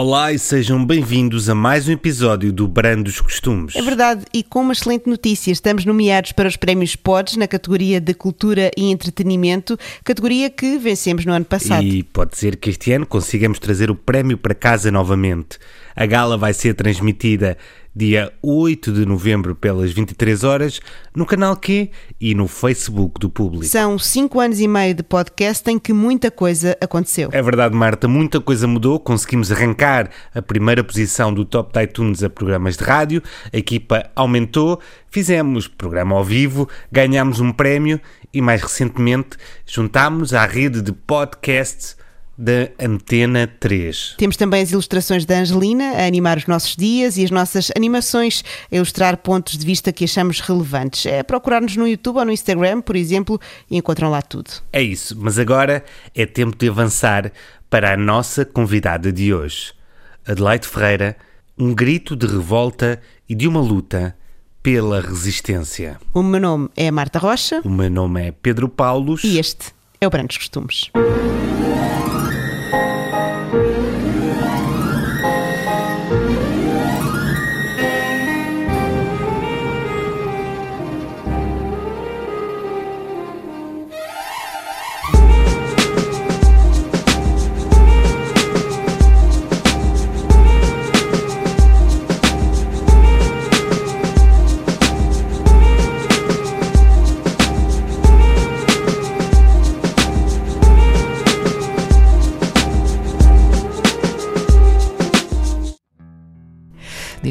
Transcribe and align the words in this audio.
Olá 0.00 0.32
e 0.32 0.38
sejam 0.38 0.86
bem-vindos 0.86 1.48
a 1.48 1.56
mais 1.56 1.88
um 1.88 1.90
episódio 1.90 2.52
do 2.52 2.68
Brando 2.68 3.02
dos 3.02 3.20
Costumes. 3.20 3.74
É 3.74 3.82
verdade, 3.82 4.24
e 4.32 4.44
com 4.44 4.60
uma 4.60 4.72
excelente 4.72 5.10
notícia, 5.10 5.50
estamos 5.50 5.84
nomeados 5.84 6.30
para 6.30 6.48
os 6.48 6.54
prémios 6.54 6.94
Pods 6.94 7.36
na 7.36 7.48
categoria 7.48 8.00
de 8.00 8.14
Cultura 8.14 8.70
e 8.76 8.92
Entretenimento, 8.92 9.76
categoria 10.04 10.48
que 10.50 10.78
vencemos 10.78 11.26
no 11.26 11.32
ano 11.32 11.44
passado. 11.44 11.82
E 11.82 12.04
pode 12.04 12.38
ser 12.38 12.54
que 12.54 12.70
este 12.70 12.92
ano 12.92 13.06
consigamos 13.06 13.58
trazer 13.58 13.90
o 13.90 13.94
prémio 13.96 14.38
para 14.38 14.54
casa 14.54 14.88
novamente. 14.92 15.58
A 15.96 16.06
gala 16.06 16.38
vai 16.38 16.54
ser 16.54 16.74
transmitida 16.74 17.58
dia 17.94 18.32
8 18.42 18.92
de 18.92 19.04
novembro 19.04 19.54
pelas 19.54 19.92
23 19.92 20.44
horas 20.44 20.80
no 21.14 21.26
canal 21.26 21.56
Q 21.56 21.90
e 22.20 22.34
no 22.34 22.46
Facebook 22.46 23.18
do 23.18 23.28
público. 23.28 23.64
São 23.64 23.98
cinco 23.98 24.40
anos 24.40 24.60
e 24.60 24.68
meio 24.68 24.94
de 24.94 25.02
podcast 25.02 25.68
em 25.70 25.78
que 25.78 25.92
muita 25.92 26.30
coisa 26.30 26.76
aconteceu. 26.80 27.28
É 27.32 27.42
verdade, 27.42 27.74
Marta, 27.74 28.06
muita 28.06 28.40
coisa 28.40 28.66
mudou. 28.66 29.00
Conseguimos 29.00 29.50
arrancar 29.50 30.10
a 30.34 30.40
primeira 30.40 30.84
posição 30.84 31.32
do 31.34 31.44
Top 31.44 31.72
de 31.72 31.84
iTunes 31.84 32.22
a 32.22 32.30
programas 32.30 32.76
de 32.76 32.84
rádio, 32.84 33.22
a 33.52 33.56
equipa 33.56 34.08
aumentou, 34.14 34.80
fizemos 35.10 35.66
programa 35.66 36.14
ao 36.16 36.24
vivo, 36.24 36.68
ganhámos 36.92 37.40
um 37.40 37.52
prémio 37.52 38.00
e 38.32 38.40
mais 38.40 38.62
recentemente 38.62 39.36
juntámos 39.66 40.32
à 40.32 40.46
rede 40.46 40.80
de 40.80 40.92
podcasts 40.92 41.97
da 42.38 42.70
Antena 42.78 43.48
3. 43.58 44.14
Temos 44.16 44.36
também 44.36 44.62
as 44.62 44.70
ilustrações 44.70 45.24
da 45.24 45.40
Angelina 45.40 45.94
a 45.96 46.06
animar 46.06 46.38
os 46.38 46.46
nossos 46.46 46.76
dias 46.76 47.16
e 47.16 47.24
as 47.24 47.32
nossas 47.32 47.72
animações 47.76 48.44
a 48.70 48.76
ilustrar 48.76 49.16
pontos 49.16 49.58
de 49.58 49.66
vista 49.66 49.92
que 49.92 50.04
achamos 50.04 50.38
relevantes. 50.38 51.04
É 51.06 51.24
procurar-nos 51.24 51.76
no 51.76 51.88
YouTube 51.88 52.18
ou 52.18 52.24
no 52.24 52.30
Instagram, 52.30 52.80
por 52.80 52.94
exemplo, 52.94 53.40
e 53.68 53.76
encontram 53.76 54.08
lá 54.08 54.22
tudo. 54.22 54.50
É 54.72 54.80
isso, 54.80 55.16
mas 55.18 55.36
agora 55.36 55.84
é 56.14 56.24
tempo 56.24 56.56
de 56.56 56.68
avançar 56.68 57.32
para 57.68 57.92
a 57.92 57.96
nossa 57.96 58.44
convidada 58.44 59.12
de 59.12 59.34
hoje. 59.34 59.72
Adelaide 60.24 60.68
Ferreira, 60.68 61.16
um 61.58 61.74
grito 61.74 62.14
de 62.14 62.26
revolta 62.26 63.00
e 63.28 63.34
de 63.34 63.48
uma 63.48 63.60
luta 63.60 64.16
pela 64.62 65.00
resistência. 65.00 65.98
O 66.14 66.22
meu 66.22 66.40
nome 66.40 66.68
é 66.76 66.90
Marta 66.90 67.18
Rocha. 67.18 67.60
O 67.64 67.70
meu 67.70 67.90
nome 67.90 68.28
é 68.28 68.32
Pedro 68.32 68.68
Paulos. 68.68 69.24
E 69.24 69.38
este 69.38 69.72
é 70.00 70.06
o 70.06 70.10
Brandos 70.10 70.36
Costumes. 70.36 70.90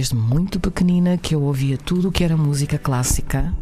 Desde 0.07 0.15
muito 0.15 0.59
pequenina 0.59 1.17
que 1.17 1.35
eu 1.35 1.41
ouvia 1.41 1.77
tudo 1.77 2.07
o 2.07 2.11
que 2.11 2.23
era 2.23 2.37
música 2.37 2.77
clássica, 2.77 3.53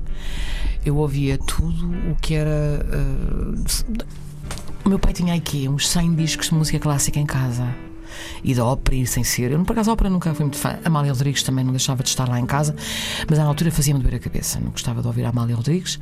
eu 0.85 0.97
ouvia 0.97 1.37
tudo 1.37 1.91
o 2.11 2.15
que 2.21 2.35
era. 2.35 2.85
Uh, 2.85 4.87
meu 4.87 4.99
pai 4.99 5.11
tinha 5.11 5.33
aqui 5.33 5.67
uns 5.67 5.89
100 5.89 6.15
discos 6.15 6.49
de 6.49 6.55
música 6.55 6.77
clássica 6.77 7.19
em 7.19 7.25
casa. 7.25 7.67
E 8.43 8.53
da 8.53 8.63
ópera, 8.63 8.95
e 8.95 9.07
sem 9.07 9.23
ser. 9.23 9.51
Eu, 9.51 9.63
por 9.63 9.73
acaso, 9.73 9.89
a 9.89 9.93
ópera 9.93 10.09
nunca 10.09 10.33
fui 10.33 10.45
muito 10.45 10.57
fã. 10.57 10.77
Amália 10.85 11.11
Rodrigues 11.11 11.41
também 11.41 11.65
não 11.65 11.71
deixava 11.71 12.03
de 12.03 12.09
estar 12.09 12.29
lá 12.29 12.39
em 12.39 12.45
casa, 12.45 12.75
mas 13.27 13.39
na 13.39 13.45
altura 13.45 13.71
fazia-me 13.71 13.99
doer 13.99 14.15
a 14.15 14.19
cabeça. 14.19 14.59
Não 14.59 14.69
gostava 14.69 15.01
de 15.01 15.07
ouvir 15.07 15.25
a 15.25 15.29
Amália 15.29 15.55
Rodrigues. 15.55 15.99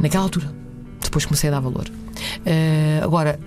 Naquela 0.00 0.24
altura. 0.24 0.52
Depois 1.00 1.24
comecei 1.24 1.48
a 1.48 1.52
dar 1.52 1.60
valor. 1.60 1.88
Uh, 1.88 3.04
agora, 3.04 3.38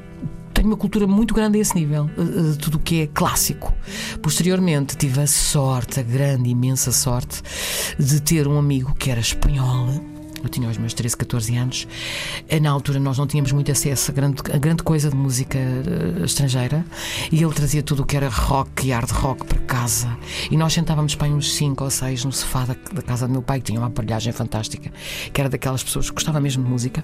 tenho 0.60 0.72
uma 0.72 0.78
cultura 0.78 1.08
muito 1.08 1.34
grande 1.34 1.58
a 1.58 1.62
esse 1.62 1.74
nível, 1.74 2.10
de 2.52 2.58
tudo 2.58 2.76
o 2.76 2.80
que 2.80 3.04
é 3.04 3.08
clássico. 3.08 3.74
Posteriormente, 4.22 4.98
tive 4.98 5.22
a 5.22 5.28
sorte, 5.28 6.02
a 6.02 6.04
grande, 6.04 6.50
imensa 6.50 6.92
sorte, 6.92 7.42
de 7.98 8.22
ter 8.22 8.46
um 8.46 8.58
amigo 8.58 8.94
que 8.96 9.10
era 9.10 9.22
espanhol 9.22 10.19
eu 10.44 10.50
tinha 10.50 10.70
os 10.70 10.78
meus 10.78 10.94
13, 10.94 11.18
14 11.18 11.56
anos. 11.56 11.88
Eh, 12.48 12.60
na 12.60 12.72
altura 12.72 13.00
nós 13.00 13.18
não 13.18 13.28
tínhamos 13.28 13.52
muito 13.52 13.72
acesso 13.72 14.12
a 14.12 14.14
grande, 14.14 14.42
a 14.54 14.58
grande 14.58 14.84
coisa 14.84 15.10
de 15.10 15.16
música 15.16 15.58
uh, 15.58 16.24
estrangeira 16.24 16.86
e 17.32 17.44
ele 17.44 17.54
trazia 17.54 17.84
tudo 17.84 18.04
o 18.04 18.06
que 18.06 18.16
era 18.16 18.30
rock 18.30 18.88
e 18.88 18.92
hard 18.92 19.10
rock 19.12 19.46
para 19.46 19.60
casa. 19.60 20.18
E 20.50 20.58
nós 20.58 20.74
sentávamos 20.74 21.16
para 21.16 21.28
uns 21.28 21.54
5 21.56 21.84
ou 21.84 21.90
6 21.90 22.26
no 22.26 22.32
sofá 22.32 22.66
da, 22.66 22.76
da, 22.94 23.02
casa 23.02 23.28
do 23.28 23.34
meu 23.34 23.42
pai, 23.42 23.60
que 23.60 23.66
tinha 23.66 23.80
uma 23.80 23.88
aparelhagem 23.88 24.32
fantástica, 24.32 24.92
que 25.34 25.42
era 25.42 25.50
daquelas 25.50 25.84
pessoas 25.84 26.10
que 26.10 26.16
gostavam 26.16 26.42
mesmo 26.42 26.64
de 26.64 26.70
música. 26.70 27.04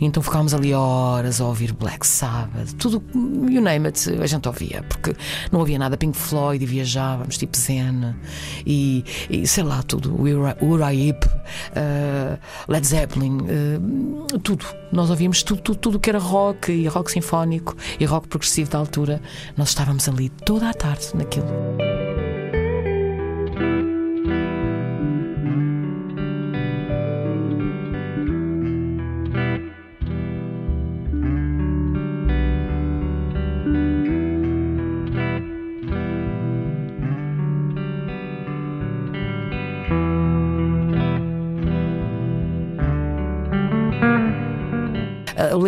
E 0.00 0.04
então 0.04 0.22
ficávamos 0.22 0.54
ali 0.54 0.72
horas 0.74 1.40
a 1.40 1.44
ouvir 1.46 1.72
Black 1.72 2.06
Sabbath, 2.06 2.72
tudo, 2.78 3.02
you 3.48 3.60
name 3.60 3.86
it, 3.86 4.10
a 4.20 4.26
gente 4.26 4.46
ouvia, 4.46 4.82
porque 4.88 5.14
não 5.50 5.60
havia 5.60 5.78
nada 5.78 5.96
Pink 5.96 6.16
Floyd 6.16 6.62
e 6.62 6.66
viajávamos, 6.66 7.38
tipo 7.38 7.56
Zen 7.56 8.14
e, 8.66 9.04
e 9.30 9.46
sei 9.46 9.64
lá, 9.64 9.82
tudo, 9.82 10.14
Uriah 10.20 10.94
Heep. 10.94 11.24
Uh, 11.26 12.38
Led 12.68 12.86
Zeppelin, 12.86 13.38
uh, 13.38 14.38
tudo. 14.40 14.64
Nós 14.92 15.10
ouvíamos 15.10 15.42
tudo, 15.42 15.62
tudo, 15.62 15.78
tudo 15.78 16.00
que 16.00 16.10
era 16.10 16.18
rock 16.18 16.72
e 16.72 16.86
rock 16.88 17.10
sinfónico 17.10 17.76
e 17.98 18.04
rock 18.04 18.28
progressivo 18.28 18.70
da 18.70 18.78
altura. 18.78 19.20
Nós 19.56 19.70
estávamos 19.70 20.08
ali 20.08 20.28
toda 20.28 20.70
a 20.70 20.74
tarde 20.74 21.08
naquilo. 21.14 21.46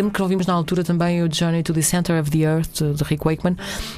Lembro 0.08 0.12
que 0.12 0.22
ouvimos 0.22 0.46
na 0.46 0.54
altura 0.54 0.82
também 0.82 1.22
o 1.22 1.28
Journey 1.32 1.62
to 1.62 1.72
the 1.72 1.82
Center 1.82 2.20
of 2.20 2.30
the 2.30 2.38
Earth 2.38 2.82
de 2.82 3.04
Rick 3.04 3.24
Wakeman. 3.24 3.56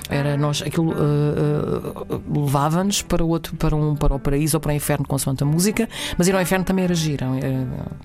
Era 0.08 0.36
nós, 0.36 0.62
aquilo 0.62 0.90
uh, 0.90 2.04
uh, 2.08 2.40
levava-nos 2.40 3.02
para, 3.02 3.24
outro, 3.24 3.54
para, 3.56 3.74
um, 3.74 3.94
para 3.94 4.14
o 4.14 4.18
paraíso 4.18 4.56
ou 4.56 4.60
para 4.60 4.72
o 4.72 4.74
inferno, 4.74 5.06
consoante 5.06 5.42
a 5.42 5.46
música, 5.46 5.88
mas 6.18 6.28
ir 6.28 6.34
ao 6.34 6.42
inferno 6.42 6.64
também 6.64 6.84
era 6.84 6.94
giro, 6.94 7.26
uh, 7.26 7.38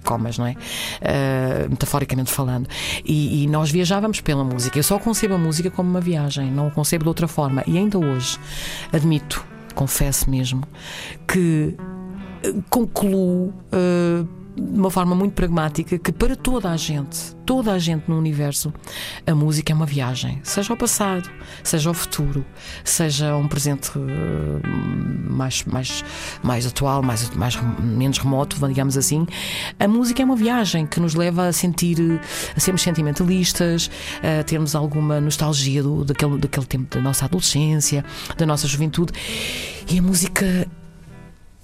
comas, 0.03 0.38
não 0.38 0.45
é? 0.45 0.51
Uh, 0.51 1.69
metaforicamente 1.69 2.31
falando. 2.31 2.67
E, 3.03 3.44
e, 3.44 3.47
nós 3.47 3.71
viajávamos 3.71 4.21
pela 4.21 4.44
música. 4.44 4.77
Eu 4.77 4.83
só 4.83 4.99
concebo 4.99 5.33
a 5.35 5.38
música 5.38 5.71
como 5.71 5.89
uma 5.89 6.01
viagem, 6.01 6.51
não 6.51 6.67
a 6.67 6.71
concebo 6.71 7.03
de 7.03 7.09
outra 7.09 7.27
forma. 7.27 7.63
E 7.65 7.77
ainda 7.77 7.97
hoje, 7.97 8.38
admito, 8.94 9.44
confesso 9.73 10.29
mesmo, 10.29 10.63
que 11.27 11.75
concluo 12.69 13.53
de 14.55 14.79
uma 14.79 14.89
forma 14.89 15.13
muito 15.13 15.33
pragmática 15.33 15.97
que 15.99 16.11
para 16.11 16.35
toda 16.35 16.71
a 16.71 16.77
gente, 16.77 17.35
toda 17.45 17.73
a 17.73 17.79
gente 17.79 18.09
no 18.09 18.17
universo, 18.17 18.73
a 19.27 19.35
música 19.35 19.73
é 19.73 19.75
uma 19.75 19.85
viagem, 19.85 20.39
seja 20.43 20.71
ao 20.71 20.77
passado, 20.77 21.29
seja 21.61 21.89
ao 21.89 21.93
futuro, 21.93 22.45
seja 22.83 23.35
um 23.35 23.47
presente 23.47 23.91
uh, 23.97 24.61
mais, 25.29 25.63
mais, 25.65 26.05
mais 26.41 26.65
atual, 26.65 27.03
mais, 27.03 27.29
mais 27.31 27.55
menos 27.81 28.17
remoto, 28.17 28.55
digamos 28.67 28.97
assim. 28.97 29.27
A 29.77 29.88
música 29.88 30.21
é 30.21 30.25
uma 30.25 30.35
viagem 30.35 30.85
que 30.85 30.99
nos 30.99 31.15
leva 31.15 31.47
a 31.47 31.53
sentir, 31.53 31.97
a 32.55 32.59
sermos 32.59 32.81
sentimentalistas, 32.81 33.91
a 34.23 34.44
termos 34.44 34.73
alguma 34.73 35.19
nostalgia 35.19 35.83
do, 35.83 36.05
daquele, 36.05 36.38
daquele 36.38 36.65
tempo 36.65 36.95
da 36.95 37.01
nossa 37.01 37.25
adolescência, 37.25 38.05
da 38.38 38.45
nossa 38.45 38.67
juventude. 38.67 39.11
E 39.89 40.00
a 40.00 40.01
música 40.01 40.68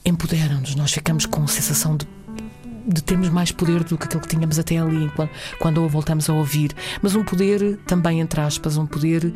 empodera-nos, 0.03 0.75
nós 0.75 0.91
ficamos 0.91 1.25
com 1.25 1.43
a 1.43 1.47
sensação 1.47 1.95
de 1.95 2.05
de 2.85 3.01
termos 3.01 3.29
mais 3.29 3.51
poder 3.51 3.83
do 3.83 3.97
que 3.97 4.05
aquele 4.05 4.21
que 4.21 4.27
tínhamos 4.27 4.59
até 4.59 4.77
ali, 4.77 5.09
quando, 5.15 5.29
quando 5.59 5.83
o 5.83 5.89
voltamos 5.89 6.29
a 6.29 6.33
ouvir. 6.33 6.71
Mas 7.01 7.15
um 7.15 7.23
poder 7.23 7.77
também, 7.85 8.19
entre 8.19 8.41
aspas, 8.41 8.77
um 8.77 8.85
poder 8.85 9.33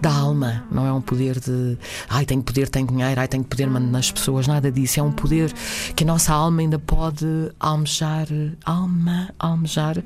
da 0.00 0.12
alma, 0.12 0.64
não 0.70 0.86
é 0.86 0.92
um 0.92 1.00
poder 1.00 1.38
de 1.40 1.76
ai, 2.08 2.24
tenho 2.24 2.42
poder, 2.42 2.68
tenho 2.68 2.86
dinheiro, 2.86 3.20
ai, 3.20 3.28
tenho 3.28 3.44
poder 3.44 3.68
nas 3.68 4.10
pessoas, 4.10 4.46
nada 4.46 4.70
disso. 4.70 5.00
É 5.00 5.02
um 5.02 5.12
poder 5.12 5.52
que 5.94 6.04
a 6.04 6.06
nossa 6.06 6.32
alma 6.32 6.60
ainda 6.60 6.78
pode 6.78 7.26
almejar, 7.58 8.26
alma, 8.64 9.30
almejar 9.38 10.02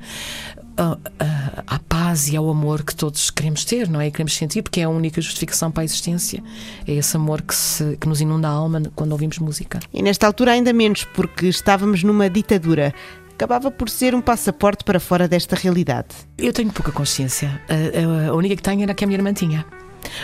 a, 0.77 0.97
a, 1.19 1.75
a, 1.75 1.79
paz 1.79 2.27
e 2.27 2.35
ao 2.35 2.49
amor 2.49 2.83
que 2.83 2.95
todos 2.95 3.29
queremos 3.29 3.63
ter, 3.65 3.87
não 3.89 4.01
é? 4.01 4.07
E 4.07 4.11
queremos 4.11 4.35
sentir, 4.35 4.61
porque 4.61 4.81
é 4.81 4.83
a 4.83 4.89
única 4.89 5.21
justificação 5.21 5.71
para 5.71 5.83
a 5.83 5.85
existência. 5.85 6.43
É 6.87 6.93
esse 6.93 7.15
amor 7.15 7.41
que, 7.41 7.55
se, 7.55 7.97
que 7.97 8.07
nos 8.07 8.21
inunda 8.21 8.47
a 8.47 8.51
alma 8.51 8.81
quando 8.95 9.11
ouvimos 9.11 9.39
música. 9.39 9.79
E 9.93 10.01
nesta 10.01 10.27
altura, 10.27 10.51
ainda 10.51 10.73
menos, 10.73 11.03
porque 11.03 11.47
estávamos 11.47 12.03
numa 12.03 12.29
ditadura 12.29 12.93
acabava 13.33 13.69
por 13.69 13.89
ser 13.89 14.15
um 14.15 14.21
passaporte 14.21 14.85
para 14.85 14.97
fora 14.97 15.27
desta 15.27 15.57
realidade. 15.57 16.07
Eu 16.37 16.53
tenho 16.53 16.71
pouca 16.71 16.89
consciência. 16.89 17.61
A, 17.67 18.27
a, 18.27 18.29
a 18.29 18.33
única 18.33 18.55
que 18.55 18.61
tenho 18.61 18.81
era 18.81 18.93
que 18.93 19.03
a 19.03 19.07
minha 19.07 19.17
irmã 19.17 19.33
tinha. 19.33 19.65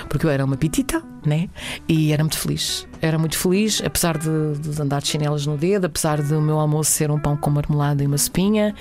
porque 0.07 0.25
eu 0.25 0.29
era 0.29 0.43
uma 0.45 0.57
pitita, 0.57 1.03
né? 1.25 1.49
E 1.87 2.11
era 2.11 2.23
muito 2.23 2.37
feliz. 2.37 2.87
Era 3.01 3.17
muito 3.17 3.37
feliz, 3.37 3.81
apesar 3.83 4.17
de, 4.17 4.59
de 4.59 4.81
andar 4.81 5.01
de 5.01 5.07
chinelas 5.07 5.45
no 5.47 5.57
dedo, 5.57 5.85
apesar 5.85 6.21
de 6.21 6.33
o 6.35 6.41
meu 6.41 6.59
almoço 6.59 6.91
ser 6.91 7.09
um 7.09 7.19
pão 7.19 7.35
com 7.35 7.49
marmelada 7.49 8.03
e 8.03 8.05
uma 8.05 8.15
espinha. 8.15 8.75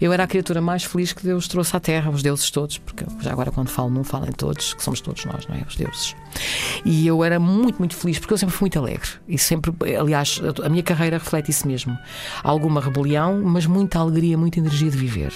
Eu 0.00 0.12
era 0.12 0.24
a 0.24 0.26
criatura 0.26 0.60
mais 0.60 0.84
feliz 0.84 1.12
que 1.12 1.22
Deus 1.22 1.48
trouxe 1.48 1.74
à 1.74 1.80
Terra, 1.80 2.10
os 2.10 2.22
deuses 2.22 2.50
todos, 2.50 2.78
porque 2.78 3.04
já 3.20 3.32
agora 3.32 3.50
quando 3.50 3.68
falo, 3.68 3.90
não 3.90 4.04
falo 4.04 4.28
em 4.28 4.32
todos, 4.32 4.74
que 4.74 4.82
somos 4.82 5.00
todos 5.00 5.24
nós, 5.24 5.46
não 5.46 5.56
é? 5.56 5.62
Os 5.66 5.76
deuses. 5.76 6.14
E 6.84 7.06
eu 7.06 7.24
era 7.24 7.38
muito, 7.38 7.78
muito 7.78 7.96
feliz, 7.96 8.18
porque 8.18 8.34
eu 8.34 8.38
sempre 8.38 8.54
fui 8.54 8.64
muito 8.64 8.78
alegre. 8.78 9.08
E 9.26 9.38
sempre, 9.38 9.72
aliás, 9.98 10.40
a 10.62 10.68
minha 10.68 10.82
carreira 10.82 11.18
reflete 11.18 11.50
isso 11.50 11.66
mesmo. 11.66 11.96
Alguma 12.42 12.80
rebelião, 12.80 13.42
mas 13.42 13.66
muita 13.66 13.98
alegria, 13.98 14.36
muita 14.36 14.58
energia 14.58 14.90
de 14.90 14.96
viver. 14.96 15.32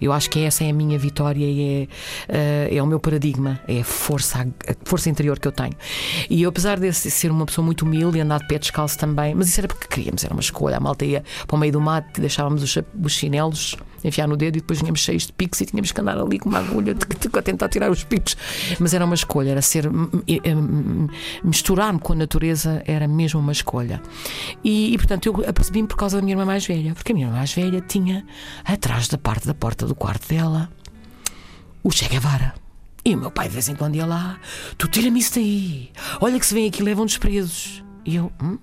Eu 0.00 0.12
acho 0.12 0.30
que 0.30 0.40
essa 0.40 0.64
é 0.64 0.70
a 0.70 0.72
minha 0.72 0.98
vitória 0.98 1.44
e 1.44 1.88
é, 2.28 2.72
uh, 2.72 2.76
é 2.76 2.82
o 2.82 2.86
meu 2.86 3.00
paradigma, 3.00 3.60
é 3.68 3.80
a 3.80 3.84
força, 3.84 4.40
a 4.42 4.74
força 4.88 5.10
interior 5.10 5.38
que 5.38 5.48
eu 5.48 5.52
tenho. 5.52 5.74
E 6.28 6.42
eu, 6.42 6.48
apesar 6.48 6.78
de 6.78 6.92
ser 6.92 7.30
uma 7.30 7.46
pessoa 7.46 7.64
muito 7.64 7.82
humilde 7.82 8.18
e 8.18 8.20
andar 8.20 8.40
de 8.40 8.46
pé 8.46 8.58
descalço 8.58 8.98
também, 8.98 9.34
mas 9.34 9.48
isso 9.48 9.60
era 9.60 9.68
porque 9.68 9.86
queríamos, 9.86 10.24
era 10.24 10.32
uma 10.32 10.40
escolha. 10.40 10.76
A 10.76 10.80
malta 10.80 11.04
ia 11.04 11.22
para 11.46 11.56
o 11.56 11.58
meio 11.58 11.72
do 11.72 11.80
mato, 11.80 12.20
deixávamos 12.20 12.62
os, 12.62 12.78
os 13.02 13.12
chinelos 13.12 13.76
enfiar 14.04 14.28
no 14.28 14.36
dedo 14.36 14.58
e 14.58 14.60
depois 14.60 14.80
vinhamos 14.80 15.00
cheios 15.00 15.26
de 15.26 15.32
picos 15.32 15.60
e 15.60 15.66
tínhamos 15.66 15.90
que 15.90 16.00
andar 16.00 16.18
ali 16.18 16.38
com 16.38 16.48
uma 16.48 16.58
agulha 16.58 16.94
a 17.32 17.42
tentar 17.42 17.68
tirar 17.68 17.90
os 17.90 18.04
picos. 18.04 18.36
Mas 18.78 18.92
era 18.92 19.04
uma 19.04 19.14
escolha, 19.14 19.50
era 19.50 19.62
ser 19.62 19.90
misturar-me 21.42 21.98
com 21.98 22.12
a 22.12 22.16
natureza 22.16 22.82
era 22.86 23.08
mesmo 23.08 23.40
uma 23.40 23.52
escolha. 23.52 24.02
E, 24.62 24.92
e 24.92 24.98
portanto 24.98 25.26
eu 25.26 25.48
apercebi-me 25.48 25.88
por 25.88 25.96
causa 25.96 26.16
da 26.16 26.22
minha 26.22 26.34
irmã 26.34 26.44
mais 26.44 26.66
velha, 26.66 26.94
porque 26.94 27.12
a 27.12 27.14
minha 27.14 27.26
irmã 27.26 27.38
mais 27.38 27.52
velha 27.52 27.80
tinha 27.80 28.24
atrás 28.64 29.08
da 29.08 29.18
parte 29.18 29.46
da 29.46 29.54
porta 29.54 29.86
do 29.86 29.94
quarto 29.94 30.28
dela 30.28 30.68
o 31.82 31.90
Che 31.90 32.08
Guevara. 32.08 32.63
E 33.04 33.14
o 33.14 33.18
meu 33.18 33.30
pai 33.30 33.48
de 33.48 33.52
vez 33.52 33.68
em 33.68 33.74
quando 33.74 33.96
ia 33.96 34.06
lá, 34.06 34.38
tu 34.78 34.88
tira-me 34.88 35.20
isso 35.20 35.34
daí, 35.34 35.90
olha 36.20 36.40
que 36.40 36.46
se 36.46 36.54
vem 36.54 36.66
aqui 36.66 36.82
levam-nos 36.82 37.18
presos. 37.18 37.84
E 38.04 38.16
eu, 38.16 38.32
hum? 38.42 38.58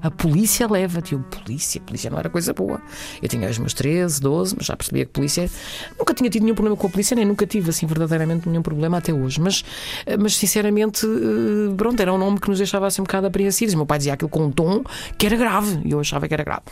A 0.00 0.10
polícia 0.10 0.66
leva-te. 0.70 1.12
Eu, 1.12 1.20
polícia, 1.20 1.80
polícia 1.80 2.10
não 2.10 2.18
era 2.18 2.30
coisa 2.30 2.52
boa. 2.52 2.80
Eu 3.20 3.28
tinha 3.28 3.48
os 3.48 3.58
meus 3.58 3.74
13, 3.74 4.20
12, 4.20 4.54
mas 4.56 4.66
já 4.66 4.76
percebia 4.76 5.04
que 5.04 5.12
polícia. 5.12 5.50
Nunca 5.98 6.14
tinha 6.14 6.30
tido 6.30 6.42
nenhum 6.42 6.54
problema 6.54 6.76
com 6.76 6.86
a 6.86 6.90
polícia, 6.90 7.14
nem 7.14 7.24
nunca 7.24 7.46
tive, 7.46 7.70
assim, 7.70 7.86
verdadeiramente 7.86 8.48
nenhum 8.48 8.62
problema 8.62 8.98
até 8.98 9.12
hoje. 9.12 9.40
Mas, 9.40 9.64
eh, 10.06 10.16
mas 10.16 10.36
sinceramente, 10.36 11.04
eh, 11.04 11.74
pronto, 11.76 12.00
era 12.00 12.12
um 12.12 12.18
nome 12.18 12.38
que 12.38 12.48
nos 12.48 12.58
deixava 12.58 12.86
assim 12.86 13.02
um 13.02 13.04
bocado 13.04 13.26
apreensivos. 13.26 13.74
O 13.74 13.76
meu 13.78 13.86
pai 13.86 13.98
dizia 13.98 14.14
aquilo 14.14 14.28
com 14.28 14.44
um 14.44 14.52
tom 14.52 14.84
que 15.16 15.26
era 15.26 15.36
grave, 15.36 15.80
e 15.84 15.90
eu 15.90 16.00
achava 16.00 16.28
que 16.28 16.34
era 16.34 16.44
grave. 16.44 16.62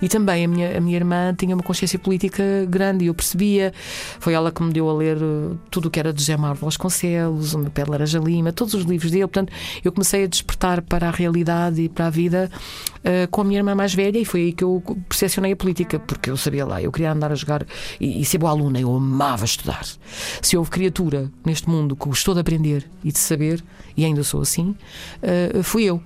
E 0.00 0.08
também 0.08 0.44
a 0.44 0.48
minha, 0.48 0.78
a 0.78 0.80
minha 0.80 0.96
irmã 0.96 1.34
tinha 1.36 1.54
uma 1.54 1.62
consciência 1.62 1.98
política 1.98 2.42
grande, 2.68 3.04
e 3.04 3.08
eu 3.08 3.14
percebia. 3.14 3.72
Foi 4.18 4.32
ela 4.32 4.50
que 4.50 4.62
me 4.62 4.72
deu 4.72 4.88
a 4.88 4.94
ler 4.94 5.18
eh, 5.18 5.56
tudo 5.70 5.88
o 5.88 5.90
que 5.90 6.00
era 6.00 6.12
de 6.12 6.20
José 6.20 6.36
Mário 6.36 6.58
Vasconcelos, 6.60 7.52
o 7.52 7.58
meu 7.58 7.70
pé 7.70 7.84
de 7.84 7.90
Laranja 7.90 8.18
Lima, 8.18 8.52
todos 8.52 8.72
os 8.72 8.84
livros 8.84 9.10
dele. 9.10 9.26
Portanto, 9.26 9.52
eu 9.84 9.92
comecei 9.92 10.24
a 10.24 10.26
despertar 10.26 10.80
para 10.80 11.08
a 11.08 11.10
realidade 11.10 11.82
e 11.82 11.88
para 11.88 12.06
a 12.06 12.10
vida 12.10 12.50
uh, 12.98 13.28
com 13.30 13.40
a 13.40 13.44
minha 13.44 13.60
irmã 13.60 13.74
mais 13.74 13.94
velha 13.94 14.18
e 14.18 14.24
foi 14.24 14.40
aí 14.40 14.52
que 14.52 14.64
eu 14.64 14.82
percepcionei 15.08 15.52
a 15.52 15.56
política, 15.56 15.98
porque 15.98 16.30
eu 16.30 16.36
sabia 16.36 16.66
lá, 16.66 16.82
eu 16.82 16.92
queria 16.92 17.12
andar 17.12 17.32
a 17.32 17.34
jogar 17.34 17.66
e, 18.00 18.20
e 18.20 18.24
ser 18.24 18.38
boa 18.38 18.50
aluna, 18.50 18.80
eu 18.80 18.94
amava 18.94 19.44
estudar. 19.44 19.84
Se 20.42 20.56
houve 20.56 20.70
criatura 20.70 21.30
neste 21.44 21.68
mundo 21.68 21.96
que 21.96 22.06
gostou 22.06 22.34
de 22.34 22.40
aprender 22.40 22.88
e 23.04 23.12
de 23.12 23.18
saber, 23.18 23.62
e 23.96 24.04
ainda 24.04 24.22
sou 24.22 24.42
assim, 24.42 24.76
uh, 25.22 25.62
fui 25.62 25.84
eu. 25.84 26.02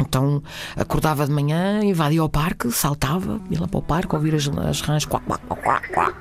Então 0.00 0.42
acordava 0.76 1.26
de 1.26 1.32
manhã, 1.32 1.82
invadia 1.84 2.24
o 2.24 2.28
parque, 2.28 2.70
saltava, 2.70 3.40
ia 3.50 3.60
lá 3.60 3.68
para 3.68 3.78
o 3.78 3.82
parque, 3.82 4.14
ouvir 4.14 4.34
as, 4.34 4.48
as 4.48 4.80
rãs, 4.80 5.04
quá, 5.04 5.20
quá, 5.20 5.38
quá, 5.38 5.80
quá, 5.92 6.14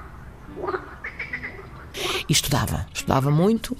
e 2.27 2.31
estudava. 2.31 2.86
Estudava 2.94 3.31
muito. 3.31 3.75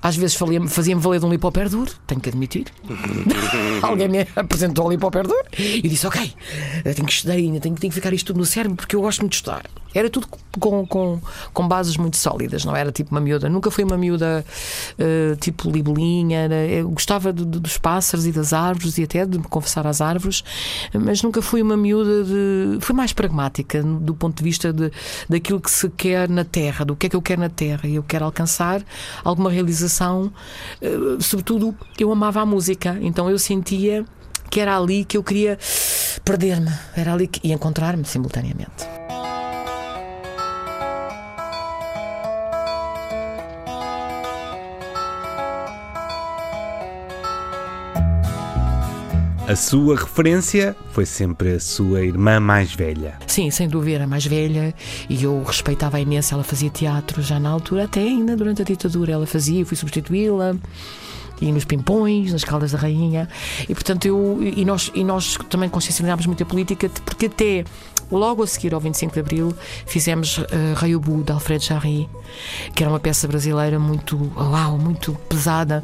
Às 0.00 0.16
vezes 0.16 0.36
fazia-me 0.36 1.00
valer 1.00 1.20
de 1.20 1.26
um 1.26 1.30
lipoperdur, 1.30 1.88
tenho 2.06 2.20
que 2.20 2.28
admitir. 2.28 2.66
Alguém 3.82 4.08
me 4.08 4.26
apresentou 4.36 4.86
o 4.86 4.90
lipoperdur 4.90 5.42
e 5.56 5.82
disse: 5.82 6.06
Ok, 6.06 6.32
tenho 6.84 7.06
que 7.06 7.12
estudar 7.12 7.34
ainda, 7.34 7.60
tenho, 7.60 7.74
tenho 7.74 7.90
que 7.90 7.94
ficar 7.94 8.12
isto 8.12 8.28
tudo 8.28 8.38
no 8.38 8.46
cérebro 8.46 8.76
porque 8.76 8.94
eu 8.94 9.00
gosto 9.00 9.20
muito 9.20 9.32
de 9.32 9.36
estudar. 9.36 9.64
Era 9.94 10.10
tudo 10.10 10.28
com, 10.58 10.86
com, 10.86 11.20
com 11.52 11.68
bases 11.68 11.96
muito 11.96 12.16
sólidas, 12.16 12.64
não 12.64 12.76
era 12.76 12.92
tipo 12.92 13.10
uma 13.10 13.20
miúda. 13.20 13.48
Nunca 13.48 13.70
fui 13.70 13.84
uma 13.84 13.96
miúda 13.96 14.44
uh, 14.98 15.36
tipo 15.36 15.70
libelinha. 15.70 16.40
Era, 16.40 16.66
eu 16.66 16.90
gostava 16.90 17.32
de, 17.32 17.44
de, 17.44 17.58
dos 17.58 17.78
pássaros 17.78 18.26
e 18.26 18.32
das 18.32 18.52
árvores 18.52 18.98
e 18.98 19.04
até 19.04 19.24
de 19.24 19.38
me 19.38 19.44
confessar 19.44 19.86
às 19.86 20.00
árvores, 20.00 20.44
mas 20.92 21.22
nunca 21.22 21.40
fui 21.40 21.62
uma 21.62 21.76
miúda 21.76 22.24
de. 22.24 22.78
Fui 22.80 22.94
mais 22.94 23.12
pragmática 23.12 23.82
do 23.82 24.14
ponto 24.14 24.36
de 24.36 24.44
vista 24.44 24.72
de, 24.72 24.90
daquilo 25.28 25.60
que 25.60 25.70
se 25.70 25.88
quer 25.90 26.28
na 26.28 26.44
Terra, 26.44 26.84
do 26.84 26.94
que 26.94 27.06
é 27.06 27.10
que 27.10 27.16
eu 27.16 27.22
quero 27.22 27.40
na 27.40 27.48
Terra. 27.48 27.88
Eu 27.88 28.02
quero 28.02 28.24
alcançar 28.24 28.82
alguma 29.24 29.50
realização. 29.50 30.32
Uh, 30.82 31.20
sobretudo, 31.22 31.74
eu 31.98 32.12
amava 32.12 32.40
a 32.40 32.46
música, 32.46 32.98
então 33.00 33.30
eu 33.30 33.38
sentia 33.38 34.04
que 34.50 34.60
era 34.60 34.76
ali 34.76 35.04
que 35.04 35.16
eu 35.16 35.22
queria 35.22 35.58
perder-me, 36.24 36.70
era 36.96 37.12
ali 37.12 37.26
que, 37.26 37.40
e 37.46 37.52
encontrar-me 37.52 38.04
simultaneamente. 38.04 38.97
A 49.48 49.56
sua 49.56 49.96
referência 49.96 50.76
foi 50.92 51.06
sempre 51.06 51.54
a 51.54 51.58
sua 51.58 52.02
irmã 52.02 52.38
mais 52.38 52.74
velha. 52.74 53.18
Sim, 53.26 53.50
sem 53.50 53.66
dúvida, 53.66 54.04
a 54.04 54.06
mais 54.06 54.26
velha. 54.26 54.74
E 55.08 55.24
eu 55.24 55.42
respeitava 55.42 55.98
imenso. 55.98 56.34
Ela 56.34 56.44
fazia 56.44 56.68
teatro 56.68 57.22
já 57.22 57.40
na 57.40 57.48
altura, 57.48 57.84
até 57.84 58.00
ainda 58.00 58.36
durante 58.36 58.60
a 58.60 58.64
ditadura. 58.66 59.12
Ela 59.12 59.26
fazia, 59.26 59.64
fui 59.64 59.74
substituí-la 59.74 60.54
e 61.40 61.50
nos 61.50 61.64
pimpões, 61.64 62.30
nas 62.30 62.44
caldas 62.44 62.72
da 62.72 62.78
rainha. 62.78 63.26
E 63.66 63.72
portanto 63.72 64.04
eu 64.04 64.38
e 64.42 64.66
nós 64.66 64.90
e 64.94 65.02
nós 65.02 65.38
também 65.48 65.70
consciencializámos 65.70 66.26
muito 66.26 66.42
a 66.42 66.46
política, 66.46 66.90
porque 67.06 67.24
até 67.24 67.64
logo 68.12 68.42
a 68.42 68.46
seguir 68.46 68.74
ao 68.74 68.80
25 68.80 69.14
de 69.14 69.20
Abril 69.20 69.54
fizemos 69.86 70.38
uh, 70.38 70.44
Raiubu 70.76 71.22
de 71.22 71.32
Alfredo 71.32 71.64
Jarry, 71.64 72.06
que 72.74 72.82
era 72.82 72.92
uma 72.92 73.00
peça 73.00 73.26
brasileira 73.26 73.78
muito 73.78 74.30
uau, 74.36 74.76
muito 74.78 75.14
pesada 75.26 75.82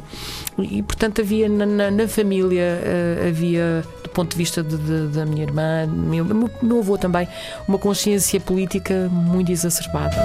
e 0.59 0.81
portanto 0.83 1.21
havia 1.21 1.49
na, 1.49 1.65
na, 1.65 1.91
na 1.91 2.07
família 2.07 2.81
uh, 2.81 3.27
havia 3.27 3.83
do 4.03 4.09
ponto 4.09 4.31
de 4.31 4.37
vista 4.37 4.63
de, 4.63 4.77
de, 4.77 5.07
da 5.07 5.25
minha 5.25 5.43
irmã 5.43 5.85
meu, 5.87 6.23
meu, 6.23 6.49
meu 6.61 6.79
avô 6.79 6.97
também 6.97 7.27
uma 7.67 7.77
consciência 7.77 8.39
política 8.39 9.09
muito 9.11 9.51
exacerbada 9.51 10.15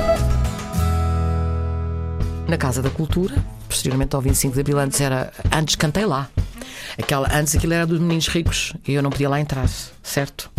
na 2.49 2.57
Casa 2.57 2.81
da 2.83 2.91
Cultura 2.91 3.35
posteriormente 3.69 4.15
ao 4.15 4.23
25 4.23 4.55
de 4.55 4.61
Abril 4.61 4.79
antes 4.79 5.01
era 5.01 5.33
antes 5.53 5.75
cantei 5.77 6.05
lá 6.05 6.29
Aquela, 6.99 7.29
antes 7.33 7.55
aquilo 7.55 7.73
era 7.73 7.87
dos 7.87 7.99
meninos 7.99 8.29
ricos 8.29 8.75
e 8.87 8.95
eu 8.95 9.03
não 9.03 9.11
podia 9.11 9.29
lá 9.29 9.41
entrar, 9.41 9.69
certo? 10.03 10.51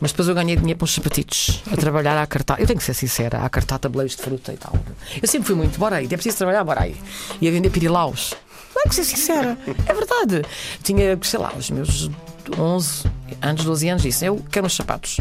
Mas 0.00 0.12
depois 0.12 0.28
eu 0.28 0.34
ganhei 0.34 0.56
dinheiro 0.56 0.78
para 0.78 0.84
uns 0.84 0.94
sapatitos 0.94 1.62
a 1.70 1.76
trabalhar 1.76 2.20
à 2.20 2.26
cartar. 2.26 2.60
Eu 2.60 2.66
tenho 2.66 2.78
que 2.78 2.84
ser 2.84 2.94
sincera, 2.94 3.38
a 3.38 3.48
cartar 3.48 3.78
tabuleiros 3.78 4.16
de 4.16 4.22
fruta 4.22 4.52
e 4.52 4.56
tal. 4.56 4.74
Eu 5.20 5.28
sempre 5.28 5.46
fui 5.46 5.54
muito, 5.54 5.78
bora 5.78 5.96
aí, 5.96 6.06
é 6.06 6.08
preciso 6.08 6.38
trabalhar, 6.38 6.64
bora 6.64 6.82
aí. 6.82 6.96
E 7.40 7.48
a 7.48 7.50
vender 7.50 7.70
pirilaus. 7.70 8.34
Tenho 8.74 8.88
que 8.88 8.94
ser 8.94 9.04
sincera, 9.04 9.56
é 9.86 9.94
verdade. 9.94 10.42
Tinha, 10.82 11.18
sei 11.22 11.38
lá, 11.38 11.52
os 11.56 11.70
meus 11.70 12.10
11 12.58 13.04
anos, 13.40 13.64
12 13.64 13.88
anos, 13.88 14.02
disse: 14.02 14.26
Eu 14.26 14.44
quero 14.50 14.66
uns 14.66 14.76
sapatos. 14.76 15.18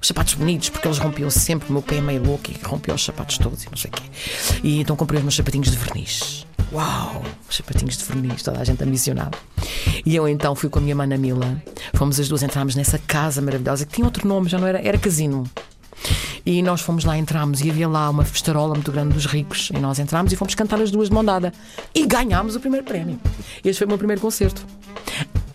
Os 0.00 0.08
sapatos 0.08 0.34
bonitos, 0.34 0.68
porque 0.68 0.86
eles 0.86 0.98
rompiam 0.98 1.30
sempre. 1.30 1.68
O 1.68 1.72
meu 1.72 1.82
pé 1.82 1.96
é 1.96 2.00
meio 2.00 2.22
louco 2.22 2.50
e 2.50 2.66
rompia 2.66 2.94
os 2.94 3.04
sapatos 3.04 3.38
todos 3.38 3.64
e 3.64 3.70
não 3.70 3.76
sei 3.76 3.90
o 3.90 3.94
quê. 3.94 4.02
E 4.62 4.80
então 4.80 4.96
comprei 4.96 5.18
os 5.18 5.24
meus 5.24 5.34
sapatinhos 5.34 5.70
de 5.70 5.76
verniz. 5.76 6.46
Uau! 6.72 7.22
Os 7.48 7.56
sapatinhos 7.56 7.96
de 7.96 8.04
verniz, 8.04 8.42
toda 8.42 8.60
a 8.60 8.64
gente 8.64 8.82
ambicionava. 8.82 9.32
E 10.04 10.14
eu 10.14 10.28
então 10.28 10.54
fui 10.54 10.68
com 10.68 10.78
a 10.78 10.82
minha 10.82 10.94
mana 10.94 11.16
Mila. 11.16 11.62
Fomos 11.94 12.18
as 12.18 12.28
duas, 12.28 12.42
entramos 12.42 12.74
nessa 12.74 12.98
casa 12.98 13.40
maravilhosa 13.40 13.86
que 13.86 13.94
tinha 13.94 14.04
outro 14.04 14.26
nome, 14.26 14.48
já 14.48 14.58
não 14.58 14.66
era, 14.66 14.80
era 14.80 14.98
casino. 14.98 15.44
E 16.44 16.62
nós 16.62 16.80
fomos 16.80 17.04
lá, 17.04 17.18
entramos 17.18 17.60
e 17.60 17.70
havia 17.70 17.88
lá 17.88 18.08
uma 18.08 18.24
festarola 18.24 18.74
muito 18.74 18.92
grande 18.92 19.14
dos 19.14 19.26
ricos. 19.26 19.70
E 19.74 19.78
nós 19.78 19.98
entramos 19.98 20.32
e 20.32 20.36
fomos 20.36 20.54
cantar 20.54 20.80
as 20.80 20.92
duas 20.92 21.08
de 21.08 21.14
mão 21.14 21.24
dada. 21.24 21.52
E 21.92 22.06
ganhámos 22.06 22.54
o 22.54 22.60
primeiro 22.60 22.86
prémio. 22.86 23.18
Este 23.64 23.78
foi 23.78 23.86
o 23.86 23.88
meu 23.88 23.98
primeiro 23.98 24.20
concerto. 24.20 24.64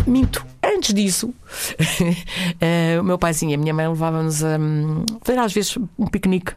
Minto. 0.05 0.45
Antes 0.73 0.93
disso, 0.93 1.27
uh, 1.27 3.01
o 3.01 3.03
meu 3.03 3.17
paizinho 3.17 3.51
e 3.51 3.55
a 3.55 3.57
minha 3.57 3.73
mãe 3.73 3.87
levavam-nos 3.87 4.43
a 4.43 4.57
um, 4.57 5.05
fazer 5.21 5.39
às 5.39 5.53
vezes 5.53 5.77
um 5.99 6.07
piquenique. 6.07 6.53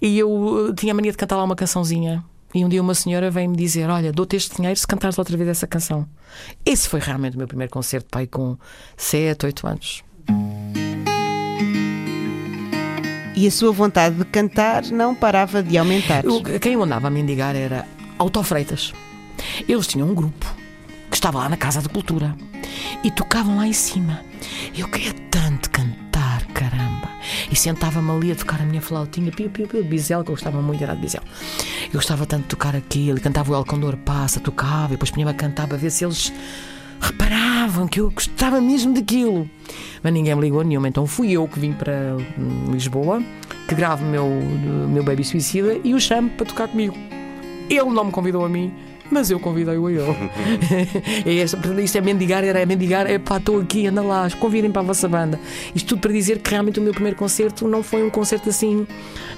E 0.00 0.18
eu 0.18 0.72
tinha 0.76 0.92
a 0.92 0.94
mania 0.94 1.10
de 1.10 1.18
cantar 1.18 1.36
lá 1.36 1.44
uma 1.44 1.56
cançãozinha. 1.56 2.24
E 2.54 2.64
um 2.64 2.68
dia 2.68 2.80
uma 2.80 2.94
senhora 2.94 3.30
veio-me 3.30 3.56
dizer: 3.56 3.88
Olha, 3.90 4.12
dou-te 4.12 4.36
este 4.36 4.56
dinheiro 4.56 4.78
se 4.78 4.86
cantares 4.86 5.18
outra 5.18 5.36
vez 5.36 5.48
essa 5.48 5.66
canção. 5.66 6.06
Esse 6.64 6.88
foi 6.88 7.00
realmente 7.00 7.34
o 7.34 7.38
meu 7.38 7.48
primeiro 7.48 7.72
concerto, 7.72 8.08
pai, 8.10 8.26
com 8.26 8.56
7, 8.96 9.46
8 9.46 9.66
anos. 9.66 10.04
E 13.36 13.46
a 13.46 13.50
sua 13.50 13.72
vontade 13.72 14.16
de 14.16 14.24
cantar 14.26 14.84
não 14.86 15.14
parava 15.14 15.62
de 15.62 15.76
aumentar. 15.76 16.24
Eu, 16.24 16.42
quem 16.60 16.74
eu 16.74 16.82
andava 16.82 17.08
a 17.08 17.10
mendigar 17.10 17.56
era 17.56 17.86
Autofreitas. 18.18 18.92
Eles 19.66 19.86
tinham 19.86 20.08
um 20.08 20.14
grupo 20.14 20.59
que 21.10 21.16
estava 21.16 21.38
lá 21.38 21.48
na 21.48 21.56
Casa 21.56 21.82
de 21.82 21.88
Cultura 21.88 22.36
e 23.02 23.10
tocavam 23.10 23.56
lá 23.56 23.66
em 23.66 23.72
cima. 23.72 24.20
Eu 24.76 24.88
queria 24.88 25.12
tanto 25.30 25.70
cantar 25.70 26.46
caramba. 26.54 27.08
E 27.50 27.56
sentava-me 27.56 28.10
ali 28.10 28.32
a 28.32 28.34
tocar 28.34 28.60
a 28.60 28.64
minha 28.64 28.80
flautinha, 28.80 29.30
piu, 29.32 29.50
piu, 29.50 29.66
piu, 29.66 29.84
bisel, 29.84 30.22
que 30.22 30.30
eu 30.30 30.34
gostava 30.34 30.62
muito, 30.62 30.82
era 30.82 30.94
de 30.94 31.00
bisel. 31.00 31.22
Eu 31.86 31.94
gostava 31.94 32.24
tanto 32.26 32.42
de 32.42 32.48
tocar 32.48 32.76
aquilo, 32.76 33.20
cantava 33.20 33.52
o 33.52 33.56
El 33.56 33.64
Condor 33.64 33.96
Passa, 33.96 34.40
tocava, 34.40 34.88
e 34.88 34.90
depois 34.90 35.10
punha-me 35.10 35.32
a 35.32 35.34
cantar 35.34 35.66
para 35.66 35.76
ver 35.76 35.90
se 35.90 36.04
eles 36.04 36.32
reparavam 37.00 37.88
que 37.88 38.00
eu 38.00 38.10
gostava 38.10 38.60
mesmo 38.60 38.94
daquilo. 38.94 39.48
Mas 40.02 40.12
ninguém 40.12 40.34
me 40.34 40.42
ligou 40.42 40.62
nenhuma, 40.62 40.88
então 40.88 41.06
fui 41.06 41.32
eu 41.32 41.48
que 41.48 41.58
vim 41.58 41.72
para 41.72 42.16
Lisboa, 42.70 43.22
que 43.68 43.74
gravo 43.74 44.04
meu, 44.04 44.28
meu 44.88 45.02
Baby 45.02 45.24
Suicida 45.24 45.78
e 45.82 45.94
o 45.94 46.00
chamo 46.00 46.30
para 46.30 46.46
tocar 46.46 46.68
comigo. 46.68 46.96
Ele 47.68 47.90
não 47.90 48.04
me 48.04 48.12
convidou 48.12 48.44
a 48.44 48.48
mim, 48.48 48.72
mas 49.10 49.30
eu 49.30 49.40
convidei-o 49.40 49.86
a 49.86 49.92
ele. 49.92 50.30
é 51.26 51.82
isto 51.82 51.98
é 51.98 52.00
mendigar, 52.00 52.44
era 52.44 52.64
mendigar, 52.64 53.10
é 53.10 53.18
pá, 53.18 53.38
estou 53.38 53.60
aqui, 53.60 53.86
anda 53.86 54.02
lá, 54.02 54.28
convidem 54.38 54.70
para 54.70 54.82
a 54.82 54.84
vossa 54.84 55.08
banda. 55.08 55.38
Isto 55.74 55.90
tudo 55.90 56.00
para 56.00 56.12
dizer 56.12 56.38
que 56.38 56.50
realmente 56.50 56.78
o 56.78 56.82
meu 56.82 56.92
primeiro 56.92 57.16
concerto 57.16 57.66
não 57.66 57.82
foi 57.82 58.02
um 58.02 58.10
concerto 58.10 58.48
assim, 58.48 58.86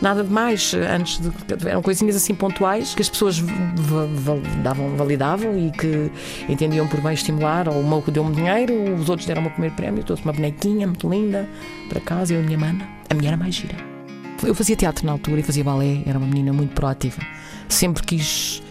nada 0.01 0.23
demais. 0.23 0.75
Antes 0.75 1.21
de, 1.21 1.69
eram 1.69 1.83
coisinhas 1.83 2.17
assim 2.17 2.35
pontuais 2.35 2.95
que 2.95 3.03
as 3.03 3.09
pessoas 3.09 3.43
davam, 4.63 4.97
validavam 4.97 5.59
e 5.59 5.71
que 5.71 6.11
entendiam 6.49 6.87
por 6.87 7.01
bem 7.01 7.15
estimular. 7.15 7.69
Ou 7.69 7.83
meu 7.83 8.03
deu-me 8.09 8.35
dinheiro, 8.35 8.95
os 8.95 9.09
outros 9.09 9.27
deram-me 9.27 9.49
o 9.49 9.51
primeiro 9.51 9.75
prémio, 9.75 10.05
trouxe 10.05 10.23
uma 10.25 10.33
bonequinha 10.33 10.87
muito 10.87 11.09
linda 11.09 11.49
para 11.89 12.01
casa, 12.01 12.35
eu 12.35 12.41
e 12.41 12.43
a 12.43 12.47
minha 12.47 12.59
mana. 12.59 12.89
A 13.09 13.15
minha 13.15 13.29
era 13.29 13.37
mais 13.37 13.55
gira. 13.55 13.77
Eu 14.43 14.55
fazia 14.55 14.75
teatro 14.75 15.07
na 15.07 15.13
altura 15.13 15.41
e 15.41 15.43
fazia 15.43 15.63
balé, 15.63 16.03
era 16.05 16.19
uma 16.19 16.27
menina 16.27 16.53
muito 16.53 16.75
proativa. 16.75 17.23
Sempre 17.69 18.03
quis 18.03 18.63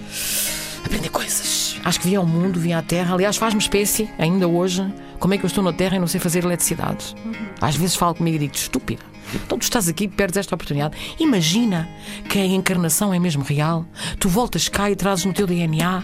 aprender 0.91 1.09
coisas. 1.09 1.79
Acho 1.85 2.01
que 2.01 2.07
vim 2.07 2.15
ao 2.15 2.25
mundo, 2.25 2.59
vim 2.59 2.73
à 2.73 2.81
Terra. 2.81 3.13
Aliás, 3.13 3.37
faz-me 3.37 3.61
espécie, 3.61 4.09
ainda 4.19 4.45
hoje, 4.47 4.85
como 5.19 5.33
é 5.33 5.37
que 5.37 5.45
eu 5.45 5.47
estou 5.47 5.63
na 5.63 5.71
Terra 5.71 5.95
e 5.95 5.99
não 5.99 6.07
sei 6.07 6.19
fazer 6.19 6.43
eletricidade. 6.43 7.15
Às 7.61 7.77
vezes 7.77 7.95
falo 7.95 8.13
comigo 8.13 8.35
e 8.35 8.39
digo 8.39 8.53
estúpida. 8.53 9.01
Então 9.33 9.57
tu 9.57 9.61
estás 9.61 9.87
aqui 9.87 10.09
perdes 10.09 10.37
esta 10.37 10.53
oportunidade. 10.53 10.97
Imagina 11.17 11.87
que 12.27 12.37
a 12.37 12.45
encarnação 12.45 13.13
é 13.13 13.19
mesmo 13.19 13.43
real. 13.43 13.85
Tu 14.19 14.27
voltas 14.27 14.67
cá 14.67 14.91
e 14.91 14.95
trazes 14.95 15.23
no 15.23 15.31
teu 15.31 15.47
DNA 15.47 16.03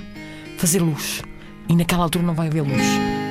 fazer 0.58 0.79
luz. 0.79 1.22
E 1.67 1.75
naquela 1.75 2.03
altura 2.03 2.25
não 2.25 2.34
vai 2.34 2.48
haver 2.48 2.62
luz. 2.62 3.26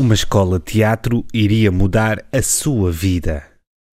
Uma 0.00 0.14
escola 0.14 0.58
de 0.58 0.64
teatro 0.64 1.26
iria 1.30 1.70
mudar 1.70 2.24
a 2.32 2.40
sua 2.40 2.90
vida. 2.90 3.44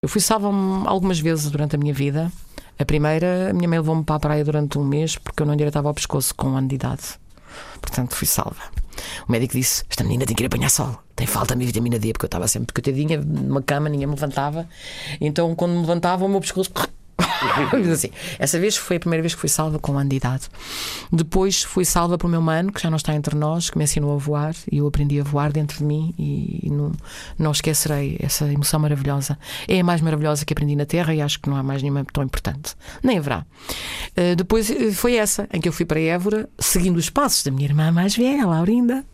Eu 0.03 0.09
fui 0.09 0.19
salva 0.19 0.49
algumas 0.87 1.19
vezes 1.19 1.51
durante 1.51 1.75
a 1.75 1.77
minha 1.77 1.93
vida. 1.93 2.31
A 2.79 2.83
primeira, 2.83 3.51
a 3.51 3.53
minha 3.53 3.69
mãe 3.69 3.77
levou-me 3.77 4.03
para 4.03 4.15
a 4.15 4.19
praia 4.19 4.43
durante 4.43 4.79
um 4.79 4.83
mês 4.83 5.15
porque 5.15 5.43
eu 5.43 5.45
não 5.45 5.53
endireitava 5.53 5.87
ao 5.87 5.93
pescoço 5.93 6.33
com 6.33 6.47
um 6.47 6.57
ano 6.57 6.67
de 6.67 6.73
idade. 6.73 7.03
Portanto, 7.79 8.15
fui 8.15 8.25
salva. 8.25 8.63
O 9.27 9.31
médico 9.31 9.53
disse: 9.53 9.83
Esta 9.87 10.03
menina 10.03 10.25
tem 10.25 10.35
que 10.35 10.41
ir 10.41 10.47
apanhar 10.47 10.71
sol. 10.71 10.97
Tem 11.15 11.27
falta 11.27 11.55
de 11.55 11.63
vitamina 11.63 11.99
D, 11.99 12.13
porque 12.13 12.25
eu 12.25 12.29
estava 12.29 12.47
sempre 12.47 12.73
coitadinha 12.73 13.21
numa 13.21 13.61
cama, 13.61 13.87
ninguém 13.87 14.07
me 14.07 14.15
levantava. 14.15 14.67
Então, 15.19 15.53
quando 15.53 15.73
me 15.73 15.81
levantava, 15.81 16.25
o 16.25 16.29
meu 16.29 16.41
pescoço 16.41 16.71
assim, 17.91 18.09
essa 18.39 18.59
vez 18.59 18.77
foi 18.77 18.97
a 18.97 18.99
primeira 18.99 19.21
vez 19.21 19.33
que 19.33 19.39
fui 19.39 19.49
salva 19.49 19.79
com 19.79 19.93
um 19.93 19.97
ano 19.97 20.09
de 20.09 20.15
idade. 20.15 20.43
Depois 21.11 21.63
fui 21.63 21.85
salva 21.85 22.17
por 22.17 22.29
meu 22.29 22.41
mano, 22.41 22.71
que 22.71 22.81
já 22.81 22.89
não 22.89 22.97
está 22.97 23.13
entre 23.13 23.35
nós, 23.35 23.69
que 23.69 23.77
me 23.77 23.83
ensinou 23.83 24.13
a 24.13 24.17
voar 24.17 24.55
e 24.71 24.77
eu 24.77 24.87
aprendi 24.87 25.19
a 25.19 25.23
voar 25.23 25.51
dentro 25.51 25.79
de 25.79 25.83
mim 25.83 26.13
e 26.17 26.69
não, 26.69 26.91
não 27.37 27.51
esquecerei 27.51 28.17
essa 28.19 28.51
emoção 28.51 28.79
maravilhosa. 28.79 29.37
É 29.67 29.79
a 29.79 29.83
mais 29.83 30.01
maravilhosa 30.01 30.45
que 30.45 30.53
aprendi 30.53 30.75
na 30.75 30.85
Terra 30.85 31.13
e 31.13 31.21
acho 31.21 31.39
que 31.39 31.49
não 31.49 31.57
há 31.57 31.63
mais 31.63 31.81
nenhuma 31.81 32.05
tão 32.11 32.23
importante. 32.23 32.75
Nem 33.03 33.17
haverá. 33.17 33.45
Uh, 34.11 34.35
depois 34.35 34.69
eh, 34.69 34.91
foi 34.91 35.15
essa, 35.15 35.47
em 35.53 35.59
que 35.59 35.67
eu 35.67 35.73
fui 35.73 35.85
para 35.85 35.99
Évora, 35.99 36.49
seguindo 36.59 36.97
os 36.97 37.09
passos 37.09 37.43
da 37.43 37.51
minha 37.51 37.65
irmã 37.65 37.91
mais 37.91 38.15
velha, 38.15 38.45
Laurinda. 38.45 39.05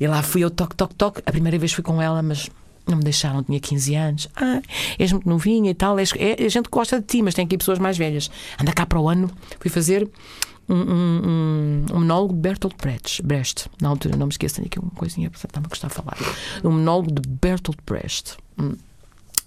E 0.00 0.06
lá 0.06 0.22
fui 0.22 0.42
eu, 0.42 0.50
toque, 0.50 0.74
toque, 0.74 0.94
toque. 0.94 1.22
A 1.26 1.30
primeira 1.30 1.58
vez 1.58 1.72
fui 1.72 1.82
com 1.84 2.00
ela, 2.00 2.22
mas 2.22 2.50
não 2.86 2.98
me 2.98 3.04
deixaram, 3.04 3.42
tinha 3.42 3.60
15 3.60 3.94
anos. 3.94 4.28
Ah, 4.36 4.60
és 4.98 5.12
muito 5.12 5.28
novinha 5.28 5.70
e 5.70 5.74
tal. 5.74 5.98
És, 5.98 6.12
é, 6.16 6.44
a 6.44 6.48
gente 6.48 6.68
gosta 6.70 7.00
de 7.00 7.06
ti, 7.06 7.22
mas 7.22 7.34
tem 7.34 7.44
aqui 7.44 7.56
pessoas 7.56 7.78
mais 7.78 7.96
velhas. 7.96 8.30
Anda 8.60 8.72
cá 8.72 8.84
para 8.86 9.00
o 9.00 9.08
ano. 9.08 9.30
Fui 9.60 9.70
fazer 9.70 10.08
um, 10.68 10.74
um, 10.74 11.22
um, 11.24 11.86
um 11.92 12.00
monólogo 12.00 12.34
de 12.34 12.40
Bertolt 12.40 12.74
Brecht. 12.76 13.22
Brecht. 13.22 13.68
Na 13.80 13.88
altura, 13.88 14.16
não 14.16 14.26
me 14.26 14.32
esqueço, 14.32 14.56
tenho 14.56 14.66
aqui 14.66 14.78
uma 14.78 14.90
coisinha, 14.90 15.30
estava 15.32 15.66
a 15.66 15.68
gostar 15.68 15.88
de 15.88 15.94
falar. 15.94 16.16
Um 16.64 16.72
monólogo 16.72 17.12
de 17.12 17.28
Bertolt 17.28 17.78
Brecht. 17.86 18.36
Hum. 18.58 18.76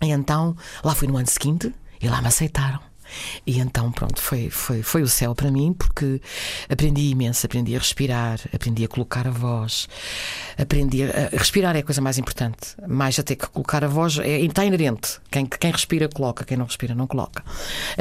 E 0.02 0.12
então, 0.12 0.56
lá 0.84 0.94
fui 0.94 1.08
no 1.08 1.18
ano 1.18 1.28
seguinte 1.28 1.74
e 2.02 2.08
lá 2.08 2.22
me 2.22 2.28
aceitaram. 2.28 2.80
E 3.46 3.60
então, 3.60 3.92
pronto, 3.92 4.22
foi, 4.22 4.50
foi, 4.50 4.82
foi 4.82 5.02
o 5.02 5.08
céu 5.08 5.36
para 5.36 5.52
mim, 5.52 5.74
porque 5.74 6.22
aprendi 6.70 7.10
imenso, 7.10 7.46
aprendi 7.46 7.76
a 7.76 7.80
respirar, 7.80 8.40
aprendi 8.54 8.84
a 8.84 8.88
colocar 8.88 9.28
a 9.28 9.32
voz, 9.32 9.88
aprendi 10.58 11.04
a, 11.04 11.30
a 11.34 11.38
respirar 11.38 11.76
é 11.76 11.80
a 11.80 11.84
coisa 11.84 12.02
mais 12.02 12.18
importante, 12.18 12.76
mais 12.88 13.18
até 13.20 13.36
que 13.36 13.48
colocar 13.48 13.84
a 13.84 13.88
voz 13.88 14.18
é, 14.20 14.40
está 14.40 14.66
inerente. 14.66 15.20
Quem, 15.30 15.46
quem 15.46 15.72
respira, 15.72 16.08
coloca, 16.08 16.44
quem 16.46 16.58
não 16.58 16.66
respira, 16.66 16.96
não 16.96 17.08
coloca. 17.08 17.44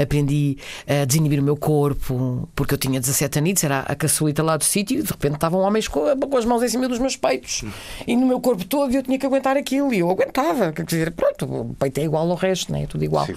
Aprendi 0.01 0.57
a 0.87 1.05
desinibir 1.05 1.41
o 1.41 1.43
meu 1.43 1.57
corpo, 1.57 2.49
porque 2.55 2.75
eu 2.75 2.79
tinha 2.79 3.01
17 3.01 3.39
anos, 3.39 3.65
era 3.65 3.81
a 3.81 3.95
caçulita 3.95 4.43
lá 4.43 4.57
do 4.57 4.65
sítio, 4.65 5.03
de 5.03 5.11
repente 5.11 5.35
estavam 5.35 5.61
homens 5.61 5.89
com, 5.89 6.01
com, 6.17 6.37
as 6.37 6.45
mãos 6.45 6.63
em 6.63 6.69
cima 6.69 6.89
dos 6.89 6.99
meus 6.99 7.17
peitos 7.17 7.65
e 8.07 8.17
no 8.17 8.27
meu 8.27 8.41
corpo 8.41 8.65
todo, 8.65 8.93
e 8.93 8.97
eu 8.97 9.03
tinha 9.03 9.19
que 9.19 9.27
aguentar 9.27 9.57
aquilo, 9.57 9.93
e 9.93 9.99
eu 9.99 10.11
aguentava. 10.11 10.73
Quer 10.73 10.85
dizer, 10.85 11.11
pronto, 11.13 11.45
o 11.47 11.75
peito 11.75 11.99
é 11.99 12.05
igual 12.05 12.31
ao 12.31 12.37
resto, 12.37 12.73
né? 12.73 12.85
é 12.85 12.87
tudo 12.87 13.05
igual. 13.05 13.27
Sim. 13.27 13.35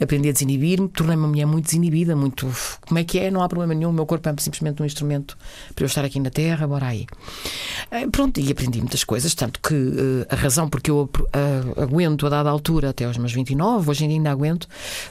Aprendi 0.00 0.28
a 0.28 0.32
desinibir-me, 0.32 0.88
tornei-me 1.06 1.22
uma 1.22 1.28
mulher 1.28 1.46
muito 1.46 1.66
desinibida, 1.66 2.16
muito. 2.16 2.52
Como 2.80 2.98
é 2.98 3.04
que 3.04 3.18
é? 3.18 3.30
Não 3.30 3.42
há 3.42 3.48
problema 3.48 3.74
nenhum, 3.74 3.90
o 3.90 3.92
meu 3.92 4.04
corpo 4.04 4.28
é 4.28 4.34
simplesmente 4.38 4.82
um 4.82 4.84
instrumento 4.84 5.38
para 5.74 5.84
eu 5.84 5.86
estar 5.86 6.04
aqui 6.04 6.18
na 6.18 6.30
Terra, 6.30 6.66
bora 6.66 6.86
aí. 6.86 7.06
Eh, 7.90 8.06
pronto, 8.08 8.40
e 8.40 8.50
aprendi 8.50 8.80
muitas 8.80 9.04
coisas, 9.04 9.34
tanto 9.34 9.60
que 9.60 9.74
uh, 9.74 10.26
a 10.28 10.34
razão 10.34 10.68
porque 10.68 10.90
eu 10.90 11.08
uh, 11.18 11.80
aguento 11.80 12.26
a 12.26 12.28
dada 12.28 12.50
altura, 12.50 12.90
até 12.90 13.04
aos 13.04 13.16
meus 13.16 13.32
29, 13.32 13.90
hoje 13.90 14.04
ainda 14.04 14.30
aguento. 14.30 14.64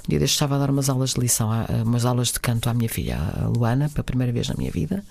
Um 0.05 0.09
dia 0.09 0.19
deste 0.19 0.33
estava 0.33 0.55
a 0.55 0.59
dar 0.59 0.69
umas 0.69 0.89
aulas 0.89 1.13
de 1.13 1.21
lição, 1.21 1.49
umas 1.83 2.05
aulas 2.05 2.31
de 2.31 2.39
canto 2.39 2.69
à 2.69 2.73
minha 2.73 2.89
filha, 2.89 3.17
a 3.17 3.47
Luana, 3.47 3.89
pela 3.89 4.03
primeira 4.03 4.33
vez 4.33 4.49
na 4.49 4.55
minha 4.57 4.71
vida, 4.71 5.03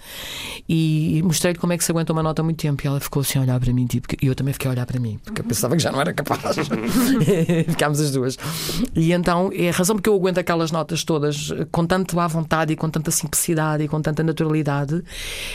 e 0.68 1.22
mostrei-lhe 1.24 1.58
como 1.58 1.72
é 1.72 1.78
que 1.78 1.84
se 1.84 1.90
aguenta 1.90 2.12
uma 2.12 2.22
nota 2.22 2.42
muito 2.42 2.58
tempo. 2.58 2.82
E 2.84 2.86
ela 2.86 3.00
ficou 3.00 3.22
assim 3.22 3.38
a 3.38 3.42
olhar 3.42 3.58
para 3.58 3.72
mim, 3.72 3.86
tipo, 3.86 4.08
e 4.20 4.26
eu 4.26 4.34
também 4.34 4.52
fiquei 4.52 4.68
a 4.68 4.72
olhar 4.72 4.86
para 4.86 5.00
mim, 5.00 5.18
porque 5.24 5.40
eu 5.40 5.44
pensava 5.44 5.76
que 5.76 5.82
já 5.82 5.90
não 5.90 6.00
era 6.00 6.12
capaz. 6.12 6.56
Ficámos 7.68 8.00
as 8.00 8.10
duas. 8.10 8.38
E 8.94 9.12
então, 9.12 9.50
é 9.54 9.68
a 9.68 9.72
razão 9.72 9.96
porque 9.96 10.08
eu 10.08 10.14
aguento 10.14 10.38
aquelas 10.38 10.70
notas 10.74 11.04
todas 11.04 11.48
com 11.70 11.86
tanto 11.86 12.18
à 12.20 12.26
vontade 12.26 12.72
e 12.72 12.76
com 12.76 12.90
tanta 12.90 13.10
simplicidade 13.10 13.84
e 13.84 13.88
com 13.88 14.02
tanta 14.02 14.22
naturalidade, 14.22 15.02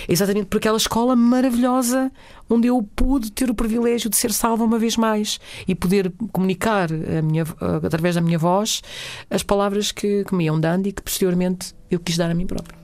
exatamente 0.08 0.46
por 0.46 0.58
aquela 0.58 0.78
escola 0.78 1.16
maravilhosa 1.16 2.12
onde 2.50 2.68
eu 2.68 2.82
pude 2.96 3.32
ter 3.32 3.50
o 3.50 3.54
privilégio 3.54 4.10
de 4.10 4.18
ser 4.18 4.32
salva 4.32 4.64
uma 4.64 4.80
vez 4.80 4.98
mais 4.98 5.40
e 5.68 5.76
poder 5.76 6.12
comunicar 6.32 6.90
minha, 7.24 7.44
através 7.86 8.16
da 8.16 8.22
minha 8.22 8.40
voz 8.40 8.82
as 9.30 9.44
palavras 9.44 9.92
que, 9.92 10.24
que 10.24 10.34
me 10.34 10.46
iam 10.46 10.60
dando 10.60 10.88
e 10.88 10.92
que 10.92 11.02
posteriormente 11.02 11.76
eu 11.92 12.00
quis 12.00 12.18
dar 12.18 12.32
a 12.32 12.34
mim 12.34 12.48
próprio. 12.48 12.79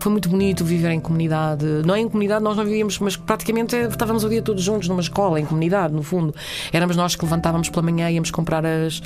Foi 0.00 0.10
muito 0.10 0.30
bonito 0.30 0.64
viver 0.64 0.90
em 0.92 0.98
comunidade. 0.98 1.66
Não 1.84 1.94
é 1.94 2.00
em 2.00 2.08
comunidade, 2.08 2.42
nós 2.42 2.56
não 2.56 2.64
vivíamos, 2.64 2.98
mas 2.98 3.18
praticamente 3.18 3.76
estávamos 3.76 4.24
o 4.24 4.30
dia 4.30 4.40
todos 4.40 4.62
juntos 4.62 4.88
numa 4.88 5.02
escola, 5.02 5.38
em 5.38 5.44
comunidade, 5.44 5.92
no 5.92 6.02
fundo. 6.02 6.34
Éramos 6.72 6.96
nós 6.96 7.14
que 7.14 7.22
levantávamos 7.22 7.68
pela 7.68 7.82
manhã, 7.82 8.10
íamos 8.10 8.30
comprar 8.30 8.64
as, 8.64 9.02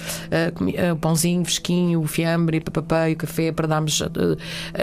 o 0.92 0.96
pãozinho 0.96 1.44
fresquinho, 1.44 2.00
o 2.00 2.06
fiambre, 2.06 2.60
papapá 2.60 3.08
o 3.10 3.16
café 3.16 3.50
para 3.50 3.66
darmos. 3.66 4.02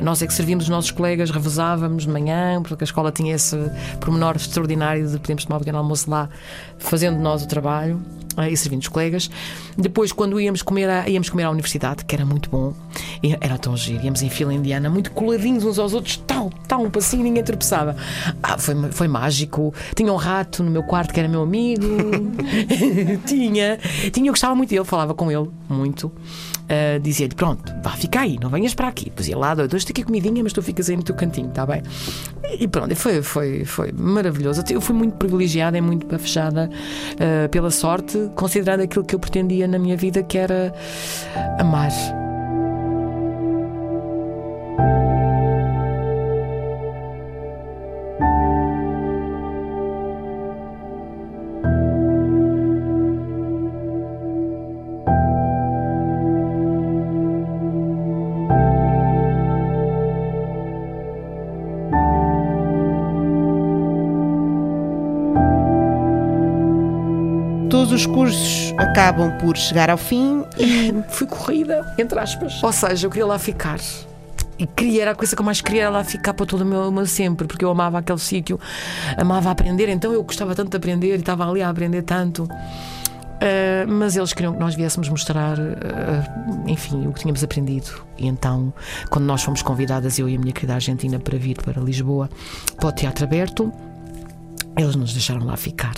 nós 0.03 0.21
é 0.21 0.27
que 0.27 0.33
servíamos 0.33 0.65
os 0.65 0.69
nossos 0.69 0.91
colegas, 0.91 1.31
revezávamos 1.31 2.03
de 2.03 2.09
manhã, 2.09 2.61
porque 2.61 2.83
a 2.83 2.85
escola 2.85 3.09
tinha 3.09 3.33
esse 3.33 3.57
pormenor 4.01 4.35
extraordinário 4.35 5.07
de 5.07 5.17
podermos 5.17 5.45
tomar 5.45 5.55
um 5.55 5.59
pequeno 5.59 5.77
almoço 5.77 6.11
lá, 6.11 6.29
fazendo 6.77 7.19
nós 7.19 7.41
o 7.41 7.47
trabalho 7.47 8.01
e 8.50 8.57
servindo 8.57 8.81
os 8.81 8.88
colegas. 8.88 9.29
Depois, 9.77 10.11
quando 10.11 10.39
íamos 10.39 10.61
comer, 10.61 10.89
à, 10.89 11.09
íamos 11.09 11.29
comer 11.29 11.43
à 11.43 11.51
universidade, 11.51 12.05
que 12.05 12.15
era 12.15 12.25
muito 12.25 12.50
bom, 12.50 12.73
era 13.39 13.57
tão 13.57 13.75
giro, 13.75 14.03
íamos 14.03 14.21
em 14.21 14.29
fila 14.29 14.53
indiana, 14.53 14.89
muito 14.89 15.11
coladinhos 15.11 15.63
uns 15.63 15.79
aos 15.79 15.93
outros, 15.93 16.17
tal, 16.27 16.51
tal, 16.67 16.83
um 16.83 16.89
passinho, 16.89 17.23
ninguém 17.23 17.43
tropeçava. 17.43 17.95
Ah, 18.41 18.57
foi, 18.57 18.75
foi 18.91 19.07
mágico. 19.07 19.73
Tinha 19.95 20.11
um 20.11 20.17
rato 20.17 20.63
no 20.63 20.71
meu 20.71 20.83
quarto 20.83 21.13
que 21.13 21.19
era 21.19 21.29
meu 21.29 21.41
amigo. 21.41 21.85
tinha, 23.25 23.79
tinha, 24.11 24.27
eu 24.27 24.33
gostava 24.33 24.55
muito 24.55 24.69
dele, 24.69 24.85
falava 24.85 25.13
com 25.13 25.31
ele 25.31 25.50
muito. 25.71 26.11
Uh, 26.71 26.99
Dizia-lhe: 27.01 27.35
Pronto, 27.35 27.73
vá, 27.83 27.91
fica 27.91 28.21
aí, 28.21 28.37
não 28.39 28.49
venhas 28.49 28.73
para 28.73 28.87
aqui. 28.87 29.05
Depois 29.05 29.27
ia 29.27 29.37
lá, 29.37 29.53
dois, 29.53 29.67
dois, 29.67 29.83
aqui 29.83 30.03
comidinha, 30.03 30.41
mas 30.41 30.53
tu 30.53 30.61
ficas 30.61 30.89
aí 30.89 30.95
no 30.95 31.03
teu 31.03 31.15
cantinho, 31.15 31.49
está 31.49 31.65
bem? 31.65 31.81
E 32.57 32.67
pronto, 32.67 32.95
foi, 32.95 33.21
foi, 33.21 33.65
foi 33.65 33.91
maravilhoso. 33.91 34.63
Eu 34.69 34.79
fui 34.79 34.95
muito 34.95 35.17
privilegiada 35.17 35.77
e 35.77 35.81
muito 35.81 36.07
bafejada 36.07 36.69
uh, 37.15 37.49
pela 37.49 37.71
sorte, 37.71 38.31
considerando 38.35 38.83
aquilo 38.83 39.03
que 39.03 39.13
eu 39.13 39.19
pretendia 39.19 39.67
na 39.67 39.77
minha 39.77 39.97
vida, 39.97 40.23
que 40.23 40.37
era 40.37 40.73
amar. 41.59 41.91
Cursos 68.13 68.73
acabam 68.77 69.37
por 69.37 69.57
chegar 69.57 69.89
ao 69.89 69.97
fim 69.97 70.43
e. 70.57 70.93
Fui 71.09 71.27
corrida, 71.27 71.93
entre 71.97 72.19
aspas. 72.19 72.61
Ou 72.63 72.71
seja, 72.71 73.07
eu 73.07 73.11
queria 73.11 73.25
lá 73.25 73.39
ficar. 73.39 73.79
E 74.59 74.67
queria, 74.67 75.01
era 75.03 75.11
a 75.11 75.15
coisa 75.15 75.35
que 75.35 75.41
eu 75.41 75.45
mais 75.45 75.59
queria 75.59 75.83
era 75.83 75.89
lá 75.89 76.03
ficar 76.03 76.33
para 76.33 76.45
todo 76.45 76.61
o 76.61 76.65
meu, 76.65 76.91
meu 76.91 77.05
sempre, 77.07 77.47
porque 77.47 77.65
eu 77.65 77.71
amava 77.71 77.97
aquele 77.97 78.19
sítio, 78.19 78.59
amava 79.17 79.49
aprender, 79.49 79.89
então 79.89 80.13
eu 80.13 80.23
gostava 80.23 80.53
tanto 80.53 80.69
de 80.69 80.77
aprender 80.77 81.15
e 81.15 81.19
estava 81.19 81.49
ali 81.49 81.63
a 81.63 81.69
aprender 81.69 82.03
tanto. 82.03 82.43
Uh, 82.43 83.87
mas 83.87 84.15
eles 84.15 84.33
queriam 84.33 84.53
que 84.53 84.59
nós 84.59 84.75
viéssemos 84.75 85.09
mostrar, 85.09 85.57
uh, 85.57 86.63
enfim, 86.67 87.07
o 87.07 87.11
que 87.11 87.21
tínhamos 87.21 87.43
aprendido. 87.43 88.05
E 88.19 88.27
então, 88.27 88.71
quando 89.09 89.25
nós 89.25 89.41
fomos 89.41 89.63
convidadas, 89.63 90.19
eu 90.19 90.29
e 90.29 90.35
a 90.35 90.39
minha 90.39 90.53
querida 90.53 90.75
Argentina, 90.75 91.17
para 91.17 91.39
vir 91.39 91.57
para 91.57 91.81
Lisboa, 91.81 92.29
para 92.77 92.89
o 92.89 92.91
Teatro 92.91 93.25
Aberto, 93.25 93.73
eles 94.77 94.95
nos 94.95 95.11
deixaram 95.13 95.45
lá 95.45 95.57
ficar. 95.57 95.93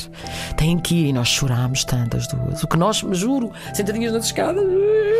Têm 0.58 0.80
que 0.80 0.96
ir 0.96 1.10
e 1.10 1.13
nós 1.13 1.27
chorámos 1.27 1.84
tantas 1.84 2.27
duas. 2.27 2.63
O 2.63 2.68
que 2.68 2.77
nós, 2.77 3.03
me 3.03 3.15
juro, 3.15 3.51
sentadinhas 3.74 4.13
nas 4.13 4.25
escadas, 4.25 4.63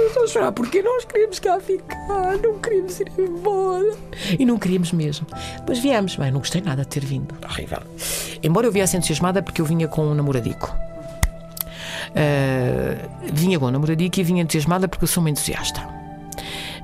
estou 0.08 0.24
a 0.24 0.28
chorar 0.28 0.52
porque 0.52 0.82
nós 0.82 1.06
queríamos 1.06 1.40
cá 1.40 1.60
ficar, 1.60 2.38
não 2.44 2.60
queríamos 2.60 3.00
ir 3.00 3.12
embora. 3.18 3.96
E 4.40 4.46
não 4.46 4.58
queríamos 4.58 4.92
mesmo. 4.92 5.28
Depois 5.58 5.80
viemos. 5.80 6.16
Bem, 6.16 6.32
não 6.32 6.40
gostei 6.40 6.62
nada 6.62 6.82
de 6.82 6.88
ter 6.88 7.06
vindo. 7.06 7.36
Horrível. 7.44 7.80
Embora 8.42 8.68
eu 8.68 8.72
viesse 8.72 8.98
entusiasmada 8.98 9.42
porque 9.42 9.62
eu 9.62 9.66
vinha 9.66 9.88
com 9.88 10.06
um 10.06 10.16
namoradico. 10.16 10.76
Uh, 12.10 13.32
vinha 13.32 13.60
com 13.60 13.68
um 13.68 13.72
namoradico 13.72 14.20
e 14.20 14.24
vinha 14.24 14.44
entusiasmada 14.44 14.88
porque 14.88 15.04
eu 15.04 15.08
sou 15.08 15.22
uma 15.22 15.30
entusiasta. 15.30 15.82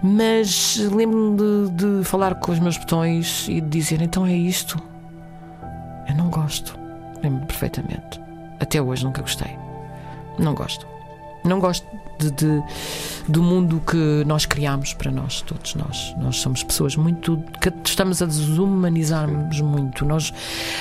Mas 0.01 0.77
lembro-me 0.77 1.35
de, 1.71 1.99
de 1.99 2.03
falar 2.05 2.35
com 2.35 2.51
os 2.51 2.59
meus 2.59 2.77
botões 2.77 3.47
e 3.49 3.59
de 3.59 3.67
dizer: 3.67 4.01
então 4.01 4.25
é 4.25 4.33
isto 4.33 4.81
eu 6.09 6.15
não 6.15 6.29
gosto. 6.29 6.77
Lembro 7.23 7.45
perfeitamente. 7.45 8.19
Até 8.59 8.81
hoje 8.81 9.03
nunca 9.03 9.21
gostei. 9.21 9.57
Não 10.37 10.53
gosto. 10.53 10.87
Não 11.43 11.59
gosto 11.59 11.87
de, 12.17 12.31
de, 12.31 12.63
do 13.27 13.41
mundo 13.41 13.81
que 13.85 14.23
nós 14.25 14.45
criamos 14.45 14.93
para 14.93 15.09
nós, 15.09 15.41
todos 15.41 15.75
nós. 15.75 16.13
Nós 16.17 16.37
somos 16.37 16.63
pessoas 16.63 16.95
muito. 16.95 17.41
que 17.61 17.71
estamos 17.85 18.21
a 18.21 18.25
desumanizar-nos 18.25 19.61
muito. 19.61 20.03
Nós, 20.03 20.33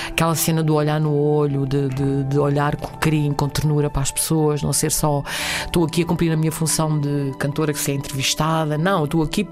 aquela 0.09 0.35
cena 0.35 0.61
do 0.61 0.75
olhar 0.75 0.99
no 0.99 1.13
olho, 1.13 1.65
de, 1.65 1.87
de, 1.89 2.23
de, 2.25 2.39
olhar 2.39 2.75
com 2.75 2.89
carinho, 2.97 3.33
com 3.33 3.47
ternura 3.47 3.89
para 3.89 4.01
as 4.01 4.11
pessoas, 4.11 4.61
não 4.61 4.73
ser 4.73 4.91
só 4.91 5.23
estou 5.65 5.85
aqui 5.85 6.01
a 6.01 6.05
cumprir 6.05 6.31
a 6.31 6.35
minha 6.35 6.51
função 6.51 6.99
de 6.99 7.31
cantora 7.39 7.71
que 7.71 7.79
se 7.79 7.91
é 7.91 7.95
entrevistada. 7.95 8.77
Não, 8.77 9.05
estou 9.05 9.23
aqui 9.23 9.47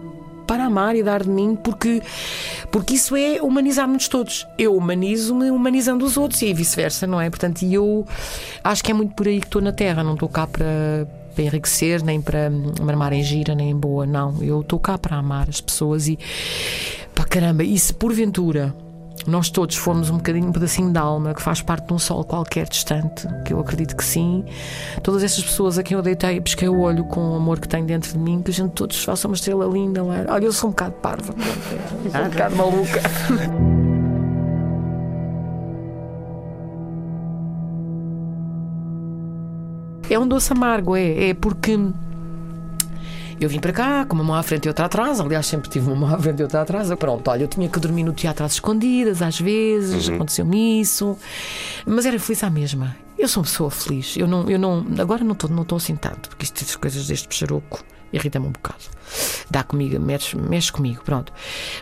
para 0.47 0.65
amar 0.65 0.95
e 0.95 1.03
dar 1.03 1.23
de 1.23 1.29
mim, 1.29 1.55
porque, 1.61 2.01
porque 2.71 2.95
isso 2.95 3.15
é 3.15 3.41
humanizar-nos 3.41 4.07
todos. 4.07 4.47
Eu 4.57 4.75
humanizo-me 4.75 5.51
humanizando 5.51 6.05
os 6.05 6.15
outros 6.17 6.41
e 6.41 6.53
vice-versa, 6.53 7.05
não 7.05 7.19
é? 7.19 7.29
Portanto, 7.29 7.63
eu 7.63 8.07
acho 8.63 8.83
que 8.83 8.89
é 8.89 8.93
muito 8.93 9.13
por 9.13 9.27
aí 9.27 9.39
que 9.39 9.47
estou 9.47 9.61
na 9.61 9.73
Terra, 9.73 10.03
não 10.03 10.13
estou 10.13 10.29
cá 10.29 10.47
para, 10.47 11.07
para 11.35 11.43
enriquecer, 11.43 12.01
nem 12.01 12.21
para 12.21 12.49
marmar 12.81 13.11
em 13.13 13.21
gira, 13.21 13.53
nem 13.53 13.71
em 13.71 13.75
boa, 13.75 14.05
não. 14.05 14.41
Eu 14.41 14.61
estou 14.61 14.79
cá 14.79 14.97
para 14.97 15.17
amar 15.17 15.49
as 15.49 15.59
pessoas 15.59 16.07
e 16.07 16.17
pá, 17.13 17.25
caramba, 17.25 17.63
e 17.63 17.77
se 17.77 17.93
porventura 17.93 18.73
nós 19.27 19.49
todos 19.49 19.75
formos 19.75 20.09
um 20.09 20.15
bocadinho, 20.15 20.47
um 20.47 20.51
pedacinho 20.53 20.89
de 20.91 20.97
alma 20.97 21.33
que 21.33 21.41
faz 21.41 21.61
parte 21.61 21.87
de 21.87 21.93
um 21.93 21.99
sol 21.99 22.23
qualquer 22.23 22.67
distante, 22.67 23.27
que 23.43 23.51
eu 23.51 23.59
acredito 23.59 23.95
que 23.95 24.03
sim. 24.03 24.45
Todas 25.03 25.21
essas 25.21 25.43
pessoas 25.43 25.77
a 25.77 25.83
quem 25.83 25.97
eu 25.97 26.01
deitei 26.01 26.37
e 26.37 26.41
pesquei 26.41 26.69
o 26.69 26.79
olho 26.79 27.03
com 27.03 27.31
o 27.31 27.35
amor 27.35 27.59
que 27.59 27.67
tenho 27.67 27.85
dentro 27.85 28.13
de 28.13 28.17
mim, 28.17 28.41
que 28.41 28.51
a 28.51 28.53
gente 28.53 28.71
todos 28.71 29.03
faça 29.03 29.27
uma 29.27 29.35
estrela 29.35 29.65
linda 29.65 30.01
lá. 30.01 30.25
Olha, 30.29 30.45
eu 30.45 30.53
sou 30.53 30.69
um 30.69 30.71
bocado 30.71 30.93
parva, 30.93 31.33
sou 31.33 32.21
um 32.21 32.29
bocado 32.29 32.55
maluca. 32.57 33.01
É 40.09 40.17
um 40.17 40.25
doce 40.25 40.53
amargo, 40.53 40.95
é, 40.95 41.31
é 41.31 41.33
porque 41.33 41.77
eu 43.39 43.49
vim 43.49 43.59
para 43.59 43.73
cá 43.73 44.05
com 44.05 44.15
uma 44.15 44.23
mão 44.23 44.35
à 44.35 44.43
frente 44.43 44.65
e 44.65 44.67
outra 44.67 44.85
atrás. 44.85 45.19
Aliás, 45.19 45.45
sempre 45.45 45.69
tive 45.69 45.87
uma 45.87 45.95
mão 45.95 46.15
à 46.15 46.19
frente 46.19 46.39
e 46.39 46.43
outra 46.43 46.61
atrás. 46.61 46.93
Pronto, 46.95 47.27
olha, 47.29 47.43
eu 47.43 47.47
tinha 47.47 47.67
que 47.69 47.79
dormir 47.79 48.03
no 48.03 48.13
teatro 48.13 48.45
às 48.45 48.53
escondidas, 48.53 49.21
às 49.21 49.39
vezes, 49.39 50.07
uhum. 50.07 50.15
aconteceu-me 50.15 50.81
isso. 50.81 51.17
Mas 51.85 52.05
era 52.05 52.19
feliz 52.19 52.43
à 52.43 52.49
mesma. 52.49 52.95
Eu 53.17 53.27
sou 53.27 53.41
uma 53.41 53.49
pessoa 53.49 53.71
feliz. 53.71 54.15
Eu 54.17 54.27
não, 54.27 54.49
eu 54.49 54.59
não, 54.59 54.85
agora 54.99 55.23
não 55.23 55.33
estou 55.33 55.49
não 55.49 55.63
estou 55.63 55.77
assim 55.77 55.95
tanto, 55.95 56.29
porque 56.29 56.45
estas 56.45 56.75
coisas 56.75 57.07
deste 57.07 57.27
peixaroco 57.27 57.83
irrita-me 58.13 58.47
um 58.47 58.51
bocado. 58.51 58.83
Dá 59.49 59.63
comigo, 59.63 59.99
mexe, 59.99 60.37
mexe 60.37 60.71
comigo, 60.71 61.01
pronto. 61.03 61.33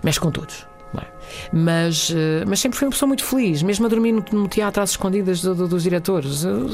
Mexe 0.04 0.20
com 0.20 0.32
todos. 0.32 0.66
É? 0.98 1.06
Mas, 1.52 2.10
eh, 2.16 2.46
mas 2.48 2.60
sempre 2.62 2.78
fui 2.78 2.88
uma 2.88 2.92
pessoa 2.92 3.08
muito 3.08 3.24
feliz, 3.24 3.62
mesmo 3.62 3.86
a 3.86 3.90
dormir 3.90 4.14
no, 4.14 4.24
no 4.32 4.48
teatro 4.48 4.82
às 4.82 4.92
escondidas 4.92 5.42
do, 5.42 5.54
do, 5.54 5.68
dos 5.68 5.84
diretores. 5.84 6.46
Eu, 6.46 6.70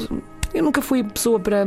eu 0.54 0.62
nunca 0.62 0.80
fui 0.80 1.02
pessoa 1.02 1.40
para 1.40 1.66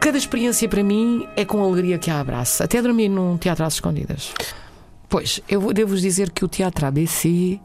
Cada 0.00 0.16
experiência 0.16 0.68
para 0.68 0.82
mim 0.82 1.26
é 1.36 1.44
com 1.44 1.62
alegria 1.62 1.98
que 1.98 2.10
a 2.10 2.20
abraça. 2.20 2.64
Até 2.64 2.80
dormir 2.80 3.08
num 3.08 3.36
teatro 3.36 3.64
às 3.64 3.74
escondidas. 3.74 4.32
Pois, 5.08 5.40
eu 5.48 5.72
devo-vos 5.72 6.00
dizer 6.00 6.30
que 6.30 6.44
o 6.44 6.48
teatro 6.48 6.86
ABC 6.86 7.60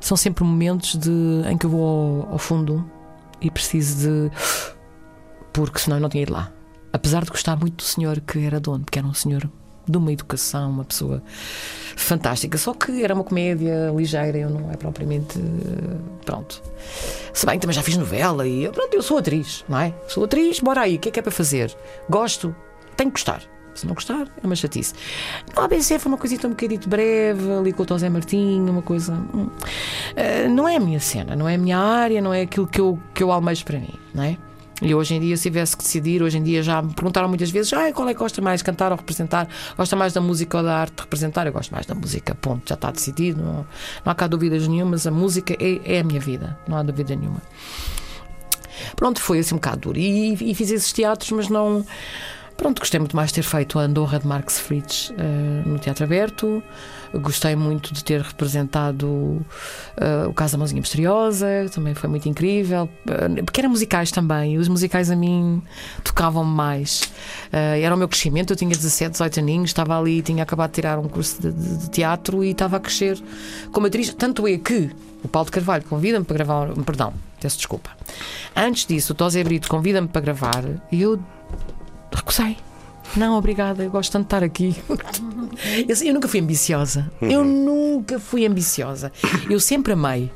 são 0.00 0.16
sempre 0.16 0.44
momentos 0.44 0.96
de, 0.96 1.10
em 1.48 1.56
que 1.56 1.66
eu 1.66 1.70
vou 1.70 2.24
ao, 2.24 2.32
ao 2.32 2.38
fundo 2.38 2.88
e 3.40 3.50
preciso 3.50 3.96
de. 3.98 4.30
Porque 5.52 5.78
senão 5.78 5.96
eu 5.96 6.00
não 6.00 6.08
tinha 6.08 6.22
ido 6.22 6.32
lá. 6.32 6.52
Apesar 6.92 7.24
de 7.24 7.30
gostar 7.30 7.56
muito 7.56 7.76
do 7.76 7.82
senhor 7.82 8.20
que 8.20 8.38
era 8.44 8.58
dono, 8.58 8.84
porque 8.84 8.98
era 8.98 9.06
um 9.06 9.14
senhor 9.14 9.48
de 9.88 9.96
uma 9.96 10.12
educação, 10.12 10.70
uma 10.70 10.84
pessoa 10.84 11.22
fantástica. 11.96 12.58
Só 12.58 12.74
que 12.74 13.02
era 13.02 13.14
uma 13.14 13.24
comédia 13.24 13.92
ligeira, 13.94 14.38
eu 14.38 14.50
não 14.50 14.70
é 14.70 14.76
propriamente. 14.76 15.38
Pronto. 16.24 16.62
Se 17.32 17.46
bem 17.46 17.56
que 17.56 17.62
também 17.62 17.74
já 17.74 17.82
fiz 17.82 17.96
novela 17.96 18.46
e. 18.46 18.68
Pronto, 18.70 18.94
eu 18.94 19.02
sou 19.02 19.18
atriz, 19.18 19.64
não 19.68 19.78
é? 19.78 19.94
Sou 20.08 20.24
atriz, 20.24 20.60
bora 20.60 20.82
aí, 20.82 20.96
o 20.96 20.98
que 20.98 21.08
é 21.08 21.12
que 21.12 21.18
é 21.18 21.22
para 21.22 21.32
fazer? 21.32 21.74
Gosto, 22.08 22.54
tenho 22.96 23.10
que 23.10 23.18
gostar. 23.18 23.42
Se 23.74 23.86
não 23.86 23.94
gostar, 23.94 24.26
é 24.42 24.44
uma 24.46 24.56
chatice. 24.56 24.92
No 25.54 25.62
ABC 25.62 26.00
foi 26.00 26.10
uma 26.10 26.18
coisita 26.18 26.48
um 26.48 26.50
bocadinho 26.50 26.80
breve, 26.88 27.52
ali 27.52 27.72
com 27.72 27.84
o 27.84 27.86
José 27.88 28.08
Martinho, 28.08 28.72
uma 28.72 28.82
coisa. 28.82 29.14
Uh, 29.14 30.50
não 30.50 30.66
é 30.66 30.76
a 30.76 30.80
minha 30.80 30.98
cena, 30.98 31.36
não 31.36 31.48
é 31.48 31.54
a 31.54 31.58
minha 31.58 31.78
área, 31.78 32.20
não 32.20 32.34
é 32.34 32.42
aquilo 32.42 32.66
que 32.66 32.80
eu, 32.80 32.98
que 33.14 33.22
eu 33.22 33.30
almejo 33.30 33.64
para 33.64 33.78
mim, 33.78 33.94
não 34.12 34.24
é? 34.24 34.36
E 34.80 34.94
hoje 34.94 35.14
em 35.14 35.20
dia, 35.20 35.36
se 35.36 35.44
tivesse 35.44 35.76
que 35.76 35.82
decidir, 35.82 36.22
hoje 36.22 36.38
em 36.38 36.42
dia 36.42 36.62
já 36.62 36.80
me 36.80 36.92
perguntaram 36.94 37.28
muitas 37.28 37.50
vezes: 37.50 37.72
ah, 37.72 37.92
qual 37.92 38.08
é 38.08 38.14
que 38.14 38.18
gosta 38.18 38.40
mais, 38.40 38.62
cantar 38.62 38.92
ou 38.92 38.98
representar? 38.98 39.48
Gosta 39.76 39.96
mais 39.96 40.12
da 40.12 40.20
música 40.20 40.58
ou 40.58 40.62
da 40.62 40.76
arte 40.78 40.94
de 40.94 41.02
representar? 41.02 41.46
Eu 41.46 41.52
gosto 41.52 41.72
mais 41.72 41.86
da 41.86 41.94
música, 41.94 42.34
ponto, 42.34 42.68
já 42.68 42.74
está 42.74 42.90
decidido, 42.90 43.42
não, 43.42 43.66
não 44.04 44.12
há 44.12 44.14
cá 44.14 44.26
dúvidas 44.26 44.66
nenhumas. 44.68 45.06
A 45.06 45.10
música 45.10 45.54
é, 45.58 45.96
é 45.96 46.00
a 46.00 46.04
minha 46.04 46.20
vida, 46.20 46.58
não 46.68 46.76
há 46.76 46.82
dúvida 46.82 47.16
nenhuma. 47.16 47.42
Pronto, 48.94 49.20
foi 49.20 49.40
assim 49.40 49.54
um 49.54 49.58
bocado 49.58 49.78
duro. 49.78 49.98
E, 49.98 50.34
e 50.34 50.54
fiz 50.54 50.70
esses 50.70 50.92
teatros, 50.92 51.30
mas 51.32 51.48
não. 51.48 51.84
Pronto, 52.56 52.80
gostei 52.80 52.98
muito 52.98 53.14
mais 53.14 53.30
de 53.30 53.36
ter 53.36 53.42
feito 53.42 53.78
a 53.78 53.82
Andorra 53.82 54.18
de 54.18 54.26
Marx 54.26 54.58
Fritz 54.58 55.10
uh, 55.10 55.68
no 55.68 55.78
Teatro 55.78 56.04
Aberto. 56.04 56.62
Gostei 57.14 57.56
muito 57.56 57.92
de 57.94 58.04
ter 58.04 58.20
representado 58.20 59.06
uh, 59.06 60.28
o 60.28 60.34
Caso 60.34 60.52
da 60.52 60.58
Mãozinha 60.58 60.80
Misteriosa, 60.80 61.46
também 61.72 61.94
foi 61.94 62.08
muito 62.08 62.28
incrível. 62.28 62.88
Uh, 63.06 63.44
porque 63.44 63.60
eram 63.60 63.70
musicais 63.70 64.10
também, 64.10 64.54
e 64.54 64.58
os 64.58 64.68
musicais 64.68 65.10
a 65.10 65.16
mim 65.16 65.62
tocavam-me 66.04 66.50
mais. 66.50 67.02
Uh, 67.52 67.80
era 67.82 67.94
o 67.94 67.98
meu 67.98 68.08
crescimento, 68.08 68.52
eu 68.52 68.56
tinha 68.56 68.70
17, 68.70 69.12
18 69.12 69.40
aninhos, 69.40 69.70
estava 69.70 69.98
ali, 69.98 70.20
tinha 70.22 70.42
acabado 70.42 70.70
de 70.70 70.74
tirar 70.74 70.98
um 70.98 71.08
curso 71.08 71.40
de, 71.40 71.52
de, 71.52 71.76
de 71.78 71.90
teatro 71.90 72.44
e 72.44 72.50
estava 72.50 72.76
a 72.76 72.80
crescer 72.80 73.18
como 73.72 73.86
atriz. 73.86 74.12
Tanto 74.14 74.46
é 74.46 74.58
que 74.58 74.90
o 75.22 75.28
Paulo 75.28 75.46
de 75.46 75.52
Carvalho 75.52 75.84
convida-me 75.84 76.24
para 76.24 76.36
gravar. 76.36 76.68
Perdão, 76.84 77.12
peço 77.40 77.56
desculpa. 77.56 77.90
Antes 78.54 78.86
disso, 78.86 79.12
o 79.12 79.16
Tosé 79.16 79.42
Brito 79.42 79.68
convida-me 79.68 80.08
para 80.08 80.20
gravar 80.20 80.64
e 80.92 81.02
eu 81.02 81.18
recusei. 82.12 82.67
Não, 83.16 83.36
obrigada, 83.36 83.82
eu 83.82 83.90
gosto 83.90 84.12
tanto 84.12 84.24
de 84.24 84.26
estar 84.26 84.44
aqui. 84.44 84.76
Eu, 85.88 85.96
eu 86.06 86.14
nunca 86.14 86.28
fui 86.28 86.40
ambiciosa. 86.40 87.10
Eu 87.20 87.44
nunca 87.44 88.18
fui 88.18 88.46
ambiciosa. 88.46 89.12
Eu 89.48 89.58
sempre 89.58 89.92
amei. 89.92 90.30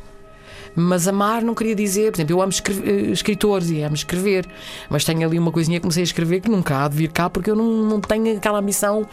Mas 0.74 1.06
amar 1.06 1.42
não 1.42 1.54
queria 1.54 1.74
dizer, 1.74 2.10
por 2.10 2.16
exemplo, 2.16 2.34
eu 2.34 2.40
amo 2.40 2.50
escrever, 2.50 3.10
escritores 3.10 3.70
e 3.70 3.82
amo 3.82 3.94
escrever, 3.94 4.48
mas 4.88 5.04
tenho 5.04 5.26
ali 5.26 5.38
uma 5.38 5.52
coisinha 5.52 5.78
que 5.78 5.82
comecei 5.82 6.02
a 6.02 6.04
escrever 6.04 6.40
que 6.40 6.48
nunca 6.48 6.82
há 6.84 6.88
de 6.88 6.96
vir 6.96 7.10
cá 7.10 7.28
porque 7.28 7.50
eu 7.50 7.56
não, 7.56 7.84
não 7.84 8.00
tenho 8.00 8.36
aquela 8.36 8.58
ambição 8.58 9.06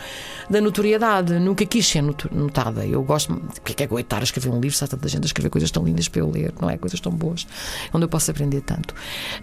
da 0.49 0.61
notoriedade, 0.61 1.33
nunca 1.33 1.65
quis 1.65 1.85
ser 1.85 2.01
notada. 2.01 2.85
Eu 2.85 3.03
gosto, 3.03 3.35
porque 3.35 3.73
é 3.73 3.75
que 3.75 3.83
é 3.83 3.87
que 3.87 3.95
estar 3.95 4.19
a 4.19 4.23
escrever 4.23 4.49
um 4.49 4.59
livro 4.59 4.77
se 4.77 4.83
há 4.83 4.87
tanta 4.87 5.07
gente 5.09 5.23
a 5.23 5.25
escrever 5.25 5.49
coisas 5.49 5.69
tão 5.69 5.83
lindas 5.83 6.07
para 6.07 6.21
eu 6.21 6.29
ler, 6.29 6.53
não 6.61 6.69
é? 6.69 6.77
Coisas 6.77 6.99
tão 6.99 7.11
boas, 7.11 7.45
onde 7.93 8.05
eu 8.05 8.09
posso 8.09 8.31
aprender 8.31 8.61
tanto. 8.61 8.95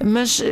Mas 0.02 0.42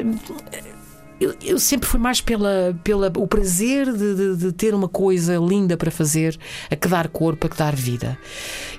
eu, 1.20 1.35
eu, 1.42 1.59
sempre 1.59 1.88
fui 1.88 2.00
mais 2.00 2.20
pela, 2.20 2.77
pela 2.83 3.12
o 3.16 3.27
prazer 3.27 3.92
de, 3.92 4.14
de, 4.14 4.37
de, 4.37 4.53
ter 4.53 4.74
uma 4.74 4.88
coisa 4.88 5.37
linda 5.37 5.77
para 5.77 5.90
fazer, 5.90 6.37
a 6.70 6.77
que 6.77 6.88
dar 6.88 7.09
corpo, 7.09 7.46
a 7.46 7.50
que 7.50 7.57
dar 7.57 7.74
vida. 7.74 8.18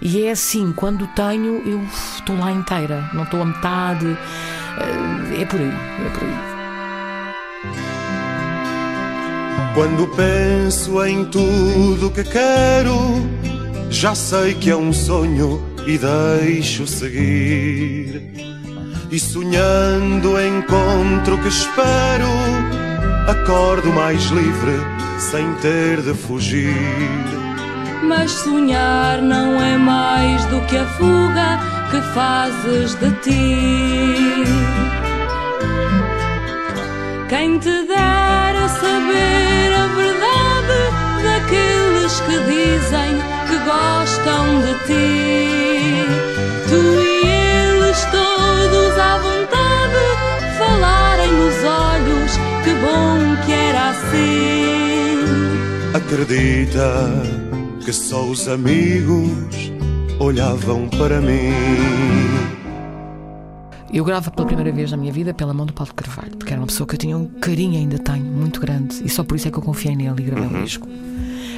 E 0.01 0.23
é 0.23 0.31
assim, 0.31 0.73
quando 0.73 1.07
tenho, 1.15 1.61
eu 1.67 1.81
estou 2.17 2.37
lá 2.37 2.51
inteira, 2.51 3.09
não 3.13 3.23
estou 3.23 3.41
a 3.41 3.45
metade. 3.45 4.05
Eh, 4.07 5.41
é 5.41 5.45
por 5.45 5.59
aí, 5.59 5.67
é 5.67 6.09
por 6.09 6.23
aí. 6.23 6.55
Quando 9.73 10.07
penso 10.15 11.03
em 11.05 11.25
tudo 11.25 12.11
que 12.11 12.23
quero, 12.23 12.95
já 13.89 14.13
sei 14.15 14.53
que 14.53 14.69
é 14.69 14.75
um 14.75 14.93
sonho 14.93 15.61
e 15.85 15.97
deixo 15.97 16.87
seguir 16.87 18.54
e 19.15 19.19
sonhando 19.19 20.37
encontro 20.37 21.37
que 21.37 21.47
espero, 21.47 22.27
acordo 23.29 23.93
mais 23.93 24.21
livre 24.25 24.73
sem 25.19 25.53
ter 25.55 26.01
de 26.01 26.13
fugir. 26.13 26.75
Mas 28.03 28.29
sonhar 28.31 29.21
não 29.21 29.61
é 29.61 29.77
mais 29.77 30.43
do 30.47 30.59
que 30.65 30.75
a 30.75 30.85
fuga 30.85 31.59
que 31.91 32.01
fazes 32.13 32.95
de 32.95 33.11
ti. 33.21 34.43
Quem 37.29 37.57
te 37.57 37.87
dera 37.87 38.67
saber 38.67 39.73
a 39.79 39.87
verdade 39.95 41.23
daqueles 41.23 42.19
que 42.19 42.37
dizem 42.51 43.15
que 43.47 43.57
gostam 43.63 44.59
de 44.59 44.73
ti. 44.87 46.34
Que 52.65 52.73
bom 52.73 53.45
que 53.45 53.51
era 53.51 53.91
assim. 53.91 54.73
Acredita 55.93 57.07
que 57.85 57.93
só 57.93 58.25
os 58.25 58.47
amigos 58.47 59.71
olhavam 60.19 60.89
para 60.89 61.21
mim. 61.21 61.53
Eu 63.93 64.03
gravo 64.03 64.31
pela 64.31 64.47
primeira 64.47 64.71
vez 64.71 64.89
na 64.89 64.97
minha 64.97 65.13
vida 65.13 65.31
pela 65.31 65.53
mão 65.53 65.67
do 65.67 65.73
Paulo 65.73 65.93
Carvalho, 65.93 66.35
porque 66.37 66.51
era 66.51 66.59
uma 66.59 66.65
pessoa 66.65 66.87
que 66.87 66.95
eu 66.95 66.99
tinha 66.99 67.15
um 67.15 67.27
carinho, 67.27 67.77
ainda 67.77 67.99
tenho, 67.99 68.25
muito 68.25 68.59
grande, 68.59 68.99
e 69.05 69.09
só 69.09 69.23
por 69.23 69.35
isso 69.35 69.47
é 69.47 69.51
que 69.51 69.57
eu 69.57 69.61
confiei 69.61 69.95
nele 69.95 70.15
e 70.17 70.23
gravei 70.23 70.47
o 70.47 70.57
um 70.57 70.63
disco. 70.63 70.87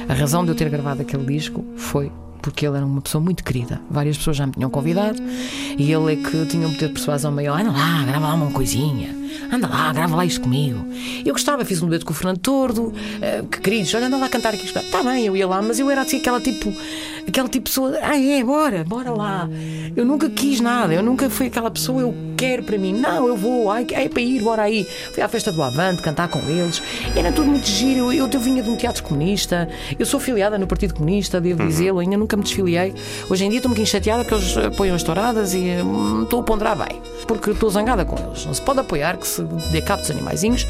A 0.08 0.12
razão 0.12 0.44
de 0.44 0.50
eu 0.50 0.54
ter 0.54 0.68
gravado 0.68 1.00
aquele 1.00 1.24
disco 1.24 1.64
foi 1.74 2.12
porque 2.42 2.66
ele 2.66 2.76
era 2.76 2.86
uma 2.86 3.00
pessoa 3.00 3.24
muito 3.24 3.42
querida. 3.42 3.80
Várias 3.90 4.18
pessoas 4.18 4.36
já 4.36 4.46
me 4.46 4.52
tinham 4.52 4.70
convidado 4.70 5.20
e 5.76 5.90
ele 5.90 6.12
é 6.12 6.16
que 6.16 6.46
tinha 6.46 6.68
um 6.68 6.72
poder 6.74 6.88
de 6.88 6.92
persuasão 6.92 7.32
maior. 7.32 7.58
Anda 7.58 7.72
lá, 7.72 8.04
grava 8.04 8.28
lá 8.28 8.34
uma 8.34 8.50
coisinha. 8.50 9.17
Anda 9.52 9.66
lá, 9.66 9.92
grava 9.92 10.16
lá 10.16 10.24
isto 10.24 10.40
comigo. 10.40 10.84
Eu 11.24 11.32
gostava, 11.32 11.64
fiz 11.64 11.82
um 11.82 11.88
dueto 11.88 12.04
com 12.04 12.12
o 12.12 12.14
Fernando 12.14 12.38
Tordo, 12.38 12.88
uh, 12.88 13.46
que 13.50 13.60
queridos, 13.60 13.92
olha, 13.94 14.06
anda 14.06 14.16
lá 14.16 14.28
cantar 14.28 14.54
aqui. 14.54 14.66
Está 14.66 15.02
bem, 15.02 15.26
eu 15.26 15.36
ia 15.36 15.46
lá, 15.46 15.62
mas 15.62 15.78
eu 15.78 15.90
era 15.90 16.02
assim 16.02 16.18
aquela 16.18 16.40
tipo, 16.40 16.72
aquela 17.26 17.48
tipo 17.48 17.66
pessoa, 17.66 17.98
ah 18.02 18.18
é, 18.18 18.42
bora, 18.42 18.84
bora 18.84 19.10
lá. 19.10 19.48
Eu 19.96 20.04
nunca 20.04 20.30
quis 20.30 20.60
nada, 20.60 20.94
eu 20.94 21.02
nunca 21.02 21.28
fui 21.28 21.46
aquela 21.46 21.70
pessoa, 21.70 22.00
eu 22.00 22.14
quero 22.36 22.62
para 22.62 22.78
mim, 22.78 22.92
não, 22.92 23.26
eu 23.26 23.36
vou, 23.36 23.70
ai, 23.70 23.86
é 23.90 24.08
para 24.08 24.22
ir, 24.22 24.40
bora 24.42 24.62
aí. 24.62 24.86
Fui 25.12 25.22
à 25.22 25.28
festa 25.28 25.50
do 25.50 25.62
Avante, 25.62 26.02
cantar 26.02 26.28
com 26.28 26.38
eles, 26.48 26.82
era 27.16 27.32
tudo 27.32 27.48
muito 27.48 27.66
giro. 27.66 28.12
Eu, 28.12 28.28
eu 28.28 28.40
vinha 28.40 28.62
de 28.62 28.70
um 28.70 28.76
teatro 28.76 29.02
comunista, 29.02 29.68
eu 29.98 30.06
sou 30.06 30.20
filiada 30.20 30.56
no 30.56 30.66
Partido 30.66 30.94
Comunista, 30.94 31.40
devo 31.40 31.62
uhum. 31.62 31.68
dizê-lo, 31.68 31.98
ainda 31.98 32.16
nunca 32.16 32.36
me 32.36 32.42
desfiliei. 32.42 32.94
Hoje 33.28 33.44
em 33.44 33.48
dia 33.48 33.58
estou 33.58 33.70
um 33.70 33.74
bocadinho 33.74 33.86
chateada 33.86 34.24
que 34.24 34.32
eles 34.32 34.56
apoiam 34.56 34.94
as 34.94 35.02
touradas 35.02 35.54
e 35.54 35.58
hum, 35.82 36.22
estou 36.22 36.40
a 36.40 36.42
ponderar 36.42 36.76
bem, 36.76 37.00
porque 37.26 37.50
estou 37.50 37.68
zangada 37.68 38.04
com 38.04 38.16
eles. 38.16 38.46
Não 38.46 38.54
se 38.54 38.62
pode 38.62 38.80
apoiar 38.80 39.17
que 39.18 39.26
se 39.26 39.42
dê 39.70 39.82
cabo 39.82 40.02
dos 40.02 40.10
animaizinhos 40.10 40.66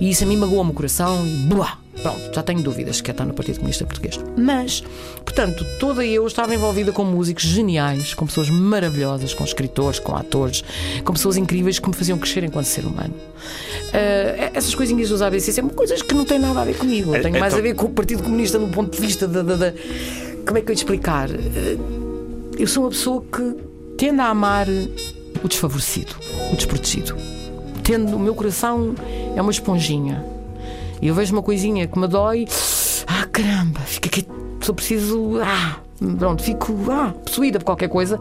e 0.00 0.10
isso 0.10 0.24
a 0.24 0.26
mim 0.26 0.36
magoa-me 0.36 0.70
o 0.70 0.74
coração 0.74 1.26
e 1.26 1.36
blá. 1.46 1.78
Pronto, 2.00 2.34
já 2.34 2.42
tenho 2.42 2.62
dúvidas 2.62 2.96
que 2.96 3.04
quer 3.04 3.10
estar 3.12 3.24
no 3.24 3.34
Partido 3.34 3.56
Comunista 3.56 3.84
Português. 3.84 4.18
Mas, 4.36 4.82
portanto, 5.24 5.64
toda 5.78 6.04
eu 6.04 6.26
estava 6.26 6.54
envolvida 6.54 6.90
com 6.90 7.04
músicos 7.04 7.44
geniais, 7.44 8.14
com 8.14 8.26
pessoas 8.26 8.48
maravilhosas, 8.48 9.34
com 9.34 9.44
escritores, 9.44 9.98
com 10.00 10.16
atores, 10.16 10.64
com 11.04 11.12
pessoas 11.12 11.36
incríveis 11.36 11.78
que 11.78 11.88
me 11.88 11.94
faziam 11.94 12.18
crescer 12.18 12.42
enquanto 12.44 12.64
ser 12.64 12.86
humano. 12.86 13.14
Uh, 13.14 14.50
essas 14.54 14.74
coisinhas 14.74 15.10
dos 15.10 15.20
ABC 15.20 15.52
são 15.52 15.68
coisas 15.68 16.02
que 16.02 16.14
não 16.14 16.24
têm 16.24 16.38
nada 16.38 16.62
a 16.62 16.64
ver 16.64 16.76
comigo. 16.76 17.12
Tenho 17.12 17.38
mais 17.38 17.54
a 17.54 17.60
ver 17.60 17.74
com 17.74 17.86
o 17.86 17.90
Partido 17.90 18.22
Comunista 18.22 18.58
no 18.58 18.68
ponto 18.68 18.96
de 18.96 19.00
vista 19.00 19.28
da. 19.28 19.72
Como 20.44 20.58
é 20.58 20.60
que 20.60 20.70
eu 20.70 20.72
ia 20.72 20.76
te 20.76 20.78
explicar? 20.78 21.30
Uh, 21.30 22.52
eu 22.58 22.66
sou 22.66 22.84
uma 22.84 22.90
pessoa 22.90 23.22
que 23.22 23.56
tende 23.96 24.20
a 24.20 24.28
amar 24.28 24.66
o 25.42 25.48
desfavorecido, 25.48 26.14
o 26.52 26.56
desprotegido. 26.56 27.14
Tendo 27.82 28.16
o 28.16 28.18
meu 28.18 28.34
coração 28.34 28.94
é 29.34 29.42
uma 29.42 29.50
esponjinha 29.50 30.24
e 31.02 31.08
eu 31.08 31.14
vejo 31.16 31.32
uma 31.32 31.42
coisinha 31.42 31.84
que 31.88 31.98
me 31.98 32.06
dói, 32.06 32.46
ah 33.08 33.26
caramba, 33.32 33.80
fica 33.80 34.08
aqui, 34.08 34.24
só 34.60 34.72
preciso, 34.72 35.40
ah, 35.42 35.80
pronto, 36.16 36.44
fico 36.44 36.72
ah, 36.88 37.12
possuída 37.24 37.58
por 37.58 37.64
qualquer 37.64 37.88
coisa 37.88 38.20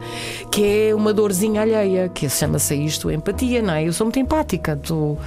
que 0.52 0.88
é 0.89 0.95
uma 0.95 1.13
dorzinha 1.13 1.62
alheia, 1.62 2.10
que 2.10 2.28
chama-se 2.28 2.74
isto 2.74 3.12
empatia, 3.12 3.62
não 3.62 3.76
é? 3.76 3.88
Eu 3.88 3.93
sou 3.93 4.06
muito 4.06 4.17
empática, 4.17 4.80
uh, 4.89 5.19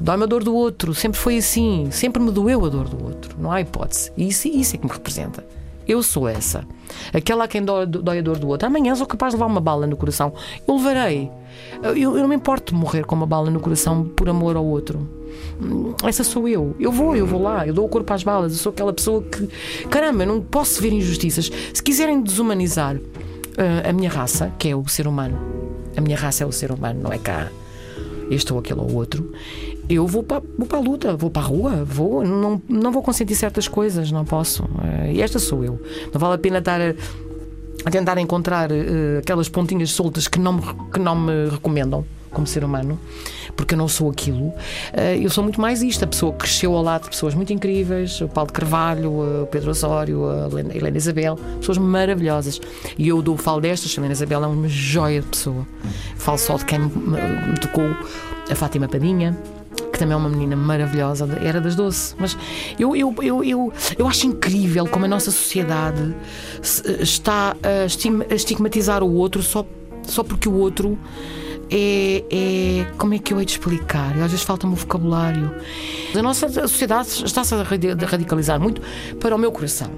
dói-me 0.00 0.22
a 0.22 0.26
dor 0.26 0.42
do 0.42 0.54
outro, 0.54 0.94
sempre 0.94 1.20
foi 1.20 1.36
assim, 1.36 1.90
sempre 1.90 2.22
me 2.22 2.30
doeu 2.30 2.64
a 2.64 2.68
dor 2.70 2.88
do 2.88 3.04
outro, 3.04 3.36
não 3.38 3.52
há 3.52 3.60
hipótese. 3.60 4.10
E 4.16 4.28
isso, 4.28 4.48
isso 4.48 4.76
é 4.76 4.78
que 4.78 4.86
me 4.86 4.92
representa. 4.92 5.44
Eu 5.90 6.04
sou 6.04 6.28
essa. 6.28 6.64
Aquela 7.12 7.46
a 7.46 7.48
quem 7.48 7.64
dói, 7.64 7.84
dói 7.84 8.20
a 8.20 8.22
dor 8.22 8.38
do 8.38 8.46
outro. 8.46 8.64
Amanhã 8.64 8.94
sou 8.94 9.04
capaz 9.04 9.32
de 9.32 9.36
levar 9.36 9.50
uma 9.50 9.60
bala 9.60 9.88
no 9.88 9.96
coração. 9.96 10.32
Eu 10.68 10.76
levarei. 10.76 11.28
Eu, 11.82 11.96
eu 11.96 12.14
não 12.14 12.28
me 12.28 12.36
importo 12.36 12.72
de 12.72 12.78
morrer 12.78 13.04
com 13.04 13.16
uma 13.16 13.26
bala 13.26 13.50
no 13.50 13.58
coração 13.58 14.04
por 14.04 14.28
amor 14.28 14.54
ao 14.54 14.64
outro. 14.64 15.04
Essa 16.04 16.22
sou 16.22 16.46
eu. 16.46 16.76
Eu 16.78 16.92
vou, 16.92 17.16
eu 17.16 17.26
vou 17.26 17.42
lá, 17.42 17.66
eu 17.66 17.74
dou 17.74 17.86
o 17.86 17.88
corpo 17.88 18.12
às 18.12 18.22
balas. 18.22 18.52
Eu 18.52 18.58
sou 18.58 18.70
aquela 18.70 18.92
pessoa 18.92 19.20
que, 19.20 19.48
caramba, 19.88 20.22
eu 20.22 20.28
não 20.28 20.40
posso 20.40 20.80
ver 20.80 20.92
injustiças. 20.92 21.50
Se 21.74 21.82
quiserem 21.82 22.22
desumanizar 22.22 22.94
uh, 22.94 23.88
a 23.88 23.92
minha 23.92 24.10
raça, 24.10 24.52
que 24.60 24.68
é 24.68 24.76
o 24.76 24.86
ser 24.86 25.08
humano, 25.08 25.40
a 25.96 26.00
minha 26.00 26.16
raça 26.16 26.44
é 26.44 26.46
o 26.46 26.52
ser 26.52 26.70
humano, 26.70 27.00
não 27.02 27.12
é 27.12 27.18
cá 27.18 27.50
este 28.30 28.52
ou 28.52 28.60
aquele 28.60 28.78
ou 28.78 28.94
outro, 28.94 29.32
eu 29.94 30.06
vou 30.06 30.22
para, 30.22 30.40
a 30.72 30.78
luta, 30.78 31.16
vou 31.16 31.30
para 31.30 31.42
a 31.42 31.44
rua, 31.44 31.84
vou, 31.84 32.24
não, 32.24 32.62
não 32.68 32.92
vou 32.92 33.02
consentir 33.02 33.34
certas 33.34 33.66
coisas, 33.66 34.12
não 34.12 34.24
posso. 34.24 34.62
Uh, 34.64 35.10
e 35.12 35.20
esta 35.20 35.38
sou 35.38 35.64
eu. 35.64 35.80
Não 36.12 36.20
vale 36.20 36.34
a 36.34 36.38
pena 36.38 36.58
estar 36.58 36.80
a, 36.80 37.90
tentar 37.90 38.16
encontrar 38.18 38.70
uh, 38.70 39.18
aquelas 39.18 39.48
pontinhas 39.48 39.90
soltas 39.90 40.28
que 40.28 40.38
não, 40.38 40.52
me, 40.54 40.62
que 40.92 40.98
não 40.98 41.16
me 41.16 41.48
recomendam 41.48 42.04
como 42.30 42.46
ser 42.46 42.62
humano, 42.62 42.98
porque 43.56 43.74
eu 43.74 43.78
não 43.78 43.88
sou 43.88 44.08
aquilo. 44.08 44.52
Eh, 44.92 45.18
eu 45.20 45.28
sou 45.30 45.42
muito 45.42 45.60
mais 45.60 45.82
isto, 45.82 46.04
a 46.04 46.06
pessoa 46.06 46.30
que 46.30 46.38
cresceu 46.38 46.74
ao 46.76 46.82
lado 46.82 47.02
de 47.02 47.10
pessoas 47.10 47.34
muito 47.34 47.52
incríveis, 47.52 48.20
o 48.20 48.28
Paulo 48.28 48.46
de 48.46 48.52
Carvalho, 48.52 49.42
o 49.42 49.48
Pedro 49.50 49.70
Osório, 49.70 50.28
a 50.28 50.46
Helena 50.72 50.96
Isabel, 50.96 51.36
pessoas 51.58 51.78
maravilhosas. 51.78 52.60
E 52.96 53.08
eu 53.08 53.20
dou, 53.20 53.36
falo 53.36 53.60
destas, 53.60 53.92
a 53.96 54.00
Helena 54.00 54.12
Isabel 54.12 54.44
é 54.44 54.46
uma 54.46 54.68
joia 54.68 55.20
de 55.20 55.26
pessoa. 55.26 55.66
Falo 56.16 56.38
só 56.38 56.56
de 56.56 56.64
quem 56.66 56.78
me 56.78 57.58
tocou 57.60 57.84
a 58.48 58.54
Fátima 58.54 58.88
Padinha 58.88 59.36
que 59.92 59.98
também 59.98 60.14
é 60.14 60.16
uma 60.16 60.28
menina 60.28 60.56
maravilhosa, 60.56 61.26
era 61.42 61.60
das 61.60 61.74
doce. 61.74 62.14
Mas 62.18 62.36
eu, 62.78 62.94
eu, 62.94 63.14
eu, 63.22 63.44
eu, 63.44 63.72
eu 63.98 64.08
acho 64.08 64.26
incrível 64.26 64.86
como 64.86 65.04
a 65.04 65.08
nossa 65.08 65.30
sociedade 65.30 66.14
está 67.00 67.56
a 67.62 68.34
estigmatizar 68.34 69.02
o 69.02 69.12
outro 69.14 69.42
só, 69.42 69.64
só 70.02 70.22
porque 70.22 70.48
o 70.48 70.54
outro 70.54 70.98
é, 71.70 72.24
é, 72.30 72.86
Como 72.98 73.14
é 73.14 73.18
que 73.18 73.32
eu 73.32 73.38
hei 73.38 73.44
de 73.44 73.52
explicar? 73.52 74.12
Às 74.14 74.32
vezes 74.32 74.42
falta-me 74.42 74.72
o 74.72 74.76
vocabulário. 74.76 75.54
A 76.14 76.22
nossa 76.22 76.48
sociedade 76.48 77.24
está-se 77.24 77.54
a 77.54 77.62
radicalizar 77.62 78.58
muito 78.60 78.82
para 79.20 79.34
o 79.34 79.38
meu 79.38 79.52
coração. 79.52 79.90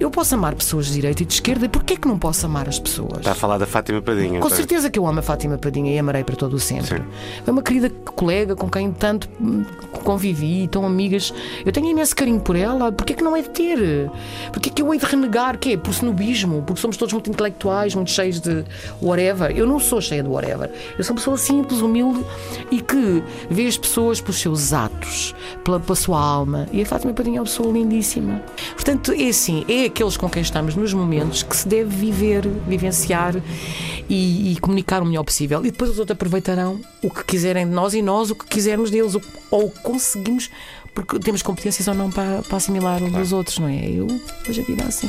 Eu 0.00 0.10
posso 0.10 0.34
amar 0.34 0.54
pessoas 0.54 0.86
de 0.86 0.94
direita 0.94 1.22
e 1.22 1.26
de 1.26 1.34
esquerda, 1.34 1.66
e 1.66 1.68
porquê 1.68 1.96
que 1.96 2.08
não 2.08 2.18
posso 2.18 2.44
amar 2.46 2.68
as 2.68 2.80
pessoas? 2.80 3.18
Está 3.18 3.32
a 3.32 3.34
falar 3.34 3.58
da 3.58 3.66
Fátima 3.66 4.02
Padinha. 4.02 4.40
Com 4.40 4.50
certeza 4.50 4.90
que 4.90 4.98
eu 4.98 5.06
amo 5.06 5.20
a 5.20 5.22
Fátima 5.22 5.56
Padinha 5.56 5.94
e 5.94 5.98
amarei 5.98 6.24
para 6.24 6.34
todo 6.34 6.54
o 6.54 6.60
sempre. 6.60 6.98
Sim. 6.98 7.04
É 7.46 7.50
uma 7.50 7.62
querida 7.62 7.88
colega 7.90 8.56
com 8.56 8.68
quem 8.68 8.90
tanto 8.92 9.28
convivi, 10.02 10.66
tão 10.66 10.84
amigas. 10.84 11.32
Eu 11.64 11.70
tenho 11.70 11.86
imenso 11.86 12.16
carinho 12.16 12.40
por 12.40 12.56
ela. 12.56 12.90
Porquê 12.90 13.14
que 13.14 13.22
não 13.22 13.36
é 13.36 13.42
de 13.42 13.50
ter? 13.50 14.10
Porquê 14.52 14.70
que 14.70 14.82
eu 14.82 14.92
hei 14.92 14.98
de 14.98 15.06
renegar? 15.06 15.56
Quê? 15.58 15.76
Por 15.76 15.90
snobismo? 15.90 16.62
Porque 16.62 16.80
somos 16.80 16.96
todos 16.96 17.12
muito 17.12 17.30
intelectuais, 17.30 17.94
muito 17.94 18.10
cheios 18.10 18.40
de 18.40 18.64
whatever. 19.00 19.56
Eu 19.56 19.66
não 19.66 19.78
sou 19.78 20.00
cheia 20.00 20.22
de 20.22 20.28
whatever. 20.28 20.70
Eu 20.98 21.04
sou 21.04 21.11
uma 21.12 21.16
pessoa 21.16 21.36
simples, 21.36 21.80
humilde 21.80 22.24
e 22.70 22.80
que 22.80 23.22
vê 23.48 23.66
as 23.66 23.76
pessoas 23.76 24.20
pelos 24.20 24.40
seus 24.40 24.72
atos, 24.72 25.34
pela, 25.62 25.78
pela 25.78 25.94
sua 25.94 26.20
alma. 26.20 26.66
E 26.72 26.82
a 26.82 26.86
Fátima 26.86 27.12
Padrinha 27.12 27.38
é 27.38 27.40
uma 27.40 27.46
pessoa 27.46 27.72
lindíssima. 27.72 28.42
Portanto, 28.74 29.12
é 29.12 29.28
assim, 29.28 29.64
é 29.68 29.84
aqueles 29.84 30.16
com 30.16 30.28
quem 30.28 30.42
estamos 30.42 30.74
nos 30.74 30.92
momentos 30.92 31.42
que 31.42 31.56
se 31.56 31.68
deve 31.68 31.94
viver, 31.94 32.48
vivenciar 32.66 33.34
e, 34.08 34.52
e 34.52 34.60
comunicar 34.60 35.02
o 35.02 35.06
melhor 35.06 35.24
possível. 35.24 35.60
E 35.60 35.70
depois 35.70 35.90
os 35.90 35.98
outros 35.98 36.14
aproveitarão 36.16 36.80
o 37.02 37.10
que 37.10 37.24
quiserem 37.24 37.66
de 37.66 37.72
nós 37.72 37.94
e 37.94 38.02
nós 38.02 38.30
o 38.30 38.34
que 38.34 38.46
quisermos 38.46 38.90
deles, 38.90 39.16
ou 39.50 39.70
conseguimos 39.82 40.50
porque 40.94 41.18
temos 41.18 41.42
competências 41.42 41.88
ou 41.88 41.94
não 41.94 42.10
para, 42.10 42.42
para 42.42 42.56
assimilar 42.56 43.02
uns 43.02 43.08
claro. 43.08 43.24
dos 43.24 43.32
outros, 43.32 43.58
não 43.58 43.68
é? 43.68 43.88
Eu 43.88 44.06
vejo 44.44 44.60
a 44.60 44.64
vida 44.64 44.84
assim. 44.84 45.08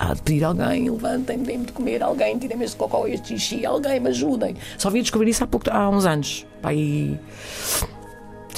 A 0.00 0.16
pedir 0.16 0.42
alguém, 0.44 0.88
levantem-me, 0.88 1.44
deem-me 1.44 1.66
de 1.66 1.72
comer, 1.72 2.02
alguém, 2.02 2.38
tirem-me 2.38 2.64
este 2.64 2.74
cocó 2.74 3.06
este 3.06 3.38
xixi, 3.38 3.66
alguém 3.66 4.00
me 4.00 4.08
ajudem. 4.08 4.56
Só 4.78 4.88
vim 4.88 5.02
descobrir 5.02 5.28
isso 5.28 5.44
há, 5.44 5.46
pouco, 5.46 5.70
há 5.70 5.90
uns 5.90 6.06
anos. 6.06 6.46
Pai, 6.62 7.20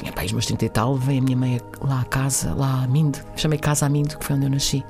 tinha 0.02 0.12
pais 0.12 0.32
meus 0.32 0.46
30 0.46 0.64
e 0.64 0.68
tal, 0.68 0.96
veio 0.96 1.20
a 1.20 1.24
minha 1.24 1.36
mãe 1.36 1.60
lá 1.80 2.00
à 2.00 2.04
casa, 2.04 2.52
lá 2.54 2.82
a 2.82 2.88
Mindo, 2.88 3.20
chamei 3.36 3.58
Casa 3.58 3.88
Mindo, 3.88 4.18
que 4.18 4.24
foi 4.24 4.34
onde 4.34 4.46
eu 4.46 4.50
nasci. 4.50 4.84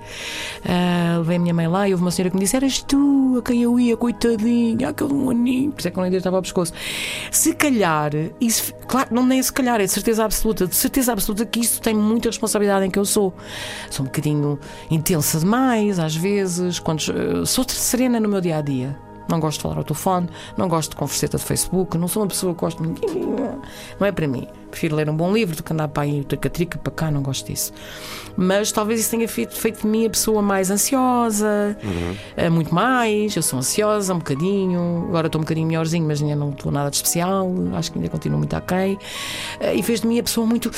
Uh, 0.65 1.31
a 1.31 1.39
minha 1.39 1.53
mãe 1.53 1.69
lá 1.69 1.87
e 1.87 1.93
houve 1.93 2.03
uma 2.03 2.11
senhora 2.11 2.31
que 2.31 2.37
me 2.37 2.43
disse: 2.43 2.57
Eras 2.57 2.83
tu 2.83 3.37
a 3.39 3.43
quem 3.43 3.63
eu 3.63 3.79
ia, 3.79 3.95
coitadinha, 3.95 4.89
aquele 4.89 5.13
um 5.13 5.29
aninho, 5.29 5.71
por 5.71 5.81
isso 5.81 5.89
é 5.89 5.91
que 5.91 5.99
eu 5.99 6.13
estava 6.15 6.37
ao 6.37 6.43
pescoço. 6.43 6.73
Se 7.31 7.53
calhar, 7.53 8.13
isso, 8.41 8.73
claro, 8.89 9.15
não 9.15 9.27
nem 9.27 9.43
se 9.43 9.53
calhar, 9.53 9.81
é 9.81 9.85
de 9.85 9.93
certeza 9.93 10.25
absoluta, 10.25 10.67
de 10.67 10.75
certeza 10.75 11.13
absoluta 11.13 11.45
que 11.45 11.61
isso 11.61 11.81
tem 11.83 11.95
muita 11.95 12.31
responsabilidade 12.31 12.87
em 12.87 12.91
que 12.91 12.99
eu 12.99 13.05
sou. 13.05 13.35
Sou 13.91 14.05
um 14.05 14.07
bocadinho 14.07 14.59
intensa 14.91 15.39
demais, 15.39 15.99
às 15.99 16.17
vezes, 16.17 16.79
quando, 16.79 17.01
uh, 17.01 17.45
sou 17.45 17.67
serena 17.69 18.19
no 18.19 18.29
meu 18.31 18.41
dia 18.41 18.57
a 18.57 18.63
dia 18.63 18.99
não 19.29 19.41
gosto 19.41 19.59
de 19.59 19.63
falar 19.63 19.79
ao 19.79 19.85
telefone, 19.85 20.29
não 20.57 20.69
gosto 20.69 20.91
de 20.91 20.97
converseta 20.97 21.37
de 21.37 21.45
Facebook, 21.45 21.97
não 21.97 22.09
sou 22.09 22.23
uma 22.23 22.29
pessoa 22.29 22.55
que 22.55 22.61
gosto 22.61 22.83
de. 22.83 23.01
Não 23.99 24.07
é 24.07 24.13
para 24.13 24.27
mim. 24.27 24.47
Prefiro 24.71 24.97
ler 24.97 25.09
um 25.11 25.17
bom 25.17 25.33
livro 25.33 25.55
do 25.55 25.63
que 25.63 25.73
andar 25.73 25.89
para 25.89 26.05
aí 26.05 26.25
trica 26.25 26.79
para 26.79 26.93
cá, 26.93 27.11
não 27.11 27.23
gosto 27.23 27.47
disso. 27.47 27.73
Mas 28.37 28.73
talvez 28.73 29.01
isso 29.01 29.11
tenha 29.11 29.29
feito, 29.29 29.55
feito 29.55 29.83
de 29.83 29.87
mim 29.87 30.07
a 30.07 30.11
pessoa 30.11 30.41
mais 30.41 30.71
ansiosa, 30.71 31.77
uhum. 31.85 32.51
muito 32.51 32.75
mais. 32.75 33.37
Eu 33.37 33.43
sou 33.43 33.59
ansiosa 33.59 34.15
um 34.15 34.19
bocadinho, 34.19 35.07
agora 35.09 35.27
estou 35.27 35.41
um 35.41 35.45
bocadinho 35.45 35.67
melhorzinho, 35.67 36.07
mas 36.07 36.23
ainda 36.23 36.37
não 36.37 36.51
estou 36.51 36.73
nada 36.73 36.89
de 36.89 36.97
especial, 36.97 37.53
acho 37.75 37.93
que 37.93 37.99
ainda 37.99 38.09
continuo 38.09 38.39
muito 38.39 38.55
aquém. 38.55 38.99
Eh, 39.61 39.75
e 39.75 39.83
fez 39.83 40.01
de 40.01 40.07
mim 40.07 40.19
a 40.19 40.23
pessoa 40.23 40.47
muito. 40.47 40.71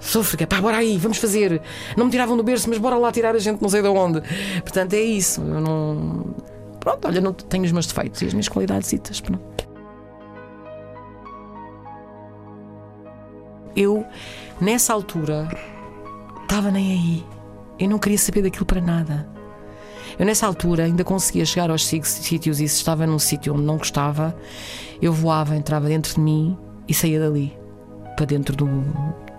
Sofre, 0.00 0.44
pá, 0.46 0.60
bora 0.60 0.78
aí, 0.78 0.98
vamos 0.98 1.18
fazer. 1.18 1.62
Não 1.96 2.06
me 2.06 2.10
tiravam 2.10 2.36
do 2.36 2.42
berço, 2.42 2.68
mas 2.68 2.78
bora 2.78 2.96
lá 2.96 3.12
tirar 3.12 3.34
a 3.34 3.38
gente 3.38 3.62
não 3.62 3.68
sei 3.68 3.82
de 3.82 3.88
onde. 3.88 4.20
Portanto, 4.62 4.94
é 4.94 5.00
isso. 5.00 5.40
Eu 5.40 5.60
não 5.60 6.34
pronto, 6.82 7.06
olha, 7.06 7.20
não 7.20 7.32
tenho 7.32 7.64
os 7.64 7.70
meus 7.70 7.86
defeitos 7.86 8.20
e 8.22 8.26
as 8.26 8.34
minhas 8.34 8.48
qualidades. 8.48 9.20
Pronto. 9.20 9.68
Eu, 13.76 14.04
nessa 14.60 14.92
altura, 14.92 15.48
estava 16.42 16.70
nem 16.72 16.92
aí. 16.92 17.26
Eu 17.78 17.88
não 17.88 17.98
queria 17.98 18.18
saber 18.18 18.42
daquilo 18.42 18.66
para 18.66 18.80
nada. 18.80 19.28
Eu, 20.18 20.26
nessa 20.26 20.46
altura, 20.46 20.84
ainda 20.84 21.04
conseguia 21.04 21.46
chegar 21.46 21.70
aos 21.70 21.86
sítios 21.86 22.60
e 22.60 22.68
se 22.68 22.76
estava 22.76 23.06
num 23.06 23.18
sítio 23.18 23.54
onde 23.54 23.62
não 23.62 23.78
gostava, 23.78 24.36
eu 25.00 25.12
voava, 25.12 25.56
entrava 25.56 25.86
dentro 25.86 26.14
de 26.14 26.20
mim 26.20 26.58
e 26.86 26.92
saía 26.92 27.20
dali 27.20 27.56
para 28.16 28.26
dentro 28.26 28.54
do, 28.54 28.68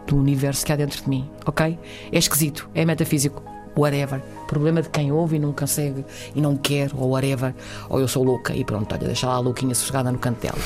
do 0.08 0.18
universo 0.18 0.66
que 0.66 0.72
há 0.72 0.76
dentro 0.76 1.04
de 1.04 1.10
mim, 1.10 1.30
ok? 1.46 1.78
É 2.12 2.18
esquisito, 2.18 2.70
é 2.74 2.84
metafísico 2.86 3.53
whatever. 3.78 4.22
Problema 4.48 4.82
de 4.82 4.90
quem 4.90 5.12
ouve 5.12 5.38
e 5.38 5.40
não 5.40 5.52
consegue 5.52 6.06
e 6.36 6.42
não 6.42 6.56
quer, 6.56 6.92
ou 6.96 7.10
whatever, 7.12 7.54
ou 7.90 8.00
eu 8.00 8.08
sou 8.08 8.24
louca 8.24 8.56
e 8.56 8.64
pronto, 8.64 8.94
olha, 8.94 9.08
deixa 9.08 9.28
lá 9.28 9.36
a 9.36 9.40
louquinha 9.40 9.74
sossegada 9.74 10.12
no 10.12 10.20
canto 10.20 10.42
dela. 10.42 10.60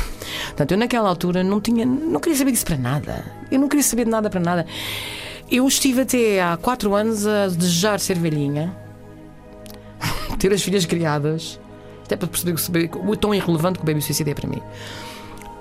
Portanto, 0.47 0.71
eu 0.71 0.77
naquela 0.77 1.07
altura 1.09 1.43
não 1.43 1.61
tinha, 1.61 1.85
não 1.85 2.19
queria 2.19 2.37
saber 2.37 2.51
disso 2.51 2.65
para 2.65 2.77
nada. 2.77 3.25
Eu 3.51 3.59
não 3.59 3.67
queria 3.67 3.83
saber 3.83 4.05
de 4.05 4.11
nada 4.11 4.29
para 4.29 4.39
nada. 4.39 4.65
Eu 5.49 5.65
estive 5.67 6.01
até 6.01 6.41
há 6.41 6.57
quatro 6.57 6.93
anos 6.93 7.25
a 7.25 7.47
desejar 7.47 7.99
ser 7.99 8.17
velhinha, 8.19 8.75
ter 10.37 10.51
as 10.51 10.61
filhas 10.61 10.85
criadas, 10.85 11.59
até 12.03 12.17
para 12.17 12.27
perceber 12.27 12.89
o 12.95 13.15
tão 13.15 13.33
irrelevante 13.33 13.79
que 13.79 13.83
o 13.83 13.85
baby 13.85 14.01
suicídio 14.01 14.31
é 14.31 14.33
para 14.33 14.49
mim. 14.49 14.61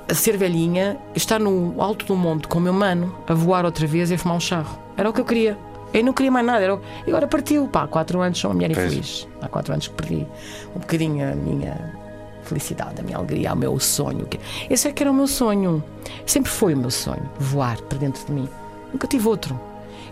a 0.08 0.14
ser 0.14 0.36
velhinha, 0.36 0.96
estar 1.14 1.38
no 1.40 1.80
alto 1.82 2.06
do 2.06 2.16
monte 2.16 2.46
com 2.46 2.58
o 2.58 2.62
meu 2.62 2.72
mano, 2.72 3.14
a 3.26 3.34
voar 3.34 3.64
outra 3.64 3.86
vez 3.86 4.10
e 4.10 4.14
a 4.14 4.18
fumar 4.18 4.36
um 4.36 4.40
charro. 4.40 4.78
Era 4.96 5.10
o 5.10 5.12
que 5.12 5.20
eu 5.20 5.24
queria. 5.24 5.58
Eu 5.98 6.04
não 6.04 6.12
queria 6.12 6.30
mais 6.30 6.44
nada. 6.46 6.64
E 7.06 7.10
agora 7.10 7.26
partiu. 7.26 7.66
Pá, 7.68 7.84
há 7.84 7.86
quatro 7.88 8.20
anos 8.20 8.38
sou 8.38 8.50
uma 8.50 8.54
mulher 8.56 8.70
Pois. 8.74 8.86
infeliz. 8.86 9.28
Há 9.40 9.48
quatro 9.48 9.72
anos 9.72 9.88
que 9.88 9.94
perdi 9.94 10.26
um 10.74 10.78
bocadinho 10.80 11.32
a 11.32 11.34
minha 11.34 11.94
felicidade, 12.42 13.00
a 13.00 13.02
minha 13.02 13.16
alegria, 13.16 13.52
o 13.52 13.56
meu 13.56 13.78
sonho. 13.80 14.28
Esse 14.70 14.88
é 14.88 14.92
que 14.92 15.02
era 15.02 15.10
o 15.10 15.14
meu 15.14 15.26
sonho. 15.26 15.82
Sempre 16.26 16.50
foi 16.50 16.74
o 16.74 16.76
meu 16.76 16.90
sonho. 16.90 17.28
Voar 17.38 17.80
para 17.82 17.98
dentro 17.98 18.24
de 18.26 18.32
mim. 18.32 18.48
Nunca 18.92 19.06
tive 19.06 19.26
outro. 19.26 19.58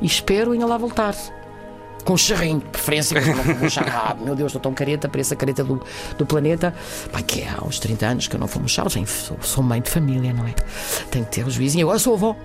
E 0.01 0.07
espero 0.07 0.53
ainda 0.53 0.67
lá 0.67 0.77
voltar. 0.77 1.15
Com 2.05 2.13
um 2.15 2.17
charrinho, 2.19 2.59
de 2.59 2.67
preferência, 2.67 3.19
porque 3.21 3.53
não 3.63 3.71
charro. 3.71 3.89
Ah, 3.95 4.15
meu 4.21 4.35
Deus, 4.35 4.49
estou 4.51 4.61
tão 4.61 4.75
careta, 4.75 5.09
pareço 5.09 5.33
a 5.33 5.37
careta 5.37 5.65
do, 5.65 5.81
do 6.19 6.27
planeta. 6.27 6.75
Pai, 7.11 7.23
que 7.23 7.41
é 7.43 7.49
há 7.49 7.65
uns 7.65 7.79
30 7.79 8.07
anos 8.07 8.29
que 8.29 8.37
eu 8.37 8.41
não 8.41 8.49
charro. 8.69 8.91
Tenho- 8.91 9.07
Sou, 9.07 9.37
sou 9.41 9.63
mãe 9.65 9.81
de 9.81 9.89
família, 9.91 10.33
não 10.33 10.47
é? 10.47 10.55
Tenho 11.11 11.25
que 11.25 11.31
ter 11.31 11.47
o 11.47 11.51
juízo. 11.51 11.79
E 11.79 11.83
agora 11.83 11.99
sou 11.99 12.15
avó. 12.15 12.37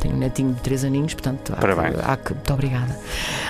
Tenho 0.00 0.14
um 0.14 0.18
netinho 0.18 0.52
de 0.54 0.60
3 0.60 0.84
aninhos, 0.84 1.12
portanto, 1.14 1.52
há 1.52 1.60
Parabéns. 1.60 1.96
que, 1.96 2.00
há 2.10 2.16
que. 2.16 2.32
Muito 2.34 2.52
obrigada. 2.52 2.96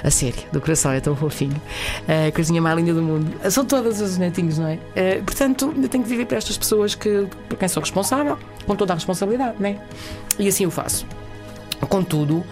A 0.02 0.10
sério, 0.10 0.40
do 0.50 0.60
coração, 0.60 0.92
é 0.92 1.00
tão 1.00 1.14
fofinho. 1.14 1.60
A 2.08 2.32
coisinha 2.32 2.62
mais 2.62 2.76
linda 2.76 2.94
do 2.94 3.02
mundo. 3.02 3.30
São 3.50 3.64
todas 3.66 4.00
os 4.00 4.16
netinhos, 4.16 4.56
não 4.58 4.66
é? 4.68 4.78
Eh, 4.96 5.20
portanto, 5.24 5.74
eu 5.76 5.88
tenho 5.88 6.02
que 6.02 6.08
viver 6.08 6.24
para 6.24 6.38
estas 6.38 6.56
pessoas 6.56 6.94
que, 6.94 7.26
por 7.48 7.58
quem 7.58 7.68
sou 7.68 7.82
responsável, 7.82 8.38
com 8.66 8.74
toda 8.74 8.92
a 8.92 8.96
responsabilidade, 8.96 9.56
não 9.60 9.68
é? 9.68 9.76
E 10.38 10.48
assim 10.48 10.64
o 10.64 10.70
faço. 10.70 11.04
Contudo, 11.88 12.42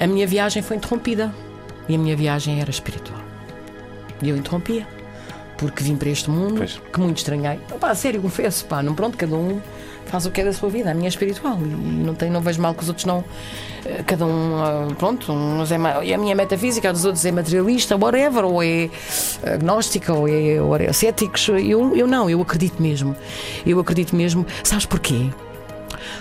a 0.00 0.06
minha 0.06 0.26
viagem 0.26 0.62
foi 0.62 0.76
interrompida. 0.76 1.32
E 1.88 1.94
a 1.94 1.98
minha 1.98 2.16
viagem 2.16 2.60
era 2.60 2.68
espiritual. 2.70 3.20
E 4.20 4.28
eu 4.28 4.36
interrompia. 4.36 4.86
Porque 5.56 5.82
vim 5.84 5.96
para 5.96 6.08
este 6.10 6.28
mundo 6.28 6.56
Pois. 6.58 6.80
que 6.92 7.00
muito 7.00 7.18
estranhei. 7.18 7.58
Pá, 7.80 7.94
sério, 7.94 8.20
confesso, 8.20 8.64
pá, 8.66 8.82
não 8.82 8.92
pronto, 8.94 9.16
cada 9.16 9.34
um 9.36 9.60
faz 10.16 10.26
o 10.26 10.30
que 10.30 10.40
é 10.40 10.44
da 10.44 10.52
sua 10.52 10.70
vida. 10.70 10.90
A 10.90 10.94
minha 10.94 11.08
é 11.08 11.10
espiritual. 11.10 11.58
E 11.60 11.66
não, 11.66 12.14
tem, 12.14 12.30
não 12.30 12.40
vejo 12.40 12.60
mal 12.60 12.74
que 12.74 12.82
os 12.82 12.88
outros 12.88 13.04
não. 13.04 13.22
eh, 13.84 14.02
Cada 14.06 14.24
um, 14.24 14.56
ah, 14.56 14.88
pronto, 14.98 15.30
uns 15.32 15.70
é, 15.70 15.76
e 16.04 16.14
a 16.14 16.18
minha 16.18 16.32
é 16.32 16.34
metafísica, 16.34 16.88
a 16.88 16.92
dos 16.92 17.04
outros 17.04 17.24
é 17.24 17.32
materialista, 17.32 17.96
whatever, 17.96 18.44
ou 18.44 18.62
é 18.62 18.88
agnóstica, 19.44 20.12
ou 20.12 20.26
é, 20.26 20.60
ou 20.60 20.74
é 20.76 20.92
céticos. 20.92 21.48
Eu, 21.48 21.94
eu 21.94 22.06
não, 22.06 22.30
eu 22.30 22.40
acredito 22.40 22.82
mesmo. 22.82 23.14
Eu 23.66 23.78
acredito 23.78 24.16
mesmo. 24.16 24.46
Sabes 24.64 24.86
porquê? 24.86 25.28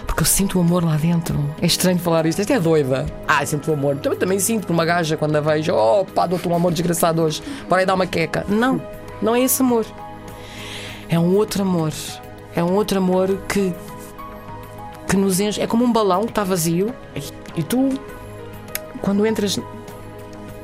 Porque 0.06 0.22
eu 0.22 0.26
sinto 0.26 0.58
o 0.58 0.62
amor 0.62 0.84
lá 0.84 0.98
dentro. 0.98 1.40
É 1.62 1.66
estranho 1.66 1.98
falar 1.98 2.26
isto. 2.26 2.40
Isto 2.40 2.54
é 2.54 2.60
doida. 2.60 3.06
Ah, 3.28 3.46
sinto 3.46 3.72
o 3.72 3.74
amor. 3.74 3.96
Também, 3.98 4.20
também 4.20 4.40
sinto 4.40 4.68
por 4.68 4.74
uma 4.74 4.86
gaja 4.86 5.16
quando 5.16 5.36
a 5.38 5.42
vejo. 5.42 5.74
Oh, 5.74 6.04
pá, 6.06 6.28
dou-te 6.28 6.48
um 6.48 6.56
amor 6.56 6.72
desgraçado 6.74 7.22
hoje. 7.22 7.42
Bora 7.70 7.82
aí 7.82 7.86
dar 7.86 7.94
uma 7.96 8.06
queca. 8.06 8.46
Não, 8.48 8.82
não 9.22 9.36
é 9.36 9.42
esse 9.42 9.62
amor. 9.62 9.86
É 11.08 11.18
um 11.18 11.36
outro 11.36 11.62
amor. 11.62 11.92
É 12.56 12.64
um 12.64 12.74
outro 12.74 12.98
amor 12.98 13.38
que. 13.48 13.74
que 15.08 15.16
nos 15.18 15.40
enche. 15.40 15.62
É 15.62 15.68
como 15.68 15.84
um 15.84 15.92
balão 15.92 16.24
que 16.24 16.32
está 16.32 16.44
vazio. 16.44 16.94
E 17.56 17.64
tu, 17.64 17.90
quando 19.02 19.26
entras 19.26 19.60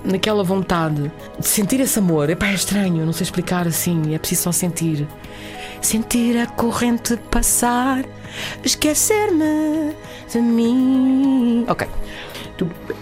naquela 0.03 0.43
vontade 0.43 1.11
de 1.37 1.47
sentir 1.47 1.79
esse 1.79 1.99
amor, 1.99 2.29
epá, 2.29 2.47
é 2.47 2.53
estranho, 2.53 3.05
não 3.05 3.13
sei 3.13 3.23
explicar 3.23 3.67
assim, 3.67 4.13
é 4.13 4.19
preciso 4.19 4.43
só 4.43 4.51
sentir. 4.51 5.07
Sentir 5.81 6.37
a 6.37 6.45
corrente 6.45 7.17
passar, 7.29 8.05
esquecer-me 8.63 9.95
de 10.31 10.39
mim. 10.39 11.65
Ok. 11.67 11.87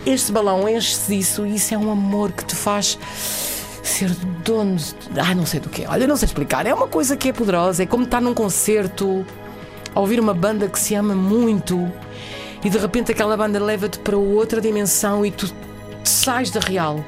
Este 0.06 0.32
balão 0.32 0.68
enche-se 0.70 1.14
disso 1.14 1.46
e 1.46 1.56
isso 1.56 1.74
é 1.74 1.78
um 1.78 1.92
amor 1.92 2.32
que 2.32 2.46
te 2.46 2.56
faz 2.56 2.98
ser 3.84 4.10
dono. 4.44 4.76
De, 4.76 5.20
ah, 5.20 5.34
não 5.36 5.46
sei 5.46 5.60
do 5.60 5.70
que. 5.70 5.86
Olha, 5.86 6.08
não 6.08 6.16
sei 6.16 6.28
explicar. 6.28 6.66
É 6.66 6.74
uma 6.74 6.88
coisa 6.88 7.16
que 7.18 7.30
é 7.30 7.34
poderosa. 7.34 7.84
É 7.84 7.86
como 7.86 8.04
estar 8.04 8.22
num 8.22 8.34
concerto, 8.34 9.26
a 9.94 10.00
ouvir 10.00 10.20
uma 10.20 10.34
banda 10.34 10.68
que 10.68 10.80
se 10.80 10.96
ama 10.96 11.16
muito 11.16 11.92
e 12.64 12.70
de 12.70 12.78
repente 12.78 13.12
aquela 13.12 13.38
banda 13.38 13.60
leva-te 13.64 14.00
para 14.00 14.18
outra 14.18 14.60
dimensão 14.60 15.26
e 15.26 15.32
tu 15.32 15.50
sais 16.04 16.52
da 16.52 16.60
real 16.60 17.04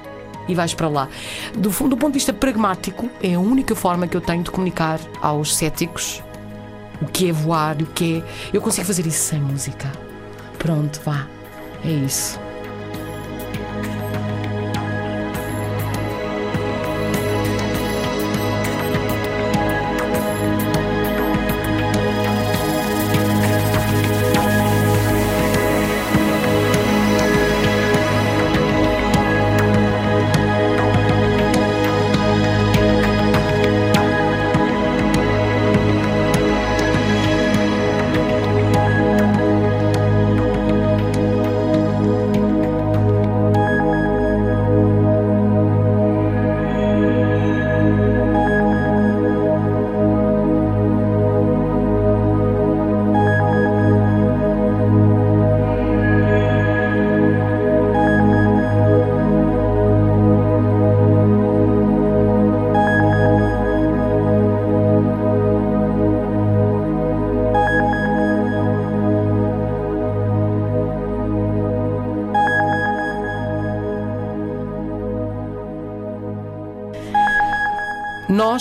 e 0.47 0.55
vais 0.55 0.73
para 0.73 0.87
lá. 0.87 1.09
Do, 1.53 1.69
do 1.69 1.97
ponto 1.97 2.13
de 2.13 2.19
vista 2.19 2.33
pragmático, 2.33 3.09
é 3.21 3.35
a 3.35 3.39
única 3.39 3.75
forma 3.75 4.07
que 4.07 4.15
eu 4.15 4.21
tenho 4.21 4.43
de 4.43 4.51
comunicar 4.51 4.99
aos 5.21 5.55
céticos 5.55 6.23
o 7.01 7.05
que 7.07 7.29
é 7.29 7.31
voar, 7.31 7.81
o 7.81 7.85
que 7.87 8.19
é. 8.19 8.55
Eu 8.55 8.61
consigo 8.61 8.85
fazer 8.85 9.05
isso 9.07 9.23
sem 9.23 9.39
música. 9.39 9.91
Pronto, 10.57 11.01
vá. 11.03 11.27
É 11.83 11.89
isso. 11.89 12.39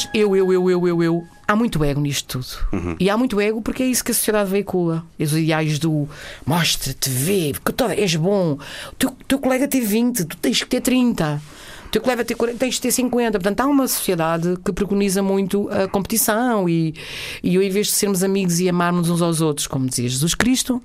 Nós, 0.00 0.08
eu, 0.14 0.34
eu, 0.34 0.52
eu, 0.52 0.70
eu, 0.70 0.88
eu, 0.88 1.02
eu. 1.02 1.28
Há 1.46 1.54
muito 1.56 1.82
ego 1.82 2.00
nisto 2.00 2.38
tudo. 2.38 2.96
E 2.98 3.10
há 3.10 3.16
muito 3.16 3.40
ego 3.40 3.60
porque 3.60 3.82
é 3.82 3.86
isso 3.86 4.04
que 4.04 4.12
a 4.12 4.14
sociedade 4.14 4.48
veicula. 4.50 5.04
Os 5.18 5.32
ideais 5.32 5.78
do 5.78 6.08
mostra-te, 6.46 7.10
vê, 7.10 7.52
porque 7.52 7.72
tu 7.72 7.84
és 7.84 8.14
bom. 8.16 8.56
O 8.92 8.94
teu, 8.96 9.10
teu 9.26 9.38
colega 9.38 9.66
tem 9.66 9.80
20, 9.82 10.24
tu 10.24 10.36
tens 10.36 10.62
que 10.62 10.68
ter 10.70 10.80
30. 10.80 11.42
O 11.86 11.90
teu 11.90 12.00
colega 12.00 12.24
tem 12.24 12.36
40, 12.36 12.58
tens 12.58 12.76
que 12.76 12.82
ter 12.82 12.92
50. 12.92 13.32
Portanto, 13.32 13.60
há 13.60 13.66
uma 13.66 13.88
sociedade 13.88 14.56
que 14.64 14.72
preconiza 14.72 15.22
muito 15.22 15.68
a 15.70 15.88
competição 15.88 16.68
e, 16.68 16.94
e 17.42 17.56
eu, 17.56 17.62
em 17.62 17.68
vez 17.70 17.88
de 17.88 17.94
sermos 17.94 18.22
amigos 18.22 18.60
e 18.60 18.68
amarmos 18.68 19.10
uns 19.10 19.20
aos 19.20 19.40
outros, 19.40 19.66
como 19.66 19.86
dizia 19.88 20.08
Jesus 20.08 20.34
Cristo, 20.34 20.80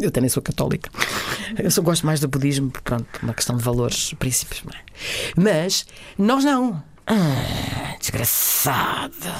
eu 0.00 0.10
também 0.10 0.30
sou 0.30 0.42
católica. 0.42 0.90
Eu 1.58 1.70
só 1.70 1.82
gosto 1.82 2.06
mais 2.06 2.20
do 2.20 2.26
budismo, 2.26 2.72
pronto, 2.82 3.06
uma 3.22 3.34
questão 3.34 3.56
de 3.56 3.62
valores, 3.62 4.12
princípios. 4.18 4.62
é? 4.74 4.80
Mas 5.36 5.86
nós 6.18 6.42
não. 6.42 6.82
Ah, 7.06 7.65
desgraçada. 8.16 9.34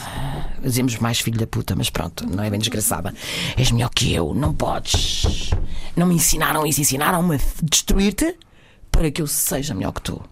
Dizemos 0.63 0.99
mais 0.99 1.21
filho 1.21 1.39
da 1.39 1.47
puta, 1.47 1.75
mas 1.75 1.89
pronto, 1.89 2.27
não 2.29 2.45
é 2.45 2.51
bem 2.51 2.59
desgraçada. 2.59 3.15
És 3.57 3.71
melhor 3.71 3.91
que 3.91 4.13
eu, 4.13 4.35
não 4.35 4.53
podes. 4.53 5.51
Não 5.97 6.07
me 6.07 6.15
ensinaram 6.15 6.67
isso, 6.67 6.81
ensinaram-me 6.81 7.37
a 7.37 7.41
destruir-te 7.63 8.37
para 8.91 9.11
que 9.11 9.23
eu 9.23 9.27
seja 9.27 9.75
melhor 9.75 9.93
que 9.93 10.03
tu. 10.03 10.23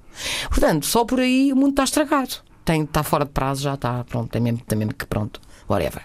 Portanto, 0.48 0.86
só 0.86 1.04
por 1.04 1.20
aí 1.20 1.52
o 1.52 1.56
mundo 1.56 1.70
está 1.70 1.84
estragado. 1.84 2.36
Tem, 2.64 2.82
está 2.82 3.02
fora 3.02 3.24
de 3.24 3.30
prazo, 3.30 3.62
já 3.62 3.74
está, 3.74 4.04
pronto, 4.04 4.30
tem 4.30 4.40
mesmo, 4.40 4.60
tem 4.66 4.78
mesmo 4.78 4.94
que 4.94 5.06
pronto, 5.06 5.40
whatever. 5.68 6.02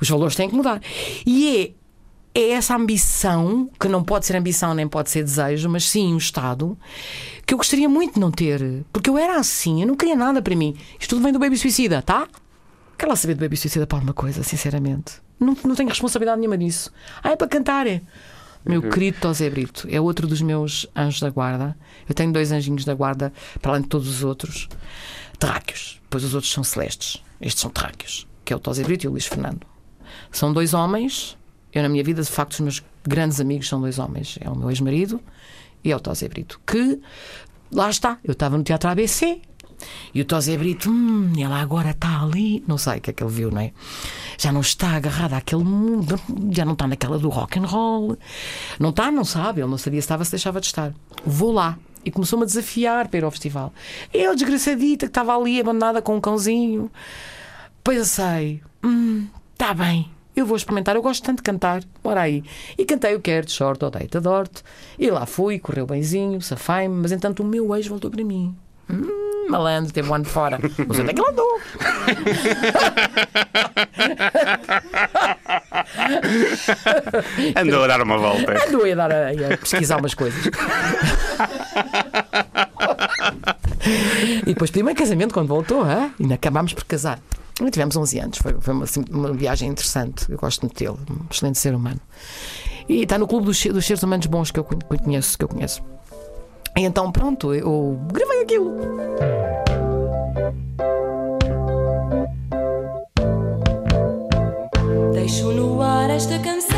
Os 0.00 0.08
valores 0.08 0.34
têm 0.34 0.48
que 0.48 0.56
mudar. 0.56 0.80
E 1.24 1.75
é 2.38 2.50
essa 2.50 2.76
ambição, 2.76 3.70
que 3.80 3.88
não 3.88 4.04
pode 4.04 4.26
ser 4.26 4.36
ambição 4.36 4.74
nem 4.74 4.86
pode 4.86 5.10
ser 5.10 5.22
desejo, 5.22 5.68
mas 5.68 5.84
sim 5.88 6.12
um 6.12 6.18
estado, 6.18 6.78
que 7.46 7.54
eu 7.54 7.58
gostaria 7.58 7.88
muito 7.88 8.14
de 8.14 8.20
não 8.20 8.30
ter. 8.30 8.84
Porque 8.92 9.08
eu 9.08 9.16
era 9.16 9.38
assim, 9.38 9.80
eu 9.80 9.86
não 9.86 9.96
queria 9.96 10.16
nada 10.16 10.42
para 10.42 10.54
mim. 10.54 10.76
Isto 11.00 11.10
tudo 11.16 11.22
vem 11.22 11.32
do 11.32 11.38
Baby 11.38 11.56
Suicida, 11.56 12.02
tá? 12.02 12.28
Quero 12.98 13.10
lá 13.10 13.16
saber 13.16 13.34
do 13.34 13.40
Baby 13.40 13.56
Suicida 13.56 13.86
para 13.86 13.98
alguma 13.98 14.12
coisa, 14.12 14.42
sinceramente. 14.42 15.14
Não, 15.40 15.56
não 15.64 15.74
tenho 15.74 15.88
responsabilidade 15.88 16.38
nenhuma 16.40 16.56
nisso. 16.56 16.90
Ah, 17.22 17.30
é 17.30 17.36
para 17.36 17.48
cantar. 17.48 17.86
é. 17.86 18.02
Meu 18.64 18.82
querido 18.82 19.18
Tosé 19.20 19.48
Brito 19.48 19.86
é 19.88 20.00
outro 20.00 20.26
dos 20.26 20.42
meus 20.42 20.88
anjos 20.96 21.20
da 21.20 21.30
guarda. 21.30 21.76
Eu 22.08 22.14
tenho 22.14 22.32
dois 22.32 22.50
anjinhos 22.50 22.84
da 22.84 22.94
guarda, 22.94 23.32
para 23.62 23.70
além 23.72 23.82
de 23.82 23.88
todos 23.88 24.08
os 24.08 24.24
outros, 24.24 24.68
terráqueos. 25.38 26.00
Depois 26.02 26.24
os 26.24 26.34
outros 26.34 26.52
são 26.52 26.64
celestes. 26.64 27.22
Estes 27.40 27.60
são 27.60 27.70
terráqueos, 27.70 28.26
que 28.44 28.52
é 28.52 28.56
o 28.56 28.58
Tosé 28.58 28.82
Brito 28.82 29.04
e 29.04 29.08
o 29.08 29.12
Luís 29.12 29.26
Fernando. 29.26 29.64
São 30.32 30.52
dois 30.52 30.74
homens. 30.74 31.35
Eu, 31.76 31.82
na 31.82 31.90
minha 31.90 32.02
vida, 32.02 32.22
de 32.22 32.30
facto, 32.30 32.54
os 32.54 32.60
meus 32.60 32.82
grandes 33.06 33.38
amigos 33.38 33.68
são 33.68 33.78
dois 33.78 33.98
homens. 33.98 34.38
É 34.40 34.48
o 34.48 34.56
meu 34.56 34.70
ex-marido 34.70 35.20
e 35.84 35.92
é 35.92 35.94
o 35.94 36.00
Tosé 36.00 36.26
Brito. 36.26 36.58
Que, 36.66 36.98
lá 37.70 37.90
está, 37.90 38.16
eu 38.24 38.32
estava 38.32 38.56
no 38.56 38.64
Teatro 38.64 38.88
ABC 38.88 39.42
E 40.14 40.22
o 40.22 40.24
Tosé 40.24 40.56
Brito, 40.56 40.88
hum, 40.88 41.34
ela 41.38 41.60
agora 41.60 41.90
está 41.90 42.22
ali, 42.22 42.64
não 42.66 42.78
sei 42.78 42.96
o 42.96 43.00
que 43.02 43.10
é 43.10 43.12
que 43.12 43.22
ele 43.22 43.30
viu, 43.30 43.50
não 43.50 43.60
é? 43.60 43.72
Já 44.38 44.52
não 44.52 44.62
está 44.62 44.92
agarrada 44.92 45.36
àquele 45.36 45.64
mundo, 45.64 46.18
já 46.50 46.64
não 46.64 46.72
está 46.72 46.86
naquela 46.86 47.18
do 47.18 47.28
rock 47.28 47.58
and 47.58 47.66
roll. 47.66 48.16
Não 48.80 48.88
está, 48.88 49.10
não 49.10 49.22
sabe, 49.22 49.60
ele 49.60 49.68
não 49.68 49.76
sabia 49.76 50.00
se 50.00 50.06
estava, 50.06 50.24
se 50.24 50.30
deixava 50.30 50.62
de 50.62 50.68
estar. 50.68 50.94
Vou 51.26 51.52
lá. 51.52 51.78
E 52.06 52.10
começou-me 52.10 52.44
a 52.44 52.46
desafiar 52.46 53.08
para 53.08 53.18
ir 53.18 53.24
ao 53.24 53.30
festival. 53.30 53.70
Eu, 54.14 54.34
desgraçadita, 54.34 55.04
que 55.04 55.10
estava 55.10 55.36
ali 55.36 55.60
abandonada 55.60 56.00
com 56.00 56.16
um 56.16 56.20
cãozinho. 56.22 56.90
Pensei, 57.84 58.62
hum, 58.82 59.26
está 59.52 59.74
bem, 59.74 60.10
eu 60.36 60.44
vou 60.44 60.56
experimentar, 60.56 60.94
eu 60.94 61.02
gosto 61.02 61.24
tanto 61.24 61.38
de 61.38 61.42
cantar, 61.42 61.82
bora 62.04 62.20
aí. 62.20 62.44
E 62.76 62.84
cantei 62.84 63.14
o 63.14 63.20
Quero 63.20 63.46
de 63.46 63.52
Short, 63.52 63.82
Odeio-te, 63.82 64.18
Adoro-te. 64.18 64.62
E 64.98 65.10
lá 65.10 65.24
fui, 65.24 65.58
correu 65.58 65.86
benzinho, 65.86 66.42
safai-me, 66.42 66.94
mas 66.94 67.10
entanto 67.10 67.42
o 67.42 67.46
meu 67.46 67.74
ex 67.74 67.86
voltou 67.86 68.10
para 68.10 68.22
mim. 68.22 68.54
Hum, 68.88 69.46
malandro, 69.48 69.92
teve 69.92 70.08
um 70.10 70.14
ano 70.14 70.26
fora. 70.26 70.58
Onde 70.58 71.00
é 71.00 71.14
que 71.14 71.20
ele 71.20 71.30
andou. 71.30 71.58
Andou 77.56 77.84
a 77.84 77.86
dar 77.86 78.02
uma 78.02 78.18
volta. 78.18 78.66
Andou 78.66 78.84
a, 78.84 78.94
dar 78.94 79.10
a, 79.10 79.30
a 79.30 79.56
pesquisar 79.56 79.96
umas 79.98 80.12
coisas. 80.14 80.44
e 84.42 84.46
depois 84.46 84.70
pedi-me 84.70 84.92
em 84.92 84.94
casamento 84.94 85.32
quando 85.32 85.48
voltou, 85.48 85.88
hein? 85.90 86.12
ainda 86.20 86.34
acabámos 86.34 86.74
por 86.74 86.84
casar. 86.84 87.18
E 87.60 87.70
tivemos 87.70 87.96
11 87.96 88.18
anos, 88.18 88.38
foi, 88.38 88.54
foi 88.60 88.74
uma, 88.74 88.84
assim, 88.84 89.02
uma 89.10 89.32
viagem 89.32 89.70
interessante. 89.70 90.30
Eu 90.30 90.36
gosto 90.36 90.60
muito 90.62 90.78
dele, 90.78 90.98
um 91.10 91.26
excelente 91.30 91.58
ser 91.58 91.74
humano. 91.74 92.00
E 92.88 93.02
está 93.02 93.18
no 93.18 93.26
clube 93.26 93.46
dos, 93.46 93.64
dos 93.64 93.86
seres 93.86 94.02
humanos 94.02 94.26
bons 94.26 94.50
que 94.50 94.60
eu 94.60 94.64
conheço, 94.64 95.38
que 95.38 95.44
eu 95.44 95.48
conheço. 95.48 95.82
E 96.76 96.82
então 96.82 97.10
pronto, 97.10 97.54
eu 97.54 97.98
gravei 98.12 98.42
aquilo. 98.42 98.76
Deixo 105.14 105.50
no 105.52 105.80
ar 105.80 106.10
esta 106.10 106.38
canção, 106.38 106.76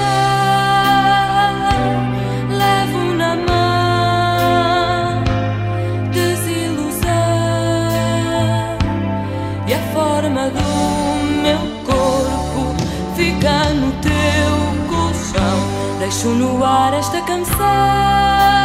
Deixo 16.08 16.28
no 16.28 16.64
ar 16.64 16.94
esta 16.94 17.20
canção 17.20 18.57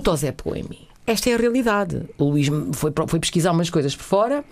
O 0.00 0.02
Tosé 0.02 0.32
pegou 0.32 0.56
em 0.56 0.62
mim. 0.62 0.88
Esta 1.06 1.28
é 1.28 1.34
a 1.34 1.36
realidade. 1.36 2.08
O 2.16 2.30
Luís 2.30 2.48
foi, 2.72 2.90
foi 3.06 3.20
pesquisar 3.20 3.52
umas 3.52 3.68
coisas 3.68 3.94
por 3.94 4.02
fora 4.02 4.42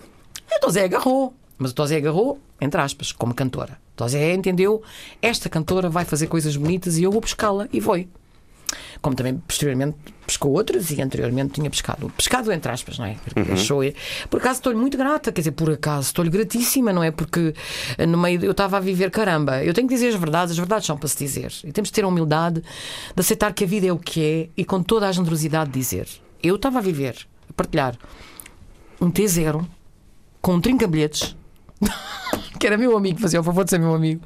e 0.51 0.57
o 0.59 0.61
Tosé 0.61 0.85
agarrou. 0.85 1.33
Mas 1.57 1.71
o 1.71 1.75
Tosé 1.75 1.97
agarrou, 1.97 2.39
entre 2.61 2.79
aspas, 2.79 3.13
como 3.13 3.33
cantora. 3.33 3.81
O 3.95 3.97
Tosé 3.97 4.35
entendeu, 4.35 4.83
esta 5.23 5.49
cantora 5.49 5.89
vai 5.89 6.05
fazer 6.05 6.27
coisas 6.27 6.55
bonitas 6.55 6.99
e 6.99 7.03
eu 7.03 7.11
vou 7.11 7.23
pescá-la. 7.23 7.67
E 7.73 7.81
foi. 7.81 8.11
Como 9.01 9.17
também 9.17 9.37
posteriormente 9.39 9.97
pescou 10.27 10.53
outras 10.53 10.91
e 10.91 11.01
anteriormente 11.01 11.55
tinha 11.55 11.71
pescado. 11.71 12.13
Pescado 12.17 12.53
entre 12.53 12.71
aspas, 12.71 12.99
não 12.99 13.07
é? 13.07 13.17
Achou, 13.53 13.81
por 14.29 14.41
acaso 14.41 14.59
estou-lhe 14.59 14.79
muito 14.79 14.99
grata, 14.99 15.33
quer 15.33 15.41
dizer, 15.41 15.53
por 15.53 15.71
acaso 15.71 16.09
estou-lhe 16.09 16.31
gratíssima, 16.31 16.93
não 16.93 17.03
é? 17.03 17.11
Porque 17.11 17.55
eh, 17.97 18.07
no 18.07 18.19
meio 18.19 18.45
eu 18.45 18.51
estava 18.51 18.77
a 18.77 18.81
viver, 18.81 19.11
caramba, 19.11 19.65
eu 19.65 19.73
tenho 19.73 19.89
que 19.89 19.95
dizer 19.95 20.09
as 20.09 20.15
verdades, 20.15 20.53
as 20.53 20.59
verdades 20.59 20.87
são 20.87 20.97
para 20.99 21.09
se 21.09 21.17
dizer. 21.17 21.53
E 21.65 21.73
temos 21.73 21.89
de 21.89 21.95
ter 21.95 22.05
a 22.05 22.09
humildade 22.09 22.61
de 22.61 23.21
aceitar 23.21 23.53
que 23.55 23.65
a 23.65 23.67
vida 23.67 23.87
é 23.87 23.93
o 23.93 23.99
que 23.99 24.23
é 24.23 24.49
e 24.57 24.65
com 24.65 24.83
toda 24.83 25.09
a 25.09 25.13
generosidade 25.13 25.71
de 25.71 25.79
dizer. 25.79 26.09
Eu 26.43 26.57
estava 26.57 26.79
a 26.79 26.83
viver, 26.83 27.27
a 27.49 27.53
partilhar 27.55 27.97
um 29.01 29.11
T0 29.11 29.65
com 30.43 30.55
um 30.55 30.61
trinca-bilhetes 30.61 31.37
que 32.59 32.67
era 32.67 32.77
meu 32.77 32.97
amigo, 32.97 33.21
fazia 33.21 33.41
o 33.41 33.45
favor 33.45 33.65
de 33.65 33.71
ser 33.71 33.79
meu 33.79 33.95
amigo. 33.95 34.23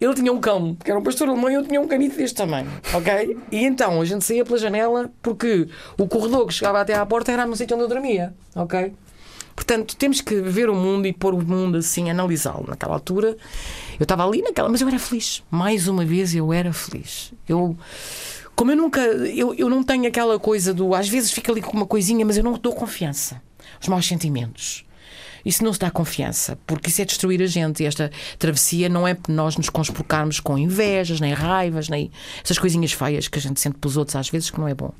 Ele 0.00 0.14
tinha 0.14 0.32
um 0.32 0.40
cão, 0.40 0.76
que 0.76 0.90
era 0.90 0.98
um 0.98 1.02
pastor 1.02 1.28
alemão, 1.28 1.50
e 1.50 1.54
eu 1.54 1.64
tinha 1.64 1.80
um 1.80 1.88
canito 1.88 2.16
deste 2.16 2.36
tamanho, 2.36 2.70
ok? 2.94 3.36
E 3.50 3.64
então 3.64 4.00
a 4.00 4.04
gente 4.04 4.24
saía 4.24 4.44
pela 4.44 4.58
janela 4.58 5.10
porque 5.20 5.68
o 5.98 6.06
corredor 6.06 6.46
que 6.46 6.54
chegava 6.54 6.80
até 6.80 6.94
à 6.94 7.04
porta 7.04 7.32
era 7.32 7.44
no 7.44 7.56
sítio 7.56 7.74
onde 7.74 7.84
eu 7.84 7.88
dormia, 7.88 8.32
ok? 8.54 8.92
Portanto, 9.58 9.96
temos 9.96 10.20
que 10.20 10.40
ver 10.40 10.70
o 10.70 10.74
mundo 10.74 11.06
e 11.06 11.12
pôr 11.12 11.34
o 11.34 11.44
mundo 11.44 11.78
assim, 11.78 12.08
analisá-lo. 12.08 12.64
Naquela 12.68 12.94
altura, 12.94 13.36
eu 13.98 14.04
estava 14.04 14.24
ali 14.24 14.40
naquela, 14.40 14.68
mas 14.68 14.80
eu 14.80 14.86
era 14.86 15.00
feliz. 15.00 15.42
Mais 15.50 15.88
uma 15.88 16.04
vez, 16.04 16.32
eu 16.32 16.52
era 16.52 16.72
feliz. 16.72 17.32
Eu, 17.48 17.76
como 18.54 18.70
eu 18.70 18.76
nunca, 18.76 19.00
eu, 19.00 19.52
eu 19.54 19.68
não 19.68 19.82
tenho 19.82 20.06
aquela 20.06 20.38
coisa 20.38 20.72
do, 20.72 20.94
às 20.94 21.08
vezes 21.08 21.32
fica 21.32 21.50
ali 21.50 21.60
com 21.60 21.76
uma 21.76 21.86
coisinha, 21.86 22.24
mas 22.24 22.36
eu 22.36 22.44
não 22.44 22.52
dou 22.52 22.72
confiança. 22.72 23.42
Os 23.80 23.88
maus 23.88 24.06
sentimentos. 24.06 24.84
Isso 25.44 25.64
não 25.64 25.72
se 25.72 25.78
dá 25.78 25.90
confiança, 25.90 26.58
porque 26.66 26.90
isso 26.90 27.02
é 27.02 27.04
destruir 27.04 27.42
a 27.42 27.46
gente. 27.46 27.82
E 27.82 27.86
esta 27.86 28.10
travessia 28.38 28.88
não 28.88 29.06
é 29.06 29.14
para 29.14 29.32
nós 29.32 29.56
nos 29.56 29.68
conspurcarmos 29.68 30.40
com 30.40 30.58
invejas, 30.58 31.20
nem 31.20 31.32
raivas, 31.32 31.88
nem 31.88 32.10
essas 32.42 32.58
coisinhas 32.58 32.92
feias 32.92 33.28
que 33.28 33.38
a 33.38 33.42
gente 33.42 33.60
sente 33.60 33.78
pelos 33.78 33.96
outros 33.96 34.16
às 34.16 34.28
vezes 34.28 34.50
que 34.50 34.58
não 34.58 34.68
é 34.68 34.74
bom. 34.74 34.92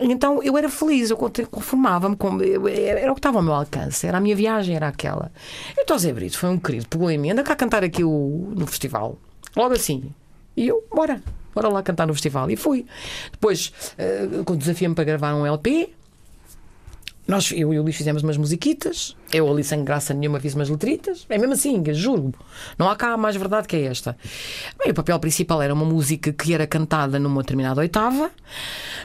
Então 0.00 0.42
eu 0.42 0.56
era 0.56 0.68
feliz, 0.68 1.10
eu 1.10 1.16
conformava-me 1.16 2.16
com. 2.16 2.38
Era, 2.42 3.10
o 3.10 3.14
que 3.14 3.18
estava 3.18 3.38
ao 3.38 3.42
meu 3.42 3.54
alcance, 3.54 4.06
era 4.06 4.18
a 4.18 4.20
minha 4.20 4.36
viagem, 4.36 4.76
era 4.76 4.88
aquela. 4.88 5.30
Então, 5.78 5.98
Zé 5.98 6.12
Brito 6.12 6.38
foi 6.38 6.50
um 6.50 6.58
querido, 6.58 6.86
pegou 6.88 7.10
em 7.10 7.18
mim, 7.18 7.30
anda 7.30 7.42
cá 7.42 7.52
a 7.52 7.56
cantar 7.56 7.84
aqui 7.84 8.04
o, 8.04 8.52
no 8.56 8.66
festival. 8.66 9.18
Logo 9.56 9.74
assim. 9.74 10.12
E 10.56 10.68
eu, 10.68 10.84
bora, 10.94 11.22
bora 11.54 11.68
lá 11.68 11.82
cantar 11.82 12.06
no 12.06 12.14
festival. 12.14 12.50
E 12.50 12.56
fui. 12.56 12.86
Depois, 13.32 13.72
eh, 13.98 14.28
quando 14.44 14.60
desafia-me 14.60 14.94
para 14.94 15.04
gravar 15.04 15.34
um 15.34 15.46
LP, 15.46 15.90
nós, 17.26 17.50
eu 17.50 17.74
e 17.74 17.78
o 17.78 17.82
Luís 17.82 17.96
fizemos 17.96 18.22
umas 18.22 18.36
musiquitas. 18.36 19.16
Eu 19.32 19.50
ali 19.50 19.64
sem 19.64 19.84
graça 19.84 20.14
nenhuma 20.14 20.38
fiz 20.38 20.54
umas 20.54 20.68
letritas. 20.68 21.26
É 21.28 21.36
mesmo 21.36 21.54
assim, 21.54 21.82
juro. 21.92 22.32
Não 22.78 22.88
há 22.88 22.94
cá 22.94 23.16
mais 23.16 23.34
verdade 23.34 23.66
que 23.66 23.74
é 23.74 23.82
esta. 23.84 24.16
Bem, 24.78 24.92
o 24.92 24.94
papel 24.94 25.18
principal 25.18 25.60
era 25.60 25.74
uma 25.74 25.84
música 25.84 26.32
que 26.32 26.54
era 26.54 26.66
cantada 26.66 27.18
numa 27.18 27.42
determinada 27.42 27.80
oitava, 27.80 28.30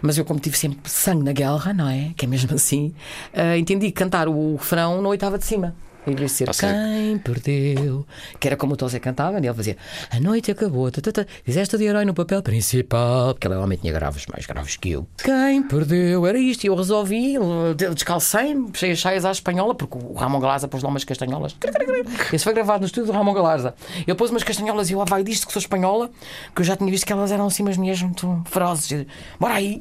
mas 0.01 0.17
eu, 0.17 0.26
como 0.26 0.39
tive 0.39 0.55
sempre 0.55 0.89
sangue 0.89 1.24
na 1.24 1.34
guerra, 1.34 1.74
não 1.74 1.88
é? 1.88 2.11
Que 2.15 2.26
é 2.26 2.28
mesmo 2.28 2.53
assim, 2.53 2.93
ah, 3.34 3.57
entendi 3.57 3.91
cantar 3.91 4.28
o 4.28 4.55
refrão 4.55 5.01
na 5.01 5.09
oitava 5.09 5.38
de 5.38 5.45
cima. 5.45 5.76
Vez 6.06 6.18
de 6.18 6.30
ser 6.30 6.54
seja- 6.54 6.74
quem 6.74 7.18
perdeu, 7.20 8.06
que 8.39 8.47
era 8.47 8.58
como 8.58 8.74
o 8.74 8.78
Tosé 8.78 8.99
cantava, 8.99 9.38
e 9.39 9.45
ele 9.45 9.54
fazia 9.54 9.78
A 10.10 10.20
noite 10.20 10.49
acabou, 10.49 10.89
tatata, 10.91 11.28
fizeste 11.43 11.78
de 11.78 11.84
herói 11.84 12.06
no 12.06 12.14
papel 12.14 12.41
principal, 12.41 13.34
porque 13.36 13.47
ele 13.47 13.54
realmente 13.54 13.82
tinha 13.82 13.93
graves 13.93 14.26
mais 14.26 14.45
graves 14.47 14.78
que 14.78 14.91
eu. 14.91 15.08
Quem 15.24 15.62
perdeu, 15.62 16.26
era 16.26 16.39
isto, 16.39 16.64
e 16.64 16.68
eu 16.68 16.76
resolvi, 16.76 17.36
descalcei-me, 17.93 18.72
puxei 18.72 18.91
as 18.91 18.99
saias 18.99 19.26
à 19.26 19.32
espanhola, 19.32 19.76
porque 19.76 19.97
o 19.97 20.14
Ramon 20.14 20.39
Galaza 20.39 20.68
pôs 20.68 20.82
lá 20.82 20.89
umas 20.89 21.04
castanholas. 21.04 21.56
Esse 22.34 22.43
foi 22.43 22.54
gravado 22.54 22.80
no 22.82 22.86
estúdio 22.88 23.12
do 23.12 23.18
Ramon 23.18 23.34
Galaza. 23.34 23.76
Ele 24.08 24.16
pôs 24.16 24.32
umas 24.32 24.43
castanholas 24.43 24.89
e 24.89 24.93
eu, 24.93 25.02
ah, 25.02 25.06
vai 25.06 25.24
disto 25.24 25.45
que 25.45 25.54
sou 25.54 25.60
espanhola, 25.60 26.10
que 26.56 26.62
eu 26.62 26.66
já 26.66 26.76
tinha 26.76 26.89
visto 26.89 27.06
que 27.06 27.14
elas 27.14 27.32
eram 27.32 27.45
assim 27.47 27.62
umas 27.64 27.78
mulheres 27.78 28.02
muito 28.02 28.41
ferozes. 28.45 28.89
E, 28.91 29.08
Bora 29.39 29.54
aí, 29.56 29.80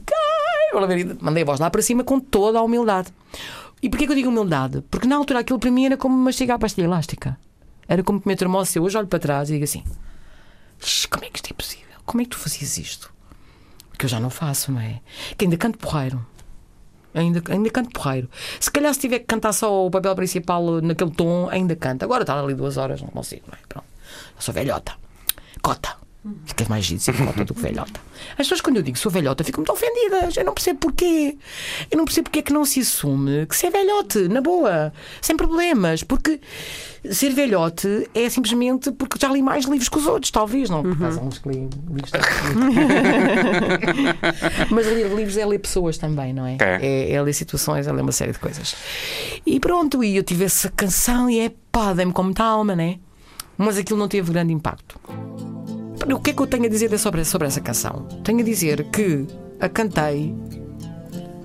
Mandei 1.21 1.43
a 1.43 1.47
voz 1.47 1.59
lá 1.59 1.69
para 1.69 1.83
cima 1.83 2.05
com 2.05 2.21
toda 2.21 2.59
a 2.59 2.63
humildade. 2.63 3.09
E 3.83 3.89
porquê 3.89 4.07
que 4.07 4.13
eu 4.13 4.17
digo 4.17 4.29
humildade? 4.29 4.83
Porque 4.91 5.07
na 5.07 5.17
altura 5.17 5.41
aquilo 5.41 5.59
para 5.59 5.71
mim 5.71 5.87
era 5.87 5.97
como 5.97 6.17
mastigar 6.17 6.57
a 6.57 6.59
pastilha 6.59 6.85
elástica. 6.85 7.39
Era 7.89 8.03
como 8.03 8.21
comer 8.21 8.37
termoço. 8.37 8.79
Eu 8.79 8.83
hoje 8.85 8.97
olho 8.97 9.07
para 9.07 9.19
trás 9.19 9.49
e 9.49 9.55
digo 9.55 9.65
assim: 9.65 9.83
"Ixi, 10.83 11.09
como 11.09 11.25
é 11.25 11.31
que 11.31 11.39
isto 11.39 11.51
é 11.51 11.55
possível? 11.55 11.87
Como 12.05 12.21
é 12.21 12.25
que 12.25 12.31
tu 12.31 12.39
fazias 12.39 12.77
isto? 12.79 13.13
Que 13.99 14.05
eu 14.07 14.09
já 14.09 14.21
não 14.21 14.31
faço, 14.31 14.73
não 14.73 14.81
é? 14.81 15.01
Que 15.37 15.45
ainda 15.45 15.57
canto 15.57 15.79
porreiro. 15.79 16.25
Ainda, 17.13 17.43
ainda 17.51 17.71
canto 17.71 17.91
porreiro. 17.91 18.31
Se 18.61 18.71
calhar 18.71 18.95
se 18.95 19.01
tiver 19.01 19.19
que 19.21 19.27
cantar 19.27 19.53
só 19.53 19.87
o 19.87 19.91
papel 19.91 20.15
principal 20.15 20.81
naquele 20.81 21.11
tom, 21.11 21.49
ainda 21.51 21.75
canto. 21.75 22.05
Agora 22.05 22.23
está 22.23 22.39
ali 22.39 22.55
duas 22.55 22.77
horas, 22.77 23.03
não 23.03 23.09
consigo, 23.09 23.43
não 23.49 23.55
é? 23.55 23.67
Pronto. 23.69 23.87
Eu 24.37 24.43
sou 24.43 24.55
velhota. 24.55 24.93
Cota. 25.61 25.97
Ficas 26.45 26.69
mais 26.69 26.85
giro 26.85 26.99
de 26.99 27.05
ser 27.05 27.13
velhota 27.13 27.45
do 27.47 27.55
que 27.55 27.63
velhota. 27.63 27.99
As 28.33 28.37
pessoas, 28.37 28.61
quando 28.61 28.77
eu 28.77 28.83
digo 28.83 28.99
sou 28.99 29.11
velhota, 29.11 29.43
ficam 29.43 29.61
muito 29.61 29.73
ofendidas. 29.73 30.37
Eu 30.37 30.45
não 30.45 30.53
percebo 30.53 30.79
porquê. 30.79 31.39
Eu 31.91 31.97
não 31.97 32.05
percebo 32.05 32.25
porque 32.25 32.41
é 32.41 32.43
que 32.43 32.53
não 32.53 32.67
se 32.67 32.81
assume 32.81 33.47
que 33.47 33.57
se 33.57 33.67
é 33.67 33.71
velhote, 33.71 34.29
na 34.29 34.43
boa, 34.43 34.93
sem 35.23 35.35
problemas. 35.35 36.03
Porque 36.03 36.39
ser 37.11 37.31
velhote 37.31 38.07
é 38.15 38.29
simplesmente 38.29 38.93
porque 38.93 39.19
já 39.19 39.33
li 39.33 39.41
mais 39.41 39.65
livros 39.65 39.89
que 39.89 39.97
os 39.97 40.07
outros, 40.07 40.31
talvez. 40.31 40.69
Não, 40.69 40.83
por 40.83 40.93
acaso, 40.93 41.21
há 41.21 41.23
uns 41.23 41.39
que 41.39 41.49
li 41.49 41.71
livros. 41.89 42.11
Mas 44.71 44.87
ler 44.87 45.15
livros 45.15 45.39
é 45.39 45.47
ler 45.47 45.59
pessoas 45.59 45.97
também, 45.97 46.35
não 46.35 46.47
é? 46.47 46.59
É. 46.61 46.79
É, 46.83 47.13
é 47.13 47.23
ler 47.23 47.33
situações, 47.33 47.87
é 47.87 47.93
ler 47.93 48.03
uma 48.03 48.13
série 48.13 48.33
de 48.33 48.39
coisas. 48.39 48.77
E 49.47 49.59
pronto, 49.59 50.05
e 50.05 50.19
eu 50.19 50.23
tive 50.23 50.45
essa 50.45 50.69
canção 50.69 51.31
e 51.31 51.41
é 51.41 51.51
pá, 51.73 51.95
dei-me 51.95 52.13
com 52.13 52.25
muita 52.25 52.45
alma, 52.45 52.77
né? 52.77 52.99
Mas 53.57 53.79
aquilo 53.79 53.99
não 53.99 54.09
teve 54.09 54.31
grande 54.31 54.53
impacto. 54.53 55.01
O 56.13 56.19
que 56.19 56.31
é 56.31 56.33
que 56.33 56.43
eu 56.43 56.47
tenho 56.47 56.65
a 56.65 56.69
dizer 56.69 56.97
sobre, 56.99 57.25
sobre 57.25 57.47
essa 57.47 57.61
canção? 57.61 58.07
Tenho 58.25 58.41
a 58.41 58.43
dizer 58.43 58.85
que 58.91 59.27
a 59.61 59.69
cantei 59.69 60.35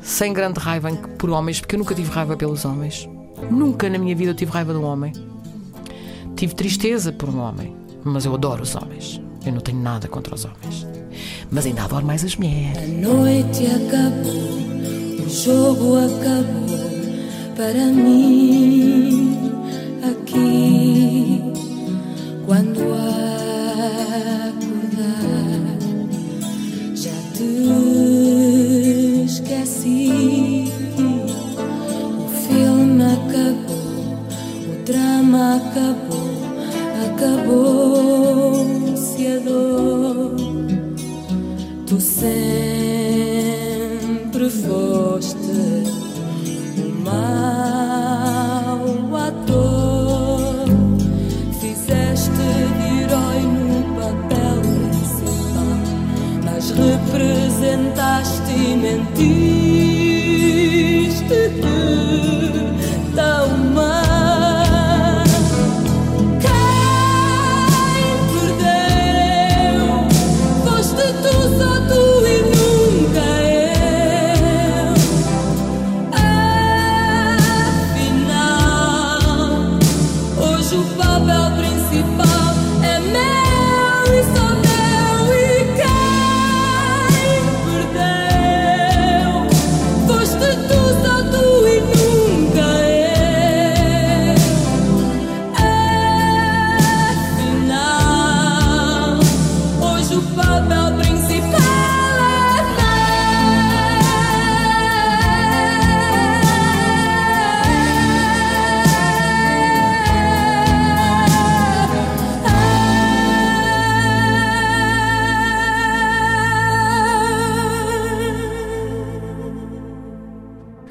sem 0.02 0.34
grande 0.34 0.60
raiva 0.60 0.92
por 1.18 1.30
homens, 1.30 1.60
porque 1.60 1.76
eu 1.76 1.80
nunca 1.80 1.94
tive 1.94 2.10
raiva 2.10 2.36
pelos 2.36 2.66
homens. 2.66 3.08
Nunca 3.52 3.90
na 3.90 3.98
minha 3.98 4.16
vida 4.16 4.32
eu 4.32 4.36
tive 4.36 4.52
raiva 4.52 4.74
de 4.74 4.80
um 4.80 4.84
homem. 4.84 5.14
Tive 6.36 6.56
tristeza 6.56 7.12
por 7.12 7.30
um 7.30 7.40
homem, 7.40 7.76
mas 8.04 8.26
eu 8.26 8.34
adoro 8.34 8.64
os 8.64 8.76
homens. 8.76 9.22
Eu 9.46 9.54
não 9.54 9.62
tenho 9.62 9.80
nada 9.80 10.08
contra 10.08 10.34
os 10.34 10.46
homens. 10.46 10.88
Mas 11.52 11.66
ainda 11.66 11.84
adoro 11.84 12.06
mais 12.06 12.24
as 12.24 12.36
mulheres. 12.36 12.78
A 12.78 12.88
noite 12.88 13.66
acabou, 13.68 15.26
o 15.26 15.30
jogo 15.30 15.96
acabou 15.98 16.90
para 17.56 17.86
mim 17.86 19.38
aqui. 20.04 21.42
Quando 22.46 22.86
acordar, 22.94 23.35
drama 35.56 35.72
acabou, 35.72 36.30
acabou-se 37.16 38.58
a 39.28 39.40
dor. 39.40 40.36
Tu 41.88 42.02
sempre 42.02 42.65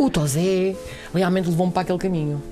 O 0.05 0.11
Tosé 0.11 0.77
realmente 1.15 1.49
levou-me 1.49 1.73
para 1.73 1.81
aquele 1.81 1.99
caminho. 1.99 2.43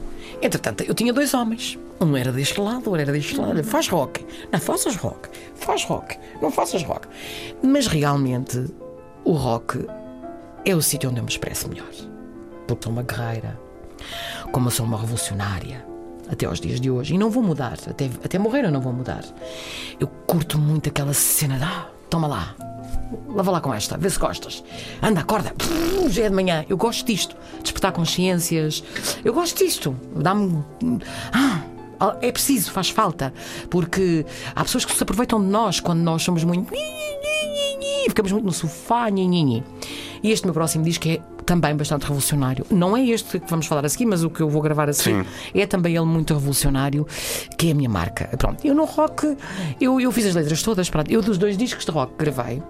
Entretanto, 0.41 0.85
eu 0.85 0.95
tinha 0.95 1.13
dois 1.13 1.35
homens. 1.35 1.79
Um 2.01 2.17
era 2.17 2.33
deste 2.33 2.59
lado, 2.59 2.87
outro 2.87 2.97
era 2.97 3.13
deste 3.13 3.37
lado. 3.37 3.63
Faz 3.63 3.89
rock. 3.89 4.25
Não 4.51 4.59
faças 4.59 4.97
rock. 4.97 5.29
Faz 5.57 5.85
rock. 5.85 6.19
Não 6.41 6.51
faças 6.51 6.83
rock. 6.83 7.07
Mas 7.63 7.87
realmente, 7.87 8.73
o 9.23 9.33
rock 9.35 9.87
é 10.65 10.75
o 10.75 10.81
sítio 10.81 11.11
onde 11.11 11.21
eu 11.21 11.25
me 11.25 11.29
expresso 11.29 11.69
melhor. 11.69 11.91
Porque 12.67 12.85
sou 12.85 12.93
uma 12.95 13.03
guerreira. 13.03 13.61
Como 14.51 14.69
eu 14.69 14.71
sou 14.71 14.87
uma 14.87 14.99
revolucionária. 14.99 15.85
Até 16.31 16.47
aos 16.47 16.59
dias 16.59 16.81
de 16.81 16.91
hoje. 16.91 17.17
E 17.17 17.19
não 17.19 17.29
vou 17.29 17.43
mudar. 17.43 17.79
Até, 17.87 18.07
até 18.25 18.39
morrer 18.39 18.65
eu 18.65 18.71
não 18.71 18.81
vou 18.81 18.95
mudar. 18.95 19.27
Eu 20.01 20.07
curto 20.27 20.59
muito 20.59 20.89
aquela 20.89 21.13
cena 21.13 21.59
de. 21.59 21.65
Ah, 21.65 21.87
toma 22.09 22.27
lá. 22.27 22.57
Lava 23.29 23.51
lá 23.51 23.61
com 23.61 23.73
esta, 23.73 23.97
vê 23.97 24.09
se 24.09 24.19
gostas. 24.19 24.63
Anda, 25.03 25.21
acorda. 25.21 25.55
Já 26.09 26.25
é 26.25 26.29
de 26.29 26.35
manhã. 26.35 26.65
Eu 26.69 26.77
gosto 26.77 27.07
disto. 27.07 27.37
Despertar 27.63 27.93
consciências. 27.93 28.83
Eu 29.25 29.33
gosto 29.33 29.65
disto. 29.65 29.97
Dá-me. 30.15 30.65
Ah, 31.33 31.63
é 32.21 32.33
preciso, 32.33 32.71
faz 32.73 32.91
falta. 32.91 33.33
Porque 33.71 34.27
há 34.55 34.63
pessoas 34.63 34.85
que 34.85 34.95
se 34.95 35.03
aproveitam 35.03 35.41
de 35.41 35.47
nós 35.47 35.81
quando 35.81 36.01
nós 36.01 36.23
somos 36.23 36.45
muito. 36.45 36.73
Ficamos 38.09 38.33
muito 38.33 38.45
no 38.45 38.53
sofá. 38.53 39.07
E 39.11 40.31
este 40.31 40.45
meu 40.47 40.55
próximo 40.55 40.85
disco 40.85 41.09
é 41.09 41.21
também 41.45 41.77
bastante 41.77 42.03
revolucionário. 42.03 42.65
Não 42.71 42.97
é 42.97 43.05
este 43.05 43.41
que 43.41 43.51
vamos 43.51 43.67
falar 43.67 43.85
a 43.85 43.89
seguir, 43.89 44.07
mas 44.07 44.23
o 44.23 44.31
que 44.31 44.41
eu 44.41 44.49
vou 44.49 44.63
gravar 44.63 44.89
a 44.89 44.93
seguir 44.93 45.27
é 45.55 45.67
também 45.67 45.97
ele 45.97 46.05
muito 46.05 46.33
revolucionário, 46.33 47.07
que 47.59 47.69
é 47.69 47.73
a 47.73 47.75
minha 47.75 47.89
marca. 47.89 48.29
Pronto, 48.37 48.65
eu 48.67 48.75
no 48.75 48.85
rock, 48.85 49.37
eu, 49.81 50.01
eu 50.01 50.13
fiz 50.13 50.27
as 50.27 50.35
letras 50.35 50.63
todas. 50.63 50.89
Pronto, 50.89 51.11
eu 51.11 51.21
dos 51.21 51.39
dois 51.39 51.57
discos 51.57 51.85
de 51.85 51.91
rock 51.91 52.13
que 52.13 52.25
gravei, 52.25 52.63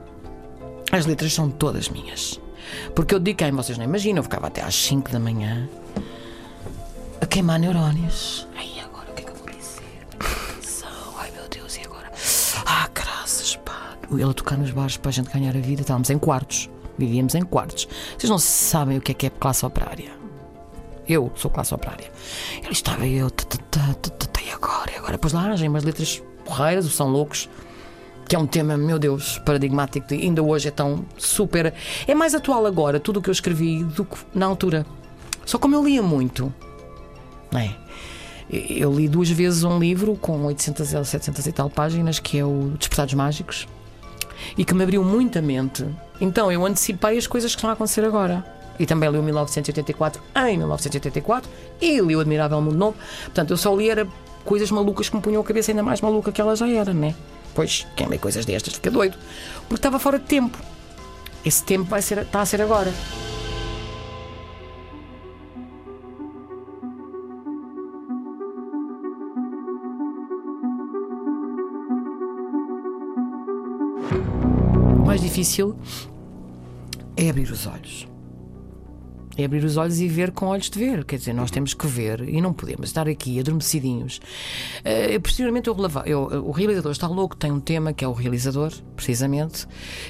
as 0.92 1.06
letras 1.06 1.32
são 1.32 1.50
todas 1.50 1.88
minhas. 1.88 2.38
Porque 2.94 3.14
eu 3.14 3.18
dediquei, 3.18 3.50
vocês 3.50 3.78
não 3.78 3.84
imaginam, 3.84 4.18
eu 4.18 4.22
ficava 4.22 4.46
até 4.46 4.62
às 4.62 4.74
5 4.74 5.10
da 5.10 5.18
manhã 5.18 5.68
a 7.20 7.26
queimar 7.26 7.58
neurónios. 7.58 8.46
Ai, 8.54 8.68
agora 8.84 9.10
o 9.10 9.14
que 9.14 9.22
é 9.22 9.24
que 9.24 9.30
eu 9.30 9.34
vou 9.34 9.46
dizer? 9.46 10.06
Ai 11.18 11.30
meu 11.30 11.48
Deus, 11.48 11.76
e 11.76 11.80
agora? 11.80 12.12
Ah, 12.66 12.88
graças, 12.94 13.56
pá. 13.56 13.96
Ele 14.10 14.22
a 14.22 14.32
tocar 14.34 14.58
nos 14.58 14.70
bares 14.70 14.98
para 14.98 15.08
a 15.08 15.12
gente 15.12 15.30
ganhar 15.30 15.56
a 15.56 15.60
vida, 15.60 15.80
estávamos 15.80 16.10
em 16.10 16.18
quartos. 16.18 16.68
Vivíamos 16.98 17.34
em 17.34 17.42
quartos. 17.42 17.88
Vocês 18.18 18.28
não 18.28 18.38
sabem 18.38 18.98
o 18.98 19.00
que 19.00 19.12
é 19.12 19.14
que 19.14 19.26
é 19.26 19.30
classe 19.30 19.64
operária. 19.64 20.12
Eu 21.08 21.32
sou 21.34 21.50
classe 21.50 21.74
operária. 21.74 22.12
Ele 22.62 22.72
estava 22.72 23.06
eu, 23.06 23.28
e 23.28 24.50
agora, 24.50 24.92
e 24.92 24.96
agora? 24.96 25.18
Pois 25.18 25.32
lá 25.32 25.40
arranjei 25.40 25.68
umas 25.68 25.84
letras 25.84 26.22
porreiras, 26.44 26.84
o 26.84 26.90
São 26.90 27.08
Loucos, 27.08 27.48
que 28.32 28.36
é 28.36 28.38
um 28.38 28.46
tema, 28.46 28.78
meu 28.78 28.98
Deus, 28.98 29.36
paradigmático, 29.44 30.06
ainda 30.14 30.42
hoje 30.42 30.68
é 30.68 30.70
tão 30.70 31.04
super. 31.18 31.74
É 32.08 32.14
mais 32.14 32.34
atual 32.34 32.64
agora, 32.64 32.98
tudo 32.98 33.18
o 33.18 33.22
que 33.22 33.28
eu 33.28 33.32
escrevi, 33.32 33.84
do 33.84 34.06
que 34.06 34.16
na 34.34 34.46
altura. 34.46 34.86
Só 35.44 35.58
como 35.58 35.74
eu 35.74 35.84
lia 35.84 36.02
muito, 36.02 36.50
não 37.50 37.60
é? 37.60 37.76
Eu 38.50 38.90
li 38.90 39.06
duas 39.06 39.28
vezes 39.28 39.64
um 39.64 39.78
livro 39.78 40.16
com 40.16 40.46
800 40.46 40.94
ou 40.94 41.04
700 41.04 41.46
e 41.46 41.52
tal 41.52 41.68
páginas, 41.68 42.18
que 42.20 42.38
é 42.38 42.44
o 42.46 42.72
Despertados 42.78 43.12
Mágicos, 43.12 43.68
e 44.56 44.64
que 44.64 44.72
me 44.72 44.82
abriu 44.82 45.04
muito 45.04 45.38
a 45.38 45.42
mente. 45.42 45.84
Então 46.18 46.50
eu 46.50 46.64
antecipei 46.64 47.18
as 47.18 47.26
coisas 47.26 47.54
que 47.54 47.58
estão 47.58 47.68
a 47.68 47.74
acontecer 47.74 48.02
agora. 48.02 48.42
E 48.78 48.86
também 48.86 49.10
li 49.10 49.18
o 49.18 49.22
1984 49.22 50.22
em 50.48 50.56
1984 50.56 51.50
e 51.82 52.00
li 52.00 52.16
o 52.16 52.20
Admirável 52.20 52.62
Mundo 52.62 52.78
Novo. 52.78 52.96
Portanto, 53.24 53.50
eu 53.50 53.58
só 53.58 53.76
li 53.76 53.90
era 53.90 54.08
coisas 54.42 54.70
malucas 54.70 55.10
que 55.10 55.16
me 55.16 55.20
punham 55.20 55.42
a 55.42 55.44
cabeça 55.44 55.70
ainda 55.70 55.82
mais 55.82 56.00
maluca 56.00 56.32
que 56.32 56.40
ela 56.40 56.56
já 56.56 56.66
era, 56.66 56.94
né? 56.94 57.14
Pois, 57.54 57.86
quem 57.96 58.08
lê 58.08 58.18
coisas 58.18 58.44
destas 58.44 58.74
fica 58.74 58.90
doido. 58.90 59.16
Porque 59.62 59.74
estava 59.74 59.98
fora 59.98 60.18
de 60.18 60.24
tempo. 60.26 60.58
Esse 61.44 61.62
tempo 61.64 61.84
vai 61.84 62.00
ser, 62.00 62.18
está 62.18 62.40
a 62.40 62.46
ser 62.46 62.62
agora. 62.62 62.92
O 74.98 75.06
mais 75.06 75.20
difícil 75.20 75.76
é 77.16 77.28
abrir 77.28 77.50
os 77.50 77.66
olhos. 77.66 78.11
É 79.36 79.44
abrir 79.44 79.64
os 79.64 79.76
olhos 79.76 80.00
e 80.00 80.08
ver 80.08 80.30
com 80.32 80.46
olhos 80.46 80.68
de 80.68 80.78
ver. 80.78 81.04
Quer 81.04 81.16
dizer, 81.16 81.32
nós 81.32 81.50
temos 81.50 81.74
que 81.74 81.86
ver 81.86 82.28
e 82.28 82.40
não 82.40 82.52
podemos 82.52 82.88
estar 82.88 83.08
aqui 83.08 83.40
adormecidinhos. 83.40 84.20
Uh, 84.80 85.20
posteriormente, 85.20 85.68
eu, 85.68 85.76
eu, 86.06 86.46
o 86.46 86.50
realizador 86.50 86.92
está 86.92 87.06
louco, 87.06 87.36
tem 87.36 87.50
um 87.50 87.60
tema 87.60 87.92
que 87.92 88.04
é 88.04 88.08
o 88.08 88.12
realizador, 88.12 88.72
precisamente, 88.94 89.66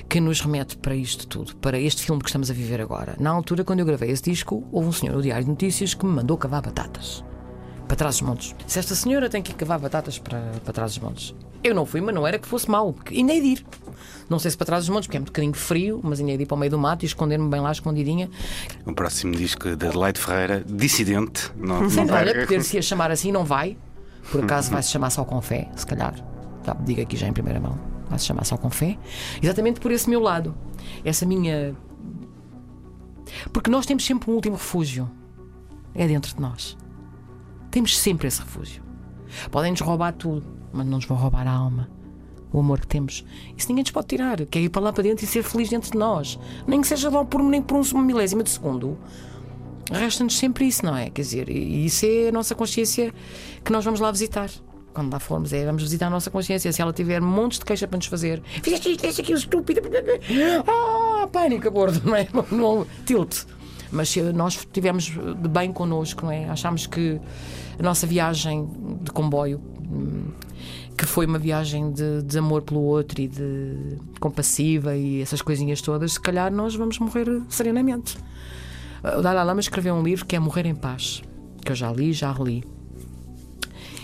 que 0.08 0.20
nos 0.20 0.40
remete 0.40 0.76
para 0.76 0.94
isto 0.94 1.26
tudo, 1.26 1.54
para 1.56 1.78
este 1.78 2.02
filme 2.02 2.20
que 2.20 2.28
estamos 2.28 2.50
a 2.50 2.54
viver 2.54 2.80
agora. 2.80 3.14
Na 3.18 3.30
altura, 3.30 3.64
quando 3.64 3.80
eu 3.80 3.86
gravei 3.86 4.10
esse 4.10 4.24
disco, 4.24 4.64
houve 4.72 4.88
um 4.88 4.92
senhor 4.92 5.14
no 5.14 5.22
Diário 5.22 5.44
de 5.44 5.50
Notícias 5.50 5.94
que 5.94 6.04
me 6.04 6.12
mandou 6.12 6.36
cavar 6.36 6.62
batatas 6.62 7.24
para 7.86 7.96
trás 7.96 8.16
dos 8.16 8.22
montes. 8.22 8.54
Se 8.66 8.78
esta 8.78 8.94
senhora 8.94 9.28
tem 9.28 9.42
que 9.42 9.52
cavar 9.52 9.78
batatas 9.78 10.18
para, 10.18 10.40
para 10.64 10.72
trás 10.72 10.94
dos 10.94 11.02
montes. 11.02 11.34
Eu 11.62 11.74
não 11.74 11.86
fui, 11.86 12.00
mas 12.00 12.14
não 12.14 12.26
era 12.26 12.38
que 12.38 12.48
fosse 12.48 12.68
mau, 12.68 12.92
porque 12.92 13.14
ainda 13.14 13.34
é 13.34 13.40
de 13.40 13.46
ir. 13.46 13.66
Não 14.28 14.38
sei 14.38 14.50
se 14.50 14.56
para 14.56 14.66
trás 14.66 14.84
dos 14.84 14.92
montes, 14.92 15.06
porque 15.06 15.16
é 15.16 15.20
um 15.20 15.24
bocadinho 15.24 15.54
frio, 15.54 16.00
mas 16.02 16.18
ainda 16.18 16.32
é 16.32 16.36
de 16.36 16.42
ir 16.42 16.46
para 16.46 16.54
o 16.54 16.58
meio 16.58 16.70
do 16.70 16.78
mato 16.78 17.04
e 17.04 17.06
esconder-me 17.06 17.48
bem 17.48 17.60
lá 17.60 17.70
escondidinha. 17.70 18.28
O 18.84 18.92
próximo 18.92 19.34
disco 19.34 19.76
de 19.76 19.86
Adelaide 19.86 20.18
Ferreira, 20.18 20.64
Dissidente. 20.66 21.52
Não, 21.56 21.88
Sim, 21.88 22.04
não 22.04 22.14
olha, 22.14 22.40
poder-se 22.40 22.78
a 22.78 22.82
chamar 22.82 23.10
assim, 23.10 23.30
não 23.30 23.44
vai. 23.44 23.76
Por 24.30 24.42
acaso 24.42 24.70
vai-se 24.70 24.90
chamar 24.90 25.10
só 25.10 25.24
com 25.24 25.40
fé, 25.40 25.68
se 25.76 25.86
calhar. 25.86 26.14
Já 26.64 26.74
digo 26.74 27.00
aqui 27.00 27.16
já 27.16 27.28
em 27.28 27.32
primeira 27.32 27.60
mão. 27.60 27.78
Vai-se 28.08 28.24
chamar 28.24 28.44
só 28.44 28.56
com 28.56 28.70
fé. 28.70 28.98
Exatamente 29.42 29.80
por 29.80 29.90
esse 29.90 30.08
meu 30.08 30.20
lado. 30.20 30.54
Essa 31.04 31.26
minha. 31.26 31.74
Porque 33.52 33.70
nós 33.70 33.86
temos 33.86 34.04
sempre 34.04 34.30
um 34.30 34.34
último 34.34 34.56
refúgio. 34.56 35.10
É 35.94 36.06
dentro 36.06 36.34
de 36.34 36.40
nós. 36.40 36.76
Temos 37.70 37.98
sempre 37.98 38.28
esse 38.28 38.40
refúgio. 38.40 38.82
Podem-nos 39.50 39.80
roubar 39.80 40.12
tudo, 40.12 40.44
mas 40.72 40.86
não 40.86 40.96
nos 40.96 41.04
vão 41.04 41.16
roubar 41.16 41.46
a 41.46 41.52
alma. 41.52 41.88
O 42.52 42.60
amor 42.60 42.80
que 42.80 42.86
temos. 42.86 43.24
Isso 43.56 43.68
ninguém 43.68 43.82
nos 43.82 43.90
pode 43.90 44.08
tirar. 44.08 44.44
Que 44.46 44.58
é 44.58 44.62
ir 44.62 44.68
para 44.68 44.82
lá 44.82 44.92
para 44.92 45.02
dentro 45.02 45.24
e 45.24 45.28
ser 45.28 45.42
feliz 45.42 45.70
dentro 45.70 45.90
de 45.90 45.98
nós. 45.98 46.38
Nem 46.66 46.80
que 46.80 46.86
seja 46.86 47.08
lá 47.08 47.24
por, 47.24 47.42
nem 47.42 47.62
por 47.62 47.76
um 47.76 47.98
milésimo 48.02 48.42
de 48.42 48.50
segundo. 48.50 48.98
Resta-nos 49.90 50.36
sempre 50.38 50.66
isso, 50.66 50.84
não 50.84 50.96
é? 50.96 51.10
Quer 51.10 51.22
dizer, 51.22 51.48
e 51.48 51.86
isso 51.86 52.06
é 52.06 52.28
a 52.28 52.32
nossa 52.32 52.54
consciência 52.54 53.12
que 53.64 53.72
nós 53.72 53.84
vamos 53.84 54.00
lá 54.00 54.10
visitar. 54.10 54.50
Quando 54.92 55.10
lá 55.10 55.18
formos, 55.18 55.52
é 55.54 55.64
vamos 55.64 55.82
visitar 55.82 56.08
a 56.08 56.10
nossa 56.10 56.30
consciência. 56.30 56.70
Se 56.72 56.82
ela 56.82 56.92
tiver 56.92 57.20
montes 57.20 57.58
de 57.58 57.64
queixa 57.64 57.88
para 57.88 57.96
nos 57.96 58.06
fazer, 58.06 58.42
fizeste 58.62 58.90
isto, 58.90 59.00
fizeste 59.00 59.22
aquilo, 59.22 59.38
estúpido. 59.38 59.80
Ah, 60.66 61.26
pânico, 61.28 61.70
gordo, 61.70 62.02
não 62.04 62.16
é? 62.16 62.28
Não, 62.50 62.86
tilt. 63.06 63.44
Mas 63.90 64.08
se 64.08 64.20
nós 64.22 64.54
estivermos 64.54 65.04
de 65.04 65.48
bem 65.48 65.72
connosco, 65.72 66.24
não 66.24 66.32
é? 66.32 66.48
Achamos 66.48 66.86
que 66.86 67.20
a 67.78 67.82
nossa 67.82 68.06
viagem 68.06 68.68
de 69.02 69.10
comboio, 69.10 69.60
hum, 69.82 70.30
que 70.96 71.06
foi 71.06 71.26
uma 71.26 71.38
viagem 71.38 71.90
de, 71.92 72.22
de 72.22 72.38
amor 72.38 72.62
pelo 72.62 72.80
outro 72.80 73.20
e 73.20 73.28
de 73.28 73.98
compassiva 74.20 74.96
e 74.96 75.20
essas 75.20 75.42
coisinhas 75.42 75.80
todas, 75.80 76.12
se 76.12 76.20
calhar 76.20 76.52
nós 76.52 76.74
vamos 76.74 76.98
morrer 76.98 77.42
serenamente. 77.48 78.16
O 79.02 79.20
Dalai 79.20 79.44
Lama 79.44 79.60
escreveu 79.60 79.94
um 79.94 80.02
livro 80.02 80.24
que 80.24 80.36
é 80.36 80.38
Morrer 80.38 80.66
em 80.66 80.74
Paz, 80.74 81.22
que 81.64 81.72
eu 81.72 81.76
já 81.76 81.92
li, 81.92 82.12
já 82.12 82.30
reli. 82.30 82.64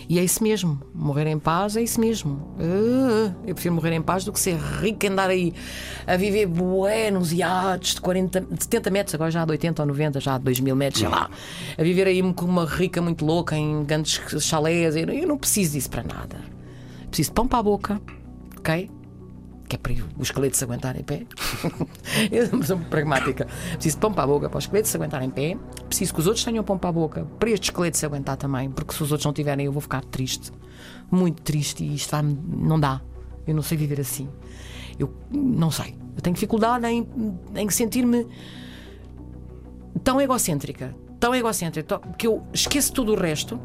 E 0.09 0.19
é 0.19 0.25
isso 0.25 0.43
mesmo, 0.43 0.81
morrer 0.95 1.27
em 1.27 1.39
paz 1.39 1.77
é 1.77 1.83
isso 1.83 2.01
mesmo. 2.01 2.33
Uh, 2.59 3.35
eu 3.47 3.55
prefiro 3.55 3.75
morrer 3.75 3.93
em 3.93 4.01
paz 4.01 4.25
do 4.25 4.33
que 4.33 4.41
ser 4.41 4.57
rico 4.57 5.05
e 5.05 5.09
andar 5.09 5.29
aí 5.29 5.53
a 6.07 6.17
viver 6.17 6.47
buenos 6.47 7.31
iates 7.31 7.97
de, 7.97 8.01
40, 8.01 8.41
de 8.41 8.65
70 8.65 8.91
metros, 8.91 9.15
agora 9.15 9.31
já 9.31 9.45
de 9.45 9.51
80 9.51 9.83
ou 9.83 9.89
90, 9.89 10.19
já 10.19 10.39
de 10.39 10.45
2 10.45 10.61
mil 10.61 10.75
metros, 10.75 11.01
sei 11.01 11.11
lá. 11.11 11.29
A 11.77 11.83
viver 11.83 12.07
aí 12.07 12.23
como 12.33 12.51
uma 12.51 12.65
rica 12.65 13.03
muito 13.03 13.23
louca 13.23 13.55
em 13.55 13.85
grandes 13.85 14.19
chalés. 14.41 14.97
Eu 14.97 15.29
não 15.29 15.37
preciso 15.37 15.73
disso 15.75 15.91
para 15.91 16.03
nada. 16.03 16.58
Preciso 17.09 17.31
de 17.31 17.35
pão 17.35 17.49
para 17.49 17.59
a 17.59 17.63
boca, 17.63 18.01
ok? 18.59 18.91
que 19.69 19.77
é 19.77 19.79
para 19.79 19.93
os 19.93 20.29
esqueletos 20.29 20.59
se 20.59 20.65
aguentarem 20.65 21.03
em 21.03 21.05
pé. 21.05 21.27
eu 22.33 22.63
sou 22.65 22.79
pragmática. 22.79 23.47
Preciso 23.75 23.97
de 23.97 24.01
pão 24.01 24.13
para 24.13 24.25
a 24.25 24.27
boca 24.27 24.49
para 24.49 24.59
os 24.59 24.65
esqueletos 24.65 24.91
se 24.91 24.97
aguentarem 24.97 25.29
em 25.29 25.31
pé. 25.31 25.59
Preciso 25.87 26.15
que 26.15 26.21
os 26.21 26.27
outros 26.27 26.45
tenham 26.45 26.65
pão 26.65 26.79
para 26.79 26.89
a 26.89 26.93
boca 26.93 27.27
para 27.39 27.51
estes 27.51 27.69
esqueletos 27.69 28.01
se 28.01 28.07
aguentar 28.07 28.37
também, 28.37 28.71
porque 28.71 28.95
se 28.95 29.03
os 29.03 29.13
outros 29.13 29.27
não 29.27 29.33
tiverem, 29.33 29.67
eu 29.67 29.73
vou 29.73 29.83
ficar 29.83 30.03
triste. 30.05 30.51
Muito 31.11 31.43
triste 31.43 31.85
e 31.85 31.95
isto 31.95 32.17
não 32.23 32.81
dá. 32.81 33.03
Eu 33.47 33.55
não 33.55 33.63
sei 33.63 33.77
viver 33.77 34.01
assim. 34.01 34.29
Eu 34.99 35.13
não 35.31 35.71
sei. 35.71 35.95
Eu 36.17 36.23
tenho 36.23 36.35
dificuldade 36.35 36.87
em, 36.87 37.07
em 37.55 37.71
sentir-me 37.71 38.27
tão 40.03 40.21
egocêntrica, 40.21 40.97
tão 41.21 41.35
egocêntrica, 41.35 42.01
que 42.17 42.27
eu 42.27 42.43
esqueço 42.53 42.93
tudo 42.93 43.13
o 43.13 43.17
resto 43.17 43.61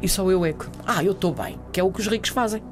e 0.00 0.08
só 0.08 0.28
eu 0.30 0.44
é 0.44 0.52
que. 0.52 0.66
Ah, 0.86 1.02
eu 1.02 1.12
estou 1.12 1.32
bem, 1.32 1.58
que 1.72 1.80
é 1.80 1.82
o 1.82 1.90
que 1.90 2.00
os 2.00 2.06
ricos 2.06 2.30
fazem. 2.30 2.62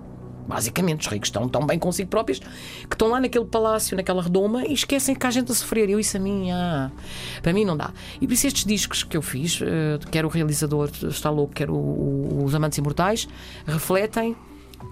Basicamente, 0.46 1.00
os 1.00 1.12
ricos 1.12 1.28
estão 1.28 1.48
tão 1.48 1.66
bem 1.66 1.76
consigo 1.78 2.08
próprios 2.08 2.38
que 2.38 2.94
estão 2.94 3.08
lá 3.08 3.20
naquele 3.20 3.44
palácio, 3.44 3.96
naquela 3.96 4.22
redoma 4.22 4.64
e 4.64 4.74
esquecem 4.74 5.14
que 5.14 5.26
há 5.26 5.30
gente 5.30 5.50
a 5.50 5.54
sofrer. 5.54 5.90
Eu, 5.90 5.98
isso 5.98 6.16
a 6.16 6.20
mim, 6.20 6.52
ah, 6.52 6.90
para 7.42 7.52
mim 7.52 7.64
não 7.64 7.76
dá. 7.76 7.92
E 8.20 8.26
por 8.26 8.32
isso 8.32 8.46
estes 8.46 8.64
discos 8.64 9.02
que 9.02 9.16
eu 9.16 9.22
fiz, 9.22 9.60
eh, 9.60 9.98
quer 10.10 10.24
o 10.24 10.28
realizador 10.28 10.88
está 11.02 11.30
louco, 11.30 11.52
quer 11.52 11.68
o, 11.68 12.44
os 12.44 12.54
Amantes 12.54 12.78
Imortais, 12.78 13.28
refletem 13.66 14.36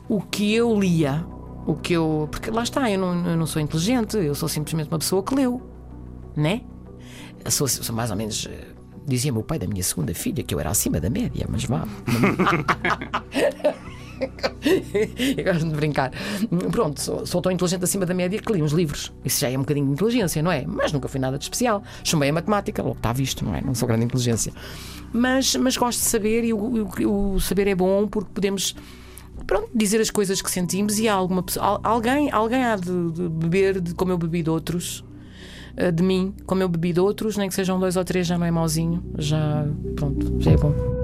o 0.09 0.20
que 0.20 0.53
eu 0.53 0.78
lia. 0.78 1.24
O 1.66 1.74
que 1.74 1.93
eu. 1.93 2.28
Porque 2.30 2.51
lá 2.51 2.62
está, 2.62 2.91
eu 2.91 2.99
não, 2.99 3.30
eu 3.30 3.37
não 3.37 3.47
sou 3.47 3.62
inteligente, 3.62 4.16
eu 4.16 4.35
sou 4.35 4.49
simplesmente 4.49 4.89
uma 4.89 4.99
pessoa 4.99 5.22
que 5.22 5.35
leu, 5.35 5.62
né? 6.37 6.62
Sou, 7.49 7.68
sou 7.68 7.95
mais 7.95 8.11
ou 8.11 8.16
menos 8.16 8.49
eh, 8.51 8.73
dizia 9.07 9.32
meu 9.32 9.42
pai 9.42 9.59
da 9.59 9.66
minha 9.66 9.82
segunda 9.82 10.14
filha 10.14 10.42
que 10.42 10.55
eu 10.55 10.61
era 10.61 10.70
acima 10.70 11.00
da 11.00 11.11
média, 11.11 11.46
mas 11.48 11.64
vá. 11.64 11.86
eu 15.36 15.44
gosto 15.44 15.68
de 15.68 15.74
brincar. 15.74 16.12
Pronto, 16.70 17.00
sou, 17.00 17.26
sou, 17.26 17.42
tão 17.42 17.52
inteligente 17.52 17.84
acima 17.84 18.07
da 18.07 18.14
média 18.14 18.40
que 18.40 18.52
li 18.52 18.62
uns 18.62 18.72
livros. 18.72 19.12
Isso 19.24 19.40
já 19.40 19.50
é 19.50 19.57
um 19.57 19.61
bocadinho 19.61 19.86
de 19.86 19.92
inteligência, 19.92 20.42
não 20.42 20.50
é? 20.50 20.64
Mas 20.66 20.92
nunca 20.92 21.09
fui 21.09 21.20
nada 21.20 21.38
de 21.38 21.44
especial. 21.44 21.82
Chumbei 22.02 22.30
a 22.30 22.32
matemática, 22.32 22.82
logo 22.82 22.96
está 22.96 23.12
visto, 23.12 23.44
não 23.44 23.55
é? 23.55 23.61
Não 23.61 23.74
sou 23.74 23.86
grande 23.86 24.05
inteligência. 24.05 24.52
Mas, 25.12 25.55
mas 25.57 25.76
gosto 25.76 25.98
de 25.98 26.07
saber 26.07 26.44
e 26.44 26.52
o, 26.52 26.59
o, 26.59 27.34
o 27.34 27.40
saber 27.40 27.68
é 27.68 27.74
bom 27.74 28.09
porque 28.09 28.30
podemos 28.32 28.74
pronto, 29.46 29.68
dizer 29.74 30.00
as 30.00 30.11
coisas 30.11 30.40
que 30.40 30.50
sentimos 30.50 30.98
e 30.98 31.09
alguma 31.09 31.42
pessoa, 31.42 31.80
alguém, 31.82 32.30
alguém 32.30 32.64
há 32.64 32.76
de, 32.76 33.12
de 33.12 33.28
beber 33.28 33.80
de 33.80 33.94
como 33.94 34.12
eu 34.12 34.18
bebi 34.18 34.42
de 34.42 34.50
outros 34.50 35.05
de 35.92 36.02
mim, 36.02 36.34
como 36.46 36.62
eu 36.62 36.68
bebi 36.68 36.92
de 36.92 37.00
outros, 37.00 37.36
nem 37.36 37.48
que 37.48 37.54
sejam 37.54 37.78
dois 37.78 37.96
ou 37.96 38.04
três, 38.04 38.26
já 38.26 38.38
não 38.38 38.46
é 38.46 38.50
mauzinho, 38.50 39.02
já 39.18 39.66
pronto, 39.96 40.36
já 40.40 40.52
é 40.52 40.56
bom. 40.56 41.03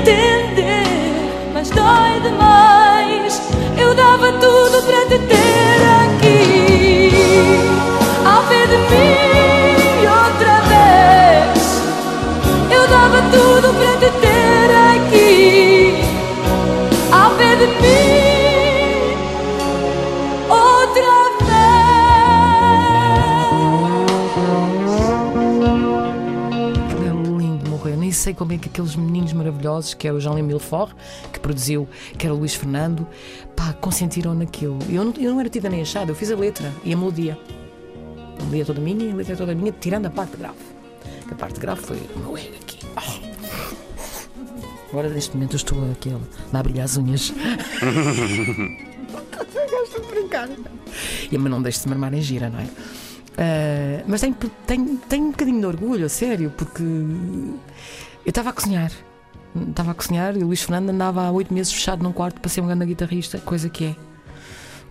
entender, 0.00 0.84
mas 1.52 1.70
dói 1.70 2.20
demais. 2.22 3.40
Eu 3.76 3.94
dava 3.94 4.32
tudo 4.32 4.82
para 4.82 5.06
te 5.06 5.18
ter 5.26 5.80
aqui, 6.04 7.12
ao 8.24 8.42
ver 8.44 8.66
de 8.68 8.76
mim 8.76 10.06
outra 10.06 10.60
vez. 10.70 11.82
Eu 12.70 12.88
dava 12.88 13.22
tudo 13.30 13.74
para 13.74 13.96
te 13.98 14.10
ter 14.20 14.70
aqui, 14.94 16.02
ao 17.12 17.30
ver 17.36 17.56
de 17.58 17.66
mim. 17.66 18.09
Como 28.40 28.54
é 28.54 28.56
que 28.56 28.70
aqueles 28.70 28.96
meninos 28.96 29.34
maravilhosos, 29.34 29.92
que 29.92 30.08
era 30.08 30.16
o 30.16 30.20
Jean-Louis 30.20 30.42
Milfort, 30.42 30.96
que 31.30 31.38
produziu, 31.38 31.86
que 32.16 32.24
era 32.24 32.34
o 32.34 32.38
Luís 32.38 32.54
Fernando, 32.54 33.06
pá, 33.54 33.74
consentiram 33.74 34.34
naquilo. 34.34 34.78
Eu 34.88 35.04
não, 35.04 35.12
eu 35.18 35.32
não 35.32 35.40
era 35.40 35.50
tida 35.50 35.68
nem 35.68 35.82
achada, 35.82 36.10
eu 36.10 36.14
fiz 36.14 36.32
a 36.32 36.36
letra 36.36 36.72
e 36.82 36.94
a 36.94 36.96
melodia. 36.96 37.38
A 38.38 38.38
melodia 38.38 38.64
toda 38.64 38.80
minha, 38.80 39.12
a 39.12 39.14
letra 39.14 39.36
toda 39.36 39.54
minha, 39.54 39.72
tirando 39.72 40.06
a 40.06 40.10
parte 40.10 40.38
grave. 40.38 40.56
A 41.30 41.34
parte 41.34 41.60
grave 41.60 41.82
foi 41.82 41.98
o 42.16 42.18
meu 42.18 42.38
ego 42.38 42.54
aqui. 42.62 42.78
Oh. 42.96 43.20
Agora, 44.88 45.10
neste 45.10 45.34
momento, 45.34 45.52
eu 45.52 45.58
estou 45.58 45.92
aqui 45.92 46.10
a, 46.10 46.58
a 46.58 46.62
brilhar 46.62 46.86
as 46.86 46.96
unhas. 46.96 47.34
Gosto 49.70 50.00
de 50.00 50.06
brincar. 50.08 50.48
E, 51.30 51.36
mas 51.36 51.50
não 51.50 51.60
deixe 51.60 51.80
de 51.80 51.88
marmar 51.90 52.14
em 52.14 52.22
gira, 52.22 52.48
não 52.48 52.60
é? 52.60 52.64
Uh, 52.64 54.04
mas 54.08 54.22
tenho, 54.22 54.34
tenho, 54.66 54.96
tenho 55.08 55.24
um 55.26 55.30
bocadinho 55.30 55.60
de 55.60 55.66
orgulho, 55.66 56.06
a 56.06 56.08
sério, 56.08 56.50
porque 56.56 56.82
eu 58.24 58.30
estava 58.30 58.50
a 58.50 58.52
cozinhar. 58.52 58.92
Estava 59.68 59.90
a 59.90 59.94
cozinhar 59.94 60.36
e 60.36 60.42
o 60.42 60.46
Luís 60.46 60.62
Fernando 60.62 60.90
andava 60.90 61.22
há 61.22 61.30
oito 61.30 61.52
meses 61.52 61.72
fechado 61.72 62.02
num 62.02 62.12
quarto 62.12 62.40
para 62.40 62.48
ser 62.48 62.60
um 62.60 62.66
grande 62.66 62.86
guitarrista, 62.86 63.38
coisa 63.38 63.68
que 63.68 63.84
é. 63.84 63.96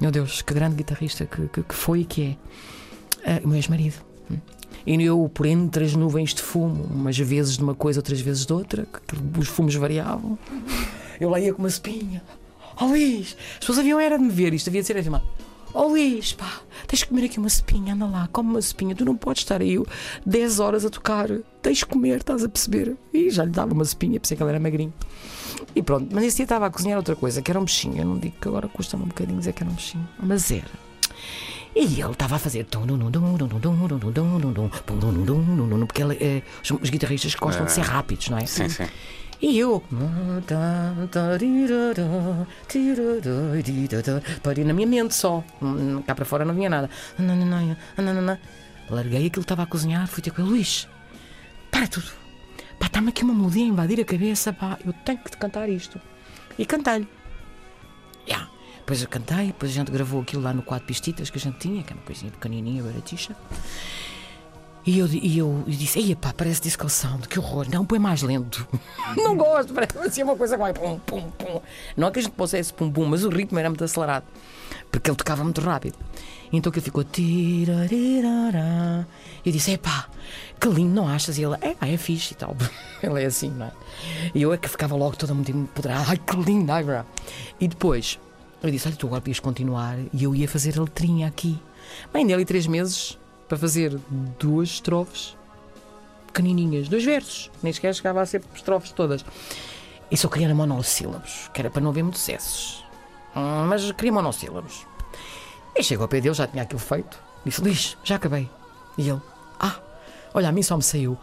Meu 0.01 0.11
Deus, 0.11 0.41
que 0.41 0.53
grande 0.53 0.75
guitarrista 0.75 1.25
que, 1.25 1.47
que, 1.47 1.63
que 1.63 1.75
foi 1.75 2.01
e 2.01 2.05
que 2.05 2.37
é. 3.25 3.39
Uh, 3.39 3.45
o 3.45 3.47
meu 3.49 3.57
ex-marido. 3.57 3.95
E 4.85 5.03
eu, 5.03 5.29
por 5.33 5.45
entre 5.45 5.83
as 5.83 5.93
nuvens 5.93 6.33
de 6.33 6.41
fumo, 6.41 6.83
umas 6.85 7.17
vezes 7.17 7.57
de 7.57 7.63
uma 7.63 7.75
coisa, 7.75 7.99
outras 7.99 8.21
vezes 8.21 8.45
de 8.45 8.53
outra, 8.53 8.85
que 8.85 9.39
os 9.39 9.47
fumos 9.47 9.75
variavam, 9.75 10.39
eu 11.19 11.29
lá 11.29 11.39
ia 11.39 11.53
com 11.53 11.61
uma 11.61 11.67
espinha. 11.67 12.23
Oh 12.79 12.85
Luís, 12.85 13.35
as 13.53 13.59
pessoas 13.59 13.79
haviam 13.79 13.99
era 13.99 14.17
de 14.17 14.23
me 14.23 14.31
ver, 14.31 14.53
isto 14.53 14.69
havia 14.69 14.81
de 14.81 14.87
ser 14.87 14.97
afirmado. 14.97 15.25
Oh 15.73 15.87
Luís, 15.87 16.33
pá, 16.33 16.61
tens 16.87 16.99
de 16.99 17.05
comer 17.05 17.25
aqui 17.25 17.37
uma 17.37 17.49
cepinha, 17.49 17.93
anda 17.93 18.05
lá, 18.05 18.27
come 18.31 18.49
uma 18.49 18.61
cepinha, 18.61 18.95
tu 18.95 19.05
não 19.05 19.15
podes 19.15 19.43
estar 19.43 19.61
aí 19.61 19.77
10 20.25 20.59
horas 20.59 20.83
a 20.85 20.89
tocar, 20.89 21.29
tens 21.61 21.77
de 21.79 21.85
comer, 21.85 22.17
estás 22.17 22.43
a 22.43 22.49
perceber? 22.49 22.95
E 23.13 23.29
já 23.29 23.45
lhe 23.45 23.51
dava 23.51 23.73
uma 23.73 23.85
cepinha, 23.85 24.19
pensei 24.19 24.35
que 24.35 24.41
ele 24.41 24.49
era 24.49 24.59
magrinho. 24.59 24.93
E 25.75 25.83
pronto, 25.83 26.09
mas 26.13 26.23
esse 26.23 26.37
dia 26.37 26.45
estava 26.45 26.65
a 26.65 26.69
cozinhar 26.71 26.97
outra 26.97 27.15
coisa, 27.15 27.41
que 27.41 27.51
era 27.51 27.59
um 27.59 27.65
bichinho. 27.65 27.97
Eu 27.97 28.05
não 28.05 28.17
digo 28.17 28.35
que 28.41 28.47
agora 28.47 28.67
custa-me 28.67 29.03
um 29.03 29.07
bocadinho 29.07 29.37
dizer 29.37 29.53
que 29.53 29.61
era 29.61 29.71
um 29.71 29.75
bichinho, 29.75 30.07
mas 30.19 30.49
era. 30.49 30.65
E 31.75 32.01
ele 32.01 32.11
estava 32.11 32.35
a 32.35 32.39
fazer. 32.39 32.65
Porque 35.85 36.01
ele, 36.01 36.15
é, 36.15 36.41
os 36.81 36.89
guitarristas 36.89 37.35
gostam 37.35 37.65
de 37.65 37.71
ser 37.71 37.81
rápidos, 37.81 38.29
não 38.29 38.37
é? 38.39 38.45
Sim, 38.45 38.69
sim. 38.69 38.87
E 39.41 39.57
eu. 39.57 39.81
Na 44.65 44.73
minha 44.73 44.87
mente 44.87 45.15
só. 45.15 45.43
Cá 46.05 46.13
para 46.13 46.25
fora 46.25 46.43
não 46.43 46.53
vinha 46.53 46.69
nada. 46.69 46.89
Larguei 48.89 49.27
aquilo 49.27 49.31
que 49.31 49.39
estava 49.39 49.63
a 49.63 49.65
cozinhar, 49.65 50.07
fui 50.07 50.21
ter 50.21 50.31
com 50.31 50.41
ele, 50.41 50.49
Luís, 50.49 50.87
para 51.69 51.87
tudo. 51.87 52.11
Pá, 52.79 52.87
está-me 52.87 53.09
aqui 53.09 53.23
uma 53.23 53.35
melodia 53.35 53.63
a 53.63 53.67
invadir 53.67 53.99
a 54.01 54.05
cabeça, 54.05 54.51
pá, 54.51 54.79
eu 54.83 54.91
tenho 55.05 55.19
que 55.19 55.29
te 55.29 55.37
cantar 55.37 55.69
isto. 55.69 56.01
E 56.57 56.65
cantei-lhe. 56.65 57.07
Yeah. 58.27 58.49
Depois 58.79 59.01
eu 59.03 59.07
cantei, 59.07 59.47
depois 59.47 59.71
a 59.71 59.75
gente 59.75 59.91
gravou 59.91 60.21
aquilo 60.21 60.41
lá 60.41 60.53
no 60.53 60.63
quatro 60.63 60.87
pistitas 60.87 61.29
que 61.29 61.37
a 61.37 61.41
gente 61.41 61.59
tinha, 61.59 61.83
que 61.83 61.93
é 61.93 61.95
uma 61.95 62.01
coisinha 62.01 62.31
pequenininha, 62.31 62.81
baratixa. 62.81 63.35
E 64.85 64.97
eu, 64.97 65.07
e 65.07 65.37
eu, 65.37 65.63
eu 65.67 65.73
disse, 65.73 65.99
ei 65.99 66.15
pá, 66.15 66.33
parece 66.35 66.61
disco 66.61 66.89
sound, 66.89 67.27
que 67.27 67.37
horror. 67.37 67.67
Não, 67.69 67.85
põe 67.85 67.99
mais 67.99 68.21
lento. 68.21 68.67
não 69.17 69.35
gosto, 69.35 69.73
parece 69.73 69.97
assim 69.99 70.23
uma 70.23 70.35
coisa 70.35 70.55
que 70.55 70.61
vai 70.61 70.73
pum, 70.73 70.97
pum, 70.99 71.29
pum. 71.31 71.61
Não 71.97 72.07
é 72.07 72.11
que 72.11 72.19
a 72.19 72.21
gente 72.21 72.31
pusesse 72.31 72.73
pum, 72.73 72.91
pum, 72.91 73.05
mas 73.05 73.23
o 73.23 73.29
ritmo 73.29 73.59
era 73.59 73.69
muito 73.69 73.83
acelerado. 73.83 74.25
Porque 74.89 75.09
ele 75.09 75.17
tocava 75.17 75.43
muito 75.43 75.61
rápido. 75.61 75.97
Então 76.51 76.71
que 76.71 76.79
ele 76.79 76.85
ficou. 76.85 77.05
E 77.17 77.67
eu 79.45 79.51
disse, 79.51 79.71
epá, 79.71 80.07
que 80.59 80.67
lindo, 80.69 80.95
não 80.95 81.07
achas? 81.07 81.37
E 81.37 81.43
ele, 81.43 81.55
é, 81.61 81.75
é 81.93 81.97
fixe 81.97 82.33
e 82.33 82.37
tal. 82.37 82.55
ele 83.03 83.21
é 83.21 83.25
assim, 83.25 83.51
não 83.51 83.67
é? 83.67 83.71
E 84.33 84.41
eu 84.41 84.51
é 84.53 84.57
que 84.57 84.67
ficava 84.67 84.95
logo 84.95 85.15
toda 85.15 85.33
muito 85.33 85.51
empoderada. 85.51 86.05
Ai, 86.07 86.17
que 86.17 86.35
lindo, 86.37 86.71
ai, 86.71 86.83
E 87.59 87.67
depois 87.67 88.17
eu 88.63 88.71
disse: 88.71 88.87
Olha, 88.87 88.97
tu 88.97 89.07
agora 89.07 89.21
podias 89.21 89.39
continuar 89.39 89.97
e 90.11 90.23
eu 90.23 90.33
ia 90.33 90.47
fazer 90.47 90.77
a 90.79 90.81
letrinha 90.81 91.27
aqui. 91.27 91.59
Bem, 92.11 92.33
ali 92.33 92.45
três 92.45 92.65
meses 92.65 93.17
para 93.49 93.57
fazer 93.57 93.99
duas 94.39 94.69
estrofes 94.69 95.35
pequenininhas, 96.27 96.87
dois 96.87 97.03
versos, 97.03 97.49
nem 97.61 97.73
sequer 97.73 97.93
chegava 97.95 98.21
a 98.21 98.25
ser 98.25 98.43
estrofes 98.53 98.91
todas. 98.91 99.25
E 100.11 100.15
só 100.15 100.27
queria 100.27 100.53
monossílabos, 100.53 101.49
que 101.53 101.59
era 101.59 101.69
para 101.69 101.81
não 101.81 101.89
haver 101.89 102.03
muitos 102.03 102.21
excessos. 102.21 102.85
Hum, 103.35 103.65
mas 103.67 103.91
queria 103.91 104.11
monossílabos. 104.11 104.85
E 105.75 105.83
chegou 105.83 106.03
ao 106.03 106.07
pé 106.07 106.21
dele, 106.21 106.33
já 106.33 106.47
tinha 106.47 106.63
aquilo 106.63 106.79
feito. 106.79 107.19
Disse: 107.45 107.61
Luís, 107.61 107.97
já 108.03 108.15
acabei. 108.15 108.49
E 108.97 109.09
ele: 109.09 109.21
Ah, 109.59 109.75
olha, 110.33 110.49
a 110.49 110.51
mim 110.51 110.63
só 110.63 110.77
me 110.77 110.83
saiu. 110.83 111.17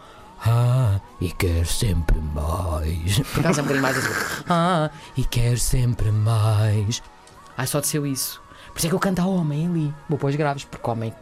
Ah, 0.45 0.99
e 1.19 1.31
quer 1.31 1.65
sempre 1.65 2.19
mais. 2.19 3.19
Por 3.33 3.39
acaso 3.39 3.59
é 3.59 3.63
um 3.63 3.65
bocadinho 3.65 3.81
mais 3.81 3.97
assim. 3.97 4.43
Ah, 4.49 4.89
e 5.15 5.23
quer 5.25 5.57
sempre 5.57 6.11
mais. 6.11 7.01
Ai, 7.57 7.67
só 7.67 7.79
desceu 7.79 8.05
isso. 8.05 8.41
Por 8.71 8.77
isso 8.77 8.87
é 8.87 8.89
que 8.89 8.95
eu 8.95 8.99
canto 8.99 9.21
ao 9.21 9.33
homem 9.33 9.67
ali. 9.67 9.93
Vou 10.07 10.17
pôr 10.17 10.29
os 10.29 10.35
graves, 10.35 10.63
porque 10.63 10.89
homem 10.89 11.13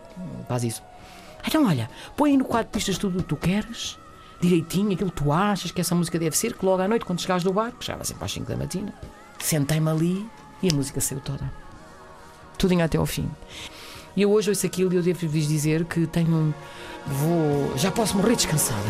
faz 0.47 0.64
isso. 0.64 0.84
Então, 1.48 1.66
olha, 1.68 1.89
põe 2.16 2.36
no 2.38 2.46
quadro 2.46 2.72
pistas 2.72 2.98
tudo 2.98 3.20
o 3.20 3.22
que 3.22 3.30
tu 3.30 3.36
queres, 3.36 3.98
direitinho, 4.41 4.93
aquilo 4.93 5.12
que 5.12 5.22
tu 5.22 5.32
achas 5.32 5.72
que 5.72 5.82
essa 5.82 5.96
música 5.96 6.18
deve 6.18 6.36
ser, 6.36 6.54
que 6.54 6.66
logo 6.66 6.82
à 6.82 6.88
noite, 6.88 7.06
quando 7.06 7.22
chegares 7.22 7.43
do 7.43 7.54
bar, 7.54 7.72
que 7.72 7.86
chegava 7.86 8.04
sempre 8.04 8.26
às 8.26 8.32
5 8.32 8.46
da 8.46 8.58
matina, 8.58 8.93
sentei-me 9.39 9.89
ali 9.89 10.26
e 10.62 10.70
a 10.70 10.74
música 10.74 11.00
saiu 11.00 11.22
toda. 11.22 11.52
Tudinho 12.58 12.84
até 12.84 12.98
ao 12.98 13.06
fim. 13.06 13.30
E 14.16 14.22
eu 14.22 14.32
hoje 14.32 14.50
ouço 14.50 14.66
aquilo 14.66 14.93
e 14.93 14.96
eu 14.96 15.04
devo-vos 15.04 15.48
dizer 15.48 15.86
que 15.86 16.08
tenho. 16.08 16.54
Vou. 17.06 17.78
Já 17.78 17.91
posso 17.91 18.18
morrer 18.18 18.36
descansada. 18.36 18.82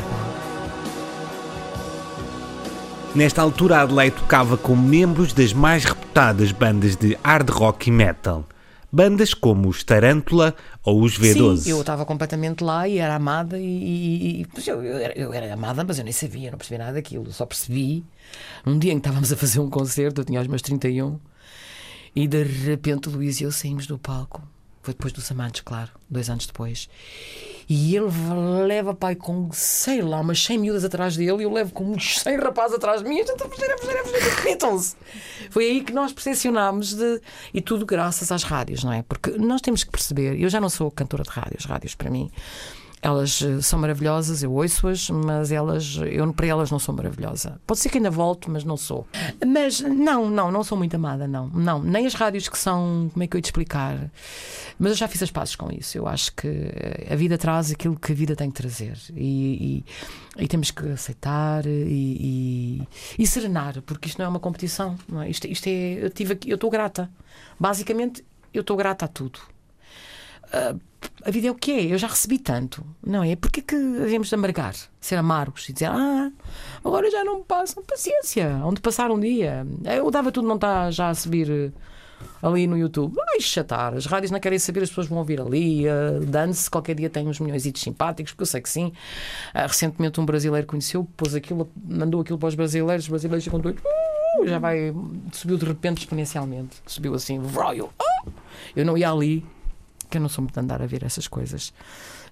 Nesta 3.15 3.41
altura, 3.41 3.81
Adelaide 3.81 4.15
tocava 4.15 4.57
com 4.57 4.75
membros 4.75 5.33
das 5.33 5.51
mais 5.51 5.85
reputadas 5.85 6.51
bandas 6.51 6.95
de 6.95 7.17
hard 7.23 7.49
rock 7.49 7.89
e 7.89 7.91
metal. 7.91 8.45
Bandas 8.91 9.33
como 9.33 9.67
os 9.67 9.83
Tarântula 9.83 10.55
ou 10.83 11.01
os 11.01 11.17
V12. 11.19 11.57
Sim, 11.57 11.69
eu 11.71 11.81
estava 11.81 12.05
completamente 12.05 12.63
lá 12.63 12.87
e 12.87 12.97
era 12.97 13.15
amada 13.15 13.59
e, 13.59 14.41
e, 14.41 14.47
eu, 14.67 14.83
eu, 14.83 14.97
era, 14.97 15.19
eu, 15.19 15.33
era, 15.33 15.53
amada, 15.53 15.83
mas 15.83 15.97
eu 15.97 16.03
nem 16.03 16.13
sabia, 16.13 16.51
não 16.51 16.57
percebia 16.57 16.85
nada 16.85 16.93
daquilo. 16.93 17.31
Só 17.31 17.45
percebi 17.45 18.05
um 18.65 18.77
dia 18.77 18.91
em 18.91 18.99
que 18.99 19.07
estávamos 19.07 19.31
a 19.31 19.35
fazer 19.35 19.59
um 19.59 19.69
concerto, 19.69 20.21
eu 20.21 20.25
tinha 20.25 20.41
os 20.41 20.47
meus 20.47 20.61
31, 20.61 21.19
e 22.15 22.27
de 22.27 22.43
repente 22.43 23.09
o 23.09 23.11
Luís 23.11 23.41
e 23.41 23.43
eu 23.43 23.51
saímos 23.51 23.87
do 23.87 23.97
palco. 23.97 24.41
Foi 24.81 24.93
depois 24.93 25.11
dos 25.11 25.29
Amantes, 25.31 25.61
claro, 25.61 25.91
dois 26.09 26.29
anos 26.29 26.45
depois. 26.45 26.87
E 27.67 27.95
ele 27.95 28.07
leva, 28.65 28.93
pai, 28.93 29.15
com, 29.15 29.49
sei 29.51 30.01
lá, 30.01 30.19
umas 30.19 30.43
100 30.43 30.57
miúdas 30.59 30.85
atrás 30.85 31.17
dele 31.17 31.41
e 31.41 31.43
eu 31.43 31.51
levo 31.51 31.73
com 31.73 31.83
uns 31.85 32.19
100 32.19 32.37
rapazes 32.37 32.75
atrás 32.75 33.01
de 33.01 33.09
mim. 33.09 33.19
A 33.19 33.25
gente 33.25 33.41
a 33.41 33.49
fugir, 33.49 33.71
a 33.71 33.77
fugir, 33.77 33.97
a 33.97 34.03
fugir, 34.03 34.43
Beatles. 34.43 34.97
Foi 35.49 35.65
aí 35.65 35.81
que 35.81 35.91
nós 35.91 36.13
percepcionámos 36.13 36.93
de. 36.93 37.21
E 37.53 37.61
tudo 37.61 37.85
graças 37.85 38.31
às 38.31 38.43
rádios, 38.43 38.83
não 38.83 38.93
é? 38.93 39.01
Porque 39.03 39.31
nós 39.31 39.61
temos 39.61 39.83
que 39.83 39.91
perceber. 39.91 40.39
Eu 40.39 40.49
já 40.49 40.61
não 40.61 40.69
sou 40.69 40.91
cantora 40.91 41.23
de 41.23 41.29
rádios, 41.29 41.65
rádios 41.65 41.95
para 41.95 42.09
mim 42.09 42.31
elas 43.05 43.39
eh, 43.39 43.61
são 43.61 43.77
maravilhosas, 43.77 44.41
eu 44.41 44.51
ouço-as, 44.51 45.11
mas 45.11 45.51
elas, 45.51 45.99
eu 46.11 46.33
para 46.33 46.47
elas 46.47 46.71
não 46.71 46.79
sou 46.79 46.95
maravilhosa. 46.95 47.61
Pode 47.67 47.79
ser 47.79 47.89
que 47.89 47.99
ainda 47.99 48.09
volto, 48.09 48.49
mas 48.49 48.63
não 48.63 48.75
sou. 48.75 49.05
Mas 49.45 49.79
não, 49.79 50.27
não, 50.27 50.51
não 50.51 50.63
sou 50.63 50.75
muito 50.75 50.95
amada, 50.95 51.27
não. 51.27 51.47
Não, 51.49 51.83
nem 51.83 52.07
as 52.07 52.15
rádios 52.15 52.49
que 52.49 52.57
são, 52.57 53.11
como 53.13 53.23
é 53.23 53.27
que 53.27 53.35
eu 53.35 53.37
ia 53.37 53.43
te 53.43 53.45
explicar? 53.45 54.11
Mas 54.79 54.89
eu 54.89 54.97
já 54.97 55.07
fiz 55.07 55.21
as 55.21 55.29
pazes 55.29 55.55
com 55.55 55.71
isso. 55.71 55.95
Eu 55.95 56.07
acho 56.07 56.33
que 56.33 56.47
a 57.07 57.15
vida 57.15 57.37
traz 57.37 57.71
aquilo 57.71 57.95
que 57.95 58.11
a 58.11 58.15
vida 58.15 58.35
tem 58.35 58.49
que 58.49 58.59
trazer. 58.59 58.97
E, 59.15 59.83
e, 60.37 60.43
e 60.43 60.47
temos 60.47 60.71
que 60.71 60.89
aceitar 60.89 61.63
e, 61.67 62.87
e, 63.19 63.27
serenar, 63.27 63.83
porque 63.83 64.07
isto 64.07 64.17
não 64.17 64.25
é 64.25 64.29
uma 64.29 64.39
competição. 64.39 64.97
Não 65.07 65.21
é? 65.21 65.29
Isto, 65.29 65.45
isto 65.45 65.67
é. 65.67 66.09
Eu 66.47 66.55
estou 66.55 66.71
grata. 66.71 67.07
Basicamente, 67.59 68.25
eu 68.51 68.61
estou 68.61 68.75
grata 68.75 69.05
a 69.05 69.07
tudo. 69.07 69.39
A 71.23 71.31
vida 71.31 71.47
é 71.47 71.51
o 71.51 71.55
que 71.55 71.71
é, 71.71 71.93
eu 71.93 71.97
já 71.97 72.07
recebi 72.07 72.37
tanto, 72.37 72.85
não 73.03 73.23
é? 73.23 73.35
Porque 73.35 73.59
que 73.59 73.75
devemos 73.75 74.31
amargar, 74.31 74.75
ser 75.01 75.15
amargos 75.15 75.67
e 75.67 75.73
dizer, 75.73 75.87
ah, 75.87 76.31
agora 76.83 77.09
já 77.09 77.23
não 77.23 77.39
me 77.39 77.43
passam 77.43 77.83
paciência, 77.83 78.61
onde 78.63 78.79
passar 78.79 79.09
um 79.09 79.19
dia. 79.19 79.65
Eu 79.85 80.11
dava 80.11 80.31
tudo, 80.31 80.47
não 80.47 80.55
está 80.55 80.91
já 80.91 81.09
a 81.09 81.15
subir 81.15 81.49
eh, 81.49 81.71
ali 82.43 82.67
no 82.67 82.77
YouTube. 82.77 83.15
Vai 83.15 83.39
chatar, 83.41 83.95
as 83.95 84.05
rádios 84.05 84.29
não 84.29 84.39
querem 84.39 84.59
saber, 84.59 84.83
as 84.83 84.89
pessoas 84.89 85.07
vão 85.07 85.17
ouvir 85.17 85.41
ali, 85.41 85.85
uh, 85.87 86.23
dance, 86.27 86.69
qualquer 86.69 86.95
dia 86.95 87.09
tem 87.09 87.27
uns 87.27 87.39
milhões 87.39 87.63
de 87.63 87.79
simpáticos, 87.79 88.31
porque 88.31 88.43
eu 88.43 88.47
sei 88.47 88.61
que 88.61 88.69
sim. 88.69 88.93
Uh, 89.55 89.67
recentemente 89.67 90.19
um 90.21 90.25
brasileiro 90.25 90.67
conheceu, 90.67 91.07
pôs 91.17 91.33
aquilo, 91.33 91.67
mandou 91.83 92.21
aquilo 92.21 92.37
para 92.37 92.49
os 92.49 92.55
brasileiros, 92.55 93.05
os 93.05 93.09
brasileiros 93.09 93.43
ficam 93.43 93.59
doidos, 93.59 93.81
uh, 93.83 94.47
já 94.47 94.59
vai, 94.59 94.93
subiu 95.31 95.57
de 95.57 95.65
repente 95.65 95.99
exponencialmente, 95.99 96.77
subiu 96.85 97.15
assim, 97.15 97.39
vroio. 97.39 97.85
Uh, 97.99 98.31
eu 98.75 98.85
não 98.85 98.95
ia 98.95 99.09
ali 99.09 99.43
que 100.09 100.17
eu 100.17 100.21
não 100.21 100.29
sou 100.29 100.41
muito 100.41 100.53
de 100.53 100.59
andar 100.59 100.81
a 100.81 100.85
ver 100.85 101.03
essas 101.03 101.27
coisas. 101.27 101.73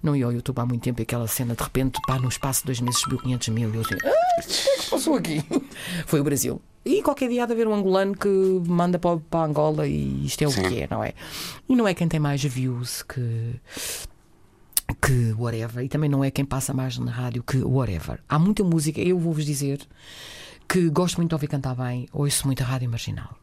Não 0.02 0.14
ia 0.14 0.26
ao 0.26 0.32
YouTube 0.32 0.58
há 0.58 0.66
muito 0.66 0.82
tempo 0.82 1.00
e 1.00 1.04
aquela 1.04 1.26
cena 1.26 1.54
de 1.54 1.62
repente, 1.62 2.00
pá, 2.06 2.18
no 2.18 2.28
espaço 2.28 2.60
de 2.60 2.66
dois 2.66 2.80
meses 2.80 3.00
subiu 3.00 3.18
500 3.18 3.48
mil. 3.48 3.72
E 3.72 3.76
eu 3.76 3.80
assim, 3.82 3.94
ah, 4.04 4.38
o 4.38 4.42
que 4.42 4.68
é 4.68 4.76
que 4.78 4.90
passou 4.90 5.14
aqui? 5.16 5.44
Foi 6.06 6.20
o 6.20 6.24
Brasil. 6.24 6.60
E 6.84 7.02
qualquer 7.02 7.28
dia 7.30 7.44
há 7.44 7.46
de 7.46 7.52
haver 7.52 7.66
um 7.66 7.74
angolano 7.74 8.14
que 8.14 8.28
manda 8.66 8.98
para, 8.98 9.16
para 9.18 9.46
Angola 9.46 9.86
e 9.86 10.26
isto 10.26 10.42
é 10.42 10.46
o 10.46 10.50
Sim. 10.50 10.68
que 10.68 10.82
é, 10.82 10.88
não 10.90 11.02
é? 11.02 11.14
E 11.68 11.74
não 11.74 11.88
é 11.88 11.94
quem 11.94 12.06
tem 12.06 12.20
mais 12.20 12.42
views 12.42 13.02
que 13.02 13.54
que 15.00 15.32
whatever, 15.32 15.82
e 15.82 15.88
também 15.88 16.10
não 16.10 16.22
é 16.22 16.30
quem 16.30 16.44
passa 16.44 16.74
mais 16.74 16.98
na 16.98 17.10
rádio 17.10 17.42
que 17.42 17.58
whatever. 17.58 18.20
Há 18.28 18.38
muita 18.38 18.62
música, 18.62 19.00
eu 19.00 19.18
vou-vos 19.18 19.44
dizer 19.44 19.80
que 20.68 20.88
gosto 20.90 21.16
muito 21.16 21.30
de 21.30 21.34
ouvir 21.34 21.46
cantar 21.46 21.74
bem, 21.74 22.06
ouço 22.12 22.46
muita 22.46 22.64
rádio 22.64 22.90
marginal. 22.90 23.36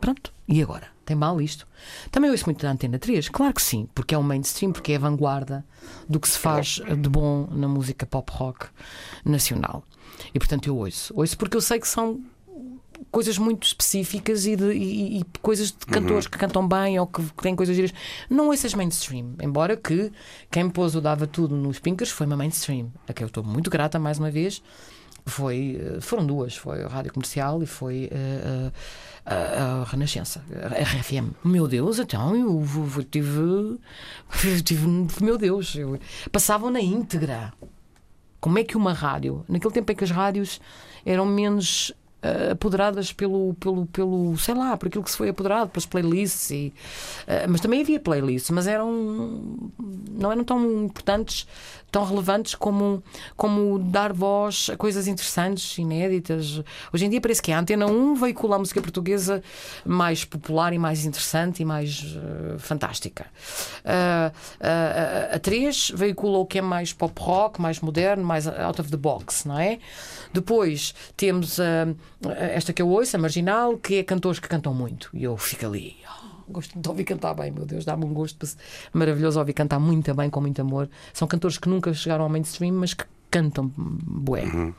Pronto, 0.00 0.32
e 0.46 0.62
agora? 0.62 0.88
Tem 1.04 1.16
mal 1.16 1.40
isto? 1.40 1.66
Também 2.10 2.30
ouço 2.30 2.46
muito 2.46 2.62
da 2.62 2.70
Antena 2.70 2.98
3? 2.98 3.28
Claro 3.28 3.54
que 3.54 3.62
sim, 3.62 3.88
porque 3.94 4.14
é 4.14 4.18
o 4.18 4.22
mainstream, 4.22 4.72
porque 4.72 4.92
é 4.92 4.96
a 4.96 4.98
vanguarda 4.98 5.64
do 6.08 6.18
que 6.18 6.28
se 6.28 6.38
faz 6.38 6.80
de 6.84 7.08
bom 7.08 7.46
na 7.50 7.68
música 7.68 8.04
pop 8.04 8.30
rock 8.32 8.66
nacional. 9.24 9.84
E 10.34 10.38
portanto 10.38 10.66
eu 10.66 10.76
ouço. 10.76 11.12
Ouço 11.16 11.38
porque 11.38 11.56
eu 11.56 11.60
sei 11.60 11.78
que 11.78 11.86
são 11.86 12.20
coisas 13.10 13.38
muito 13.38 13.66
específicas 13.66 14.46
e, 14.46 14.56
de, 14.56 14.72
e, 14.72 15.20
e 15.20 15.24
coisas 15.40 15.70
de 15.70 15.86
cantores 15.86 16.26
que 16.26 16.38
cantam 16.38 16.66
bem 16.66 16.98
ou 16.98 17.06
que, 17.06 17.22
que 17.22 17.42
têm 17.42 17.54
coisas 17.54 17.74
giras. 17.76 17.92
Não 18.28 18.48
ouças 18.48 18.74
mainstream, 18.74 19.34
embora 19.40 19.76
que 19.76 20.10
quem 20.50 20.64
me 20.64 20.70
pôs 20.70 20.94
o 20.94 21.00
Dava 21.00 21.26
Tudo 21.26 21.56
nos 21.56 21.78
Pinkers 21.78 22.10
foi 22.10 22.26
uma 22.26 22.36
mainstream, 22.36 22.92
a 23.08 23.12
que 23.12 23.22
eu 23.22 23.28
estou 23.28 23.44
muito 23.44 23.70
grata 23.70 23.98
mais 23.98 24.18
uma 24.18 24.30
vez. 24.30 24.62
Foi, 25.26 25.80
eh, 25.80 26.00
foram 26.00 26.24
duas, 26.24 26.56
foi 26.56 26.84
a 26.84 26.88
Rádio 26.88 27.12
Comercial 27.12 27.60
e 27.60 27.66
foi 27.66 28.08
eh, 28.12 28.70
a, 29.24 29.34
a, 29.34 29.82
a 29.82 29.84
Renascença, 29.84 30.42
a 30.54 30.82
RFM. 30.82 31.32
Meu 31.44 31.66
Deus, 31.66 31.98
então 31.98 32.36
eu, 32.36 32.64
eu 32.96 33.02
tive, 33.02 33.28
eu 33.38 33.78
tive. 34.64 34.86
Meu 35.20 35.36
Deus, 35.36 35.74
eu, 35.74 35.98
passavam 36.30 36.70
na 36.70 36.80
íntegra. 36.80 37.52
Como 38.40 38.58
é 38.58 38.64
que 38.64 38.76
uma 38.76 38.92
rádio, 38.92 39.44
naquele 39.48 39.74
tempo 39.74 39.90
em 39.90 39.96
que 39.96 40.04
as 40.04 40.10
rádios 40.10 40.60
eram 41.04 41.26
menos 41.26 41.92
apoderadas 42.50 43.12
pelo, 43.12 43.54
pelo, 43.54 43.86
pelo, 43.86 44.36
sei 44.36 44.54
lá, 44.54 44.76
por 44.76 44.88
aquilo 44.88 45.04
que 45.04 45.10
se 45.10 45.16
foi 45.16 45.28
apoderado, 45.28 45.70
pelas 45.70 45.86
playlists, 45.86 46.50
e, 46.50 46.72
uh, 47.22 47.48
mas 47.48 47.60
também 47.60 47.80
havia 47.80 48.00
playlists, 48.00 48.50
mas 48.50 48.66
eram 48.66 49.70
não 50.10 50.32
eram 50.32 50.44
tão 50.44 50.84
importantes, 50.84 51.46
tão 51.96 52.04
relevantes 52.04 52.54
como, 52.54 53.02
como 53.38 53.78
dar 53.78 54.12
voz 54.12 54.68
a 54.70 54.76
coisas 54.76 55.06
interessantes, 55.06 55.78
inéditas. 55.78 56.62
Hoje 56.92 57.06
em 57.06 57.08
dia 57.08 57.22
parece 57.22 57.40
que 57.40 57.50
a 57.50 57.58
Antena 57.58 57.86
1 57.86 58.16
veicula 58.16 58.56
a 58.56 58.58
música 58.58 58.82
portuguesa 58.82 59.42
mais 59.82 60.22
popular 60.22 60.74
e 60.74 60.78
mais 60.78 61.06
interessante 61.06 61.62
e 61.62 61.64
mais 61.64 62.02
uh, 62.02 62.58
fantástica. 62.58 63.24
a 65.32 65.38
3 65.38 65.92
veicula 65.94 66.36
o 66.36 66.44
que 66.44 66.58
é 66.58 66.62
mais 66.62 66.92
pop 66.92 67.18
rock, 67.18 67.62
mais 67.62 67.80
moderno, 67.80 68.22
mais 68.22 68.46
out 68.46 68.78
of 68.78 68.90
the 68.90 68.96
box, 68.98 69.48
não 69.48 69.58
é? 69.58 69.78
Depois 70.34 70.94
temos 71.16 71.56
uh, 71.56 71.96
esta 72.52 72.74
que 72.74 72.82
eu 72.82 72.90
ouço, 72.90 73.16
a 73.16 73.18
Marginal, 73.18 73.78
que 73.78 73.94
é 73.94 74.02
cantores 74.02 74.38
que 74.38 74.48
cantam 74.48 74.74
muito. 74.74 75.08
E 75.14 75.24
eu 75.24 75.34
fico 75.38 75.64
ali. 75.64 75.96
Oh, 76.06 76.25
gosto 76.52 76.78
de 76.78 76.88
ouvir 76.88 77.04
cantar 77.04 77.34
bem, 77.34 77.50
meu 77.50 77.64
Deus, 77.64 77.84
dá-me 77.84 78.04
um 78.04 78.12
gosto 78.12 78.46
maravilhoso 78.92 79.38
ouvir 79.38 79.52
cantar 79.52 79.78
muito 79.78 80.14
bem, 80.14 80.30
com 80.30 80.40
muito 80.40 80.60
amor. 80.60 80.88
São 81.12 81.26
cantores 81.28 81.58
que 81.58 81.68
nunca 81.68 81.92
chegaram 81.92 82.24
ao 82.24 82.30
mainstream, 82.30 82.74
mas 82.74 82.94
que 82.94 83.04
cantam 83.30 83.70
bué. 83.76 84.44
Uhum. 84.44 84.72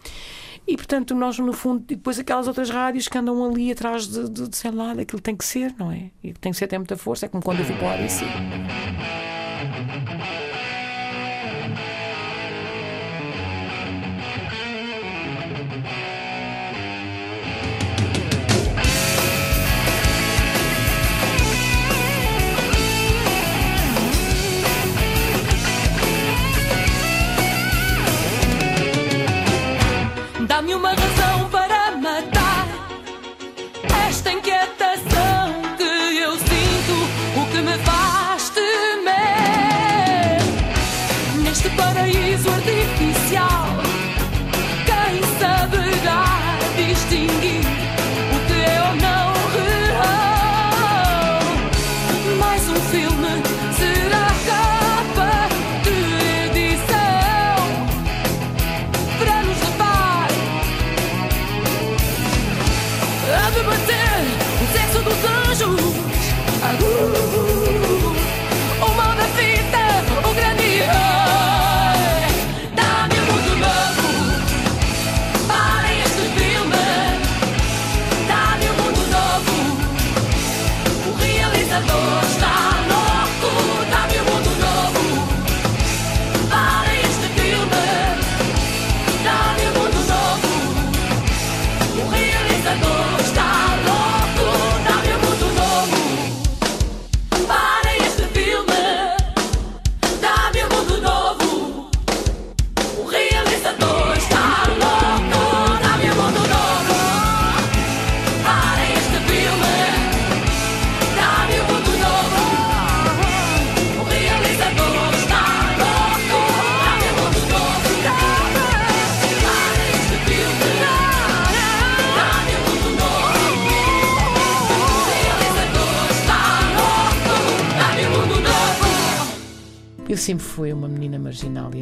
E 0.67 0.75
portanto, 0.75 1.15
nós 1.15 1.39
no 1.39 1.53
fundo, 1.53 1.83
e 1.89 1.95
depois 1.95 2.19
aquelas 2.19 2.47
outras 2.47 2.69
rádios 2.69 3.07
que 3.07 3.17
andam 3.17 3.43
ali 3.45 3.71
atrás 3.71 4.05
de, 4.05 4.29
de, 4.29 4.49
de 4.49 4.57
sei 4.57 4.71
lá, 4.71 4.93
daquilo 4.93 5.21
tem 5.21 5.35
que 5.35 5.45
ser, 5.45 5.73
não 5.79 5.91
é? 5.91 6.11
E 6.21 6.33
tem 6.33 6.51
que 6.51 6.57
ser 6.57 6.65
até 6.65 6.77
muita 6.77 6.97
força, 6.97 7.25
é 7.25 7.29
como 7.29 7.41
quando 7.41 7.59
eu 7.59 7.65
fui 7.65 7.75
para 7.75 7.87
o 7.87 7.89
ABC. 7.93 8.25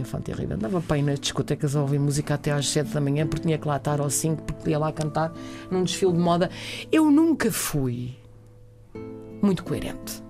Infante 0.06 0.26
terrível. 0.32 0.56
Andava 0.56 0.82
para 0.82 0.98
ir 0.98 1.02
nas 1.02 1.20
discotecas 1.20 1.76
a 1.76 1.82
ouvir 1.82 2.00
música 2.00 2.36
até 2.36 2.52
às 2.52 2.70
7 2.70 2.94
da 2.94 3.02
manhã 3.02 3.28
porque 3.28 3.44
tinha 3.44 3.58
que 3.58 3.68
lá 3.68 3.78
estar 3.78 4.00
aos 4.00 4.14
5 4.14 4.44
porque 4.44 4.70
ia 4.70 4.80
lá 4.80 4.92
cantar 4.92 5.34
num 5.70 5.84
desfile 5.84 6.14
de 6.14 6.20
moda. 6.20 6.50
Eu 6.92 7.12
nunca 7.12 7.52
fui 7.52 8.16
muito 9.42 9.64
coerente. 9.64 10.24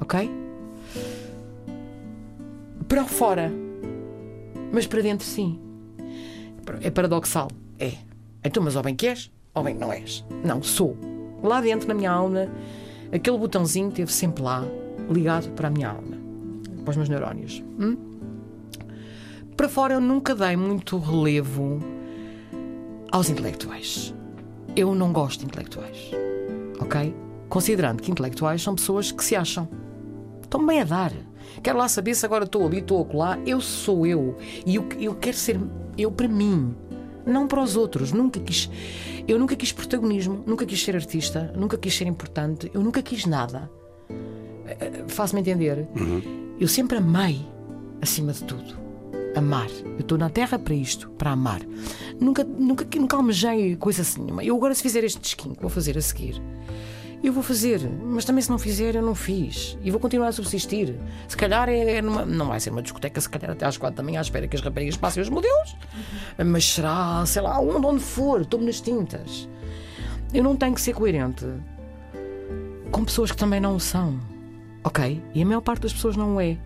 Ok? 0.00 0.30
Para 2.88 3.04
fora. 3.04 3.52
Mas 4.72 4.86
para 4.86 5.02
dentro 5.02 5.26
sim. 5.26 5.58
É 6.82 6.90
paradoxal. 6.90 7.48
É. 7.78 7.92
Então, 8.44 8.62
mas 8.62 8.76
ou 8.76 8.82
bem 8.82 8.94
que 8.94 9.06
és, 9.06 9.30
ou 9.54 9.62
bem 9.62 9.74
que 9.74 9.80
não 9.80 9.92
és. 9.92 10.24
Não, 10.44 10.62
sou. 10.62 10.96
Lá 11.42 11.60
dentro, 11.60 11.88
na 11.88 11.94
minha 11.94 12.10
alma, 12.10 12.48
aquele 13.12 13.38
botãozinho 13.38 13.88
esteve 13.88 14.12
sempre 14.12 14.42
lá, 14.42 14.64
ligado 15.10 15.50
para 15.52 15.68
a 15.68 15.70
minha 15.70 15.88
alma 15.88 16.18
para 16.88 16.92
os 16.92 16.96
meus 16.96 17.08
neurónios. 17.10 17.62
Hum? 17.78 17.96
Para 19.58 19.68
fora 19.68 19.94
eu 19.94 20.00
nunca 20.00 20.36
dei 20.36 20.54
muito 20.54 20.96
relevo 20.98 21.80
aos 23.10 23.28
intelectuais. 23.28 24.14
Eu 24.76 24.94
não 24.94 25.12
gosto 25.12 25.40
de 25.40 25.46
intelectuais. 25.46 26.12
Ok? 26.78 27.12
Considerando 27.48 28.00
que 28.00 28.08
intelectuais 28.08 28.62
são 28.62 28.76
pessoas 28.76 29.10
que 29.10 29.24
se 29.24 29.34
acham. 29.34 29.68
Estão 30.40 30.64
bem 30.64 30.80
a 30.80 30.84
dar. 30.84 31.12
Quero 31.60 31.76
lá 31.76 31.88
saber 31.88 32.14
se 32.14 32.24
agora 32.24 32.44
estou 32.44 32.64
ali, 32.68 32.78
estou 32.78 33.02
acolá. 33.02 33.36
Eu 33.44 33.60
sou 33.60 34.06
eu. 34.06 34.36
E 34.64 34.76
eu, 34.76 34.88
eu 34.96 35.16
quero 35.16 35.36
ser 35.36 35.58
eu 35.98 36.12
para 36.12 36.28
mim. 36.28 36.72
Não 37.26 37.48
para 37.48 37.60
os 37.60 37.74
outros. 37.74 38.12
Nunca 38.12 38.38
quis. 38.38 38.70
Eu 39.26 39.40
nunca 39.40 39.56
quis 39.56 39.72
protagonismo. 39.72 40.44
Nunca 40.46 40.64
quis 40.64 40.80
ser 40.80 40.94
artista. 40.94 41.52
Nunca 41.56 41.76
quis 41.76 41.96
ser 41.96 42.06
importante. 42.06 42.70
Eu 42.72 42.80
nunca 42.80 43.02
quis 43.02 43.26
nada. 43.26 43.68
Eh, 44.68 45.02
Faço-me 45.08 45.40
entender. 45.40 45.88
Eu 46.60 46.68
sempre 46.68 46.98
amei, 46.98 47.44
acima 48.00 48.32
de 48.32 48.44
tudo. 48.44 48.87
Amar. 49.38 49.68
Eu 49.84 50.00
estou 50.00 50.18
na 50.18 50.28
Terra 50.30 50.58
para 50.58 50.74
isto, 50.74 51.08
para 51.10 51.30
amar. 51.30 51.60
Nunca, 52.20 52.44
nunca, 52.44 52.86
nunca 52.98 53.16
almejei 53.16 53.76
coisa 53.76 54.02
assim. 54.02 54.26
Eu 54.42 54.56
agora, 54.56 54.74
se 54.74 54.82
fizer 54.82 55.04
este 55.04 55.20
disquinho 55.20 55.54
que 55.54 55.60
vou 55.62 55.70
fazer 55.70 55.96
a 55.96 56.00
seguir, 56.00 56.40
Eu 57.20 57.32
vou 57.32 57.42
fazer, 57.42 57.80
mas 58.04 58.24
também 58.24 58.40
se 58.42 58.48
não 58.48 58.58
fizer, 58.58 58.94
eu 58.94 59.02
não 59.02 59.14
fiz. 59.14 59.76
E 59.82 59.90
vou 59.90 59.98
continuar 59.98 60.28
a 60.28 60.32
subsistir. 60.32 60.94
Se 61.26 61.36
calhar 61.36 61.68
é, 61.68 61.96
é 61.96 62.02
numa, 62.02 62.24
não 62.24 62.46
vai 62.46 62.60
ser 62.60 62.70
uma 62.70 62.80
discoteca, 62.80 63.20
se 63.20 63.28
calhar 63.28 63.50
até 63.50 63.66
às 63.66 63.76
quatro 63.76 63.96
da 63.96 64.04
manhã, 64.04 64.20
à 64.20 64.22
espera 64.22 64.46
que 64.46 64.54
as 64.54 64.62
raparigas 64.62 64.96
passem 64.96 65.20
os 65.20 65.28
modelos. 65.28 65.76
Mas 66.46 66.64
será, 66.64 67.24
sei 67.26 67.42
lá, 67.42 67.58
onde, 67.60 67.84
onde 67.84 68.00
for, 68.00 68.42
estou-me 68.42 68.66
nas 68.66 68.80
tintas. 68.80 69.48
Eu 70.32 70.44
não 70.44 70.54
tenho 70.56 70.74
que 70.74 70.80
ser 70.80 70.92
coerente 70.92 71.44
com 72.92 73.04
pessoas 73.04 73.32
que 73.32 73.36
também 73.36 73.60
não 73.60 73.80
são. 73.80 74.18
Ok? 74.84 75.20
E 75.34 75.42
a 75.42 75.46
maior 75.46 75.60
parte 75.60 75.82
das 75.82 75.92
pessoas 75.92 76.16
não 76.16 76.40
é. 76.40 76.56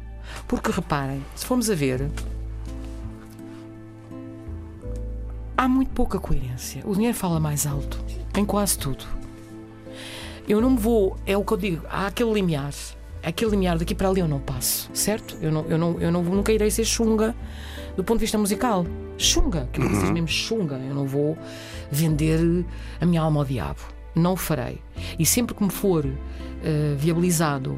Porque 0.46 0.70
reparem, 0.70 1.24
se 1.34 1.46
formos 1.46 1.70
a 1.70 1.74
ver, 1.74 2.10
há 5.62 5.68
muito 5.68 5.92
pouca 5.92 6.18
coerência. 6.18 6.82
O 6.84 6.92
dinheiro 6.92 7.16
fala 7.16 7.38
mais 7.38 7.68
alto 7.68 8.04
em 8.36 8.44
quase 8.44 8.76
tudo. 8.76 9.04
Eu 10.48 10.60
não 10.60 10.70
me 10.70 10.76
vou, 10.76 11.16
é 11.24 11.36
o 11.36 11.44
que 11.44 11.52
eu 11.52 11.56
digo, 11.56 11.86
há 11.88 12.08
aquele 12.08 12.32
limiar. 12.32 12.72
Aquele 13.22 13.52
limiar 13.52 13.78
daqui 13.78 13.94
para 13.94 14.08
ali 14.08 14.18
eu 14.18 14.26
não 14.26 14.40
passo, 14.40 14.90
certo? 14.92 15.38
Eu, 15.40 15.52
não, 15.52 15.64
eu, 15.66 15.78
não, 15.78 16.00
eu 16.00 16.10
não, 16.10 16.20
nunca 16.24 16.52
irei 16.52 16.68
ser 16.68 16.84
chunga 16.84 17.32
do 17.96 18.02
ponto 18.02 18.18
de 18.18 18.22
vista 18.22 18.36
musical. 18.36 18.84
Chunga, 19.16 19.68
que 19.72 19.80
eu 19.80 19.88
digo 19.88 20.12
mesmo 20.12 20.26
chunga. 20.26 20.74
Eu 20.74 20.96
não 20.96 21.06
vou 21.06 21.38
vender 21.92 22.40
a 23.00 23.06
minha 23.06 23.22
alma 23.22 23.42
ao 23.42 23.46
diabo. 23.46 23.82
Não 24.16 24.32
o 24.32 24.36
farei. 24.36 24.80
E 25.16 25.24
sempre 25.24 25.54
que 25.54 25.62
me 25.62 25.70
for 25.70 26.04
uh, 26.04 26.96
viabilizado 26.96 27.70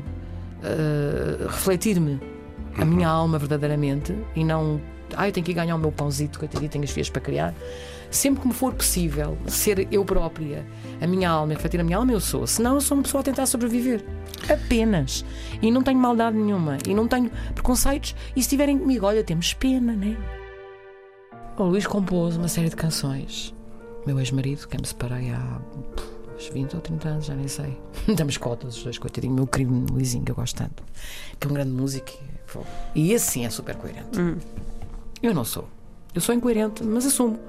uh, 0.62 1.48
refletir-me 1.48 2.18
a 2.78 2.84
minha 2.86 3.08
alma 3.08 3.38
verdadeiramente 3.38 4.16
e 4.34 4.42
não 4.42 4.80
ah, 5.16 5.28
eu 5.28 5.32
tenho 5.32 5.44
que 5.44 5.52
ganhar 5.52 5.74
o 5.74 5.78
meu 5.78 5.92
pãozito, 5.92 6.38
que 6.38 6.44
eu 6.44 6.68
tenho 6.68 6.84
as 6.84 6.90
filhas 6.90 7.10
para 7.10 7.20
criar. 7.20 7.54
Sempre 8.10 8.42
que 8.42 8.48
me 8.48 8.54
for 8.54 8.72
possível 8.72 9.36
ser 9.46 9.88
eu 9.90 10.04
própria, 10.04 10.64
a 11.00 11.06
minha 11.06 11.28
alma, 11.28 11.52
refletir 11.52 11.80
a 11.80 11.84
minha 11.84 11.96
alma, 11.96 12.12
eu 12.12 12.20
sou. 12.20 12.46
Senão, 12.46 12.74
eu 12.74 12.80
sou 12.80 12.96
uma 12.96 13.02
pessoa 13.02 13.20
a 13.20 13.24
tentar 13.24 13.46
sobreviver. 13.46 14.04
Apenas. 14.48 15.24
E 15.60 15.70
não 15.70 15.82
tenho 15.82 15.98
maldade 15.98 16.36
nenhuma. 16.36 16.78
E 16.86 16.94
não 16.94 17.08
tenho 17.08 17.30
preconceitos. 17.54 18.14
E 18.30 18.34
se 18.34 18.40
estiverem 18.40 18.78
comigo, 18.78 19.06
olha, 19.06 19.24
temos 19.24 19.52
pena, 19.54 19.94
né? 19.94 20.16
O 21.56 21.64
Luís 21.64 21.86
compôs 21.86 22.36
uma 22.36 22.48
série 22.48 22.68
de 22.68 22.76
canções. 22.76 23.54
Meu 24.06 24.18
ex-marido, 24.20 24.68
que 24.68 24.76
me 24.76 24.86
separei 24.86 25.30
há 25.30 25.60
uns 26.36 26.48
20 26.48 26.74
ou 26.74 26.80
30 26.80 27.08
anos, 27.08 27.26
já 27.26 27.34
nem 27.34 27.48
sei. 27.48 27.78
Damos 28.14 28.36
cotas, 28.36 28.76
os 28.76 28.82
dois, 28.82 28.98
coitadinho. 28.98 29.34
Meu 29.34 29.46
querido 29.46 29.72
Luizinho, 29.92 30.24
que 30.24 30.30
eu 30.30 30.36
gosto 30.36 30.56
tanto. 30.56 30.82
Que 31.40 31.46
é 31.46 31.50
um 31.50 31.54
grande 31.54 31.70
músico. 31.70 32.12
E 32.94 33.12
esse 33.12 33.32
sim 33.32 33.44
é 33.44 33.50
super 33.50 33.76
coerente. 33.76 34.20
Hum. 34.20 34.36
Eu 35.24 35.32
não 35.32 35.42
sou. 35.42 35.66
Eu 36.14 36.20
sou 36.20 36.34
incoerente, 36.34 36.84
mas 36.84 37.06
assumo. 37.06 37.40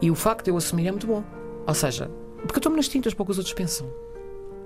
E 0.00 0.08
o 0.08 0.14
facto 0.14 0.44
de 0.44 0.52
eu 0.52 0.56
assumir 0.56 0.86
é 0.86 0.92
muito 0.92 1.08
bom. 1.08 1.24
Ou 1.66 1.74
seja, 1.74 2.08
porque 2.42 2.54
eu 2.54 2.58
estou-me 2.58 2.76
nas 2.76 2.86
tintas 2.86 3.12
para 3.12 3.24
o 3.24 3.26
que 3.26 3.32
os 3.32 3.38
outros 3.38 3.52
pensam. 3.52 3.90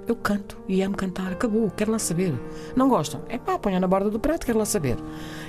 Eu 0.07 0.14
canto 0.14 0.59
e 0.68 0.82
amo 0.82 0.94
cantar, 0.94 1.32
acabou, 1.32 1.70
quero 1.70 1.90
lá 1.90 1.98
saber. 1.98 2.34
Não 2.76 2.90
gostam? 2.90 3.22
É 3.30 3.38
pá, 3.38 3.59
ponha 3.59 3.80
na 3.80 3.86
borda 3.86 4.11
do 4.11 4.20
prato, 4.20 4.44
quero 4.44 4.59
lá 4.59 4.66
saber. 4.66 4.98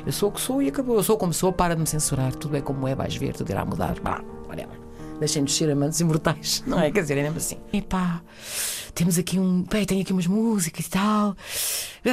Eu 0.06 0.14
sou 0.14 0.30
o 0.30 0.32
que 0.32 0.40
sou 0.40 0.62
e 0.62 0.70
acabou. 0.70 0.96
Eu 0.96 1.04
sou 1.04 1.18
como 1.18 1.34
sou, 1.34 1.52
para 1.52 1.76
de 1.76 1.82
me 1.82 1.88
censurar. 1.88 2.34
Tudo 2.36 2.56
é 2.56 2.62
como 2.62 2.88
é, 2.88 2.96
vais 2.96 3.18
ver, 3.18 3.34
tudo 3.34 3.50
irá 3.50 3.66
mudar. 3.66 4.00
Pá, 4.00 4.24
whatever. 4.48 4.80
Deixem-nos 5.20 5.54
ser 5.54 5.70
amantes 5.70 6.00
imortais, 6.00 6.64
não 6.66 6.80
é? 6.80 6.90
Quer 6.90 7.02
dizer, 7.02 7.18
é 7.18 7.24
mesmo 7.24 7.38
assim. 7.38 7.58
Epá, 7.74 8.22
temos 8.96 9.18
aqui 9.18 9.38
um. 9.38 9.64
Bem, 9.64 9.86
tenho 9.86 10.02
aqui 10.04 10.14
umas 10.14 10.28
músicas 10.28 10.86
e 10.86 10.90
tal. 10.90 11.36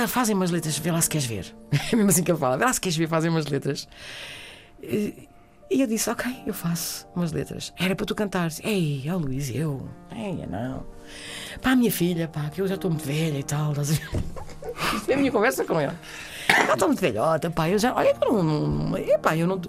Fazem 0.09 0.35
umas 0.35 0.51
letras, 0.51 0.77
vê 0.79 0.91
lá 0.91 1.01
se 1.01 1.09
queres 1.09 1.27
ver. 1.27 1.55
É 1.93 1.95
mesmo 1.95 2.11
assim 2.11 2.25
que 2.25 2.33
ele 2.33 2.39
fala, 2.39 2.57
vê 2.59 2.65
lá 2.65 2.73
se 2.73 2.81
queres 2.81 2.97
ver, 2.97 3.09
fazem 3.09 3.31
umas 3.31 3.47
letras. 3.47 3.87
E 4.83 5.81
eu 5.81 5.87
disse, 5.87 6.11
ok, 6.11 6.43
eu 6.47 6.53
faço 6.53 7.07
umas 7.15 7.31
letras. 7.31 7.73
Era 7.79 7.95
para 7.95 8.05
tu 8.05 8.13
cantares. 8.13 8.61
Ei, 8.65 9.05
ó 9.09 9.15
oh, 9.15 9.19
Luís, 9.19 9.55
eu. 9.55 9.89
Ei, 10.11 10.45
não. 10.47 10.85
Pá, 11.63 11.77
minha 11.77 11.93
filha, 11.93 12.27
pá, 12.27 12.51
que 12.51 12.61
eu 12.61 12.67
já 12.67 12.75
estou 12.75 12.91
muito 12.91 13.07
velha 13.07 13.39
e 13.39 13.43
tal. 13.45 13.73
Isto 13.73 15.11
é 15.11 15.15
a 15.15 15.17
minha 15.17 15.31
conversa 15.31 15.65
com 15.65 15.81
ele. 15.81 15.93
Já 16.49 16.73
estou 16.73 16.89
muito 16.89 17.01
velhota, 17.01 17.51
pá, 17.51 17.69
eu 17.69 17.79
já. 17.79 17.95
Olha, 17.95 18.17
eu 18.21 18.43
não. 18.43 18.99
Epá, 18.99 19.37
eu 19.37 19.47
não. 19.47 19.61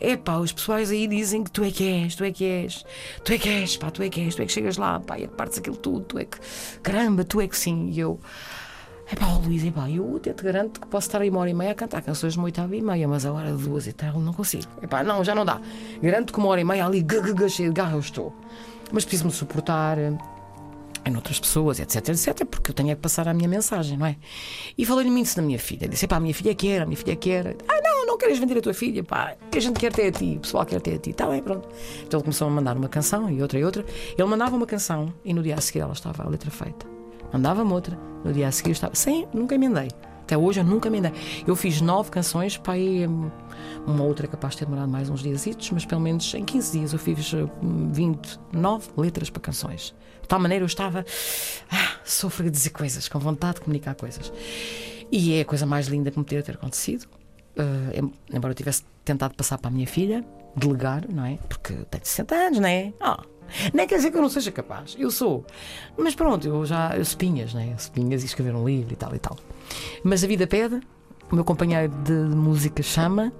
Epá, 0.00 0.38
os 0.38 0.52
pessoais 0.52 0.92
aí 0.92 1.08
dizem 1.08 1.42
que 1.42 1.50
tu 1.50 1.64
é 1.64 1.72
que 1.72 1.88
és, 1.88 2.14
tu 2.14 2.22
é 2.22 2.30
que 2.30 2.44
és, 2.44 2.84
tu 3.24 3.32
é 3.32 3.38
que 3.38 3.48
és, 3.48 3.76
pá, 3.76 3.90
tu 3.90 4.02
é 4.02 4.08
que 4.08 4.20
és, 4.20 4.36
tu 4.36 4.42
é 4.42 4.46
que 4.46 4.52
chegas 4.52 4.76
lá, 4.76 5.00
pá, 5.00 5.18
e 5.18 5.26
partes 5.26 5.58
aquilo 5.58 5.76
tudo, 5.76 6.04
tu 6.04 6.18
é 6.18 6.24
que. 6.24 6.38
Caramba, 6.82 7.24
tu 7.24 7.40
é 7.40 7.48
que 7.48 7.56
sim. 7.58 7.90
E 7.90 7.98
eu. 7.98 8.20
É 9.10 9.16
pá, 9.16 9.26
Luís, 9.42 9.64
é 9.64 9.70
pá, 9.70 9.88
eu 9.88 10.16
até 10.16 10.34
te 10.34 10.42
garanto 10.42 10.80
que 10.80 10.86
posso 10.86 11.06
estar 11.06 11.22
aí 11.22 11.30
uma 11.30 11.40
hora 11.40 11.48
e 11.48 11.54
meia 11.54 11.72
a 11.72 11.74
cantar 11.74 12.02
canções 12.02 12.34
de 12.34 12.38
uma 12.38 12.44
oitava 12.44 12.76
e 12.76 12.82
meia, 12.82 13.08
mas 13.08 13.24
a 13.24 13.32
hora 13.32 13.50
de 13.50 13.62
duas 13.62 13.86
e 13.86 13.92
tal 13.94 14.20
não 14.20 14.34
consigo. 14.34 14.66
É 14.82 14.86
pá, 14.86 15.02
não, 15.02 15.24
já 15.24 15.34
não 15.34 15.46
dá. 15.46 15.58
Garanto 16.02 16.30
que 16.30 16.38
uma 16.38 16.48
hora 16.48 16.60
e 16.60 16.64
meia 16.64 16.84
ali, 16.84 17.04
cheio 17.48 17.70
de 17.70 17.74
garra 17.74 17.94
eu 17.94 18.00
estou. 18.00 18.34
Mas 18.92 19.04
preciso-me 19.06 19.32
suportar 19.32 19.96
eh, 19.96 20.12
em 21.06 21.16
outras 21.16 21.40
pessoas, 21.40 21.80
etc, 21.80 22.06
etc, 22.10 22.44
porque 22.44 22.70
eu 22.70 22.74
tenho 22.74 22.90
é 22.90 22.94
que 22.94 23.00
passar 23.00 23.26
a 23.28 23.32
minha 23.32 23.48
mensagem, 23.48 23.96
não 23.96 24.04
é? 24.04 24.16
E 24.76 24.84
falei-lhe 24.84 25.10
muito 25.10 25.34
na 25.36 25.42
minha 25.42 25.58
filha. 25.58 25.88
Disse, 25.88 26.06
pá, 26.06 26.16
a 26.16 26.20
minha 26.20 26.34
filha 26.34 26.54
quer, 26.54 26.82
a 26.82 26.84
minha 26.84 26.96
filha 26.96 27.16
quer. 27.16 27.56
Ah, 27.66 27.80
não, 27.82 28.06
não 28.06 28.18
queres 28.18 28.38
vender 28.38 28.58
a 28.58 28.60
tua 28.60 28.74
filha, 28.74 29.02
pá, 29.02 29.36
a 29.50 29.58
gente 29.58 29.80
quer 29.80 29.90
ter 29.90 30.08
a 30.08 30.12
ti, 30.12 30.34
o 30.36 30.40
pessoal 30.40 30.66
quer 30.66 30.82
ter 30.82 30.96
a 30.96 30.98
ti. 30.98 31.10
Está 31.10 31.26
bem, 31.26 31.42
pronto. 31.42 31.66
Então 32.06 32.18
ele 32.18 32.24
começou 32.24 32.46
a 32.46 32.50
mandar 32.50 32.76
uma 32.76 32.90
canção 32.90 33.30
e 33.30 33.40
outra 33.40 33.58
e 33.58 33.64
outra. 33.64 33.86
Ele 34.18 34.28
mandava 34.28 34.54
uma 34.54 34.66
canção 34.66 35.14
e 35.24 35.32
no 35.32 35.42
dia 35.42 35.54
a 35.54 35.60
seguir 35.62 35.80
ela 35.80 35.94
estava 35.94 36.24
a 36.24 36.28
letra 36.28 36.50
feita. 36.50 36.97
Mandava-me 37.32 37.72
outra. 37.72 37.98
No 38.24 38.32
dia 38.32 38.48
a 38.48 38.52
seguir 38.52 38.72
estava. 38.72 38.94
Sim, 38.94 39.26
nunca 39.32 39.54
emendei. 39.54 39.88
Até 40.22 40.36
hoje 40.36 40.60
eu 40.60 40.64
nunca 40.64 40.88
emendei. 40.88 41.12
Eu 41.46 41.56
fiz 41.56 41.80
nove 41.80 42.10
canções, 42.10 42.60
aí. 42.66 43.06
Hum, 43.06 43.30
uma 43.86 44.04
outra 44.04 44.26
é 44.26 44.28
capaz 44.28 44.54
de 44.54 44.58
ter 44.58 44.64
demorado 44.66 44.90
mais 44.90 45.08
uns 45.08 45.20
dias, 45.20 45.46
mas 45.72 45.86
pelo 45.86 46.00
menos 46.00 46.34
em 46.34 46.44
15 46.44 46.78
dias 46.78 46.92
eu 46.92 46.98
fiz 46.98 47.32
29 47.92 48.88
hum, 48.96 49.00
letras 49.00 49.30
para 49.30 49.40
canções. 49.40 49.94
De 50.20 50.28
tal 50.28 50.38
maneira 50.38 50.62
eu 50.62 50.66
estava. 50.66 51.04
Ah, 51.70 51.92
sofro 52.04 52.44
de 52.44 52.50
dizer 52.50 52.70
coisas, 52.70 53.08
com 53.08 53.18
vontade 53.18 53.54
de 53.54 53.60
comunicar 53.62 53.94
coisas. 53.94 54.30
E 55.10 55.34
é 55.34 55.40
a 55.40 55.44
coisa 55.44 55.64
mais 55.64 55.86
linda 55.86 56.10
que 56.10 56.18
me 56.18 56.24
poderia 56.24 56.42
ter 56.42 56.56
acontecido. 56.56 57.06
Uh, 57.58 58.12
embora 58.32 58.52
eu 58.52 58.54
tivesse 58.54 58.84
tentado 59.04 59.34
passar 59.34 59.56
para 59.58 59.68
a 59.68 59.72
minha 59.72 59.86
filha, 59.86 60.24
delegar, 60.54 61.04
não 61.10 61.24
é? 61.24 61.38
Porque 61.48 61.72
tenho 61.90 62.04
60 62.04 62.34
anos, 62.34 62.58
não 62.60 62.68
é? 62.68 62.92
Oh, 63.00 63.22
nem 63.72 63.86
quer 63.86 63.96
dizer 63.96 64.10
que 64.10 64.16
eu 64.16 64.22
não 64.22 64.28
seja 64.28 64.50
capaz. 64.50 64.96
Eu 64.98 65.10
sou. 65.10 65.44
Mas 65.96 66.14
pronto, 66.14 66.46
eu 66.46 66.64
já. 66.64 66.94
Eu 66.94 67.02
espinhas, 67.02 67.54
né? 67.54 67.74
Espinhas 67.76 68.22
e 68.22 68.26
escrever 68.26 68.54
um 68.54 68.64
livro 68.66 68.92
e 68.92 68.96
tal 68.96 69.14
e 69.14 69.18
tal. 69.18 69.36
Mas 70.02 70.24
a 70.24 70.26
vida 70.26 70.46
pede, 70.46 70.80
o 71.30 71.34
meu 71.34 71.44
companheiro 71.44 71.92
de 72.04 72.12
música 72.12 72.82
chama 72.82 73.32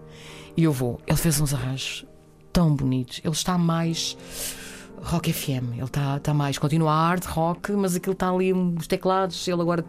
e 0.57 0.65
eu 0.65 0.73
vou. 0.73 1.01
Ele 1.07 1.17
fez 1.17 1.41
uns 1.41 1.55
arranjos 1.55 2.07
tão 2.53 2.75
bonitos. 2.75 3.21
Ele 3.23 3.33
está 3.33 3.57
mais 3.57 4.17
rock 5.03 5.33
FM. 5.33 5.75
Ele 5.75 5.85
está, 5.85 6.17
está 6.17 6.35
mais. 6.35 6.59
Continua 6.59 6.93
a 6.93 7.09
arte 7.09 7.27
rock, 7.29 7.73
mas 7.73 7.95
aquilo 7.95 8.13
está 8.13 8.31
ali, 8.31 8.53
os 8.53 8.87
teclados. 8.87 9.47
Ele 9.47 9.61
agora 9.61 9.85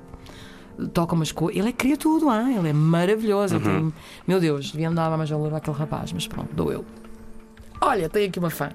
toca 0.93 1.15
umas 1.15 1.31
coisas. 1.31 1.59
Ele 1.59 1.69
é 1.69 1.71
cria 1.71 1.97
tudo, 1.97 2.29
ah? 2.29 2.49
ele 2.51 2.69
é 2.69 2.73
maravilhoso. 2.73 3.55
Uhum. 3.55 3.61
Tem... 3.61 3.93
Meu 4.27 4.39
Deus, 4.39 4.71
devia 4.71 4.89
me 4.89 4.95
dar 4.95 5.15
mais 5.17 5.29
valor 5.29 5.53
àquele 5.53 5.75
rapaz, 5.77 6.13
mas 6.13 6.27
pronto, 6.27 6.53
dou 6.53 6.71
eu. 6.71 6.85
Olha, 7.81 8.09
tenho 8.09 8.27
aqui 8.27 8.39
uma 8.39 8.49
fã. 8.49 8.69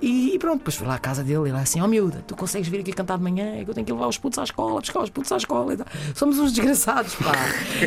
E, 0.00 0.36
pronto, 0.38 0.58
depois 0.58 0.76
fui 0.76 0.86
lá 0.86 0.96
à 0.96 0.98
casa 0.98 1.24
dele 1.24 1.48
e 1.48 1.52
lá 1.52 1.60
assim: 1.60 1.80
Ó 1.80 1.84
oh, 1.84 1.88
miúda, 1.88 2.22
tu 2.26 2.36
consegues 2.36 2.68
vir 2.68 2.80
aqui 2.80 2.92
cantar 2.92 3.16
de 3.16 3.24
manhã? 3.24 3.56
É 3.56 3.64
que 3.64 3.70
eu 3.70 3.74
tenho 3.74 3.86
que 3.86 3.92
levar 3.92 4.06
os 4.06 4.18
putos 4.18 4.38
à 4.38 4.44
escola, 4.44 4.80
buscar 4.80 5.00
os 5.00 5.10
putos 5.10 5.32
à 5.32 5.36
escola 5.36 5.72
e 5.72 5.76
tal. 5.76 5.86
Somos 6.14 6.38
uns 6.38 6.52
desgraçados, 6.52 7.14
pá. 7.14 7.32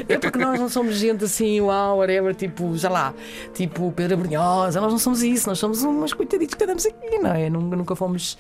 É 0.08 0.18
porque 0.18 0.40
nós 0.40 0.60
não 0.60 0.70
somos 0.70 0.96
gente 0.96 1.24
assim, 1.24 1.62
uau, 1.62 2.00
whatever, 2.00 2.34
tipo, 2.34 2.76
já 2.76 2.90
lá, 2.90 3.14
tipo 3.54 3.92
Pedro 3.92 4.18
Brunhosa, 4.18 4.82
nós 4.82 4.92
não 4.92 5.00
somos 5.00 5.22
isso, 5.22 5.48
nós 5.48 5.60
somos 5.60 5.84
umas 5.84 6.12
coitaditos 6.12 6.56
que 6.56 6.64
andamos 6.64 6.86
aqui, 6.86 7.20
não 7.20 7.32
é? 7.32 7.50
Nunca, 7.50 7.76
nunca 7.76 7.96
fomos 7.96 8.38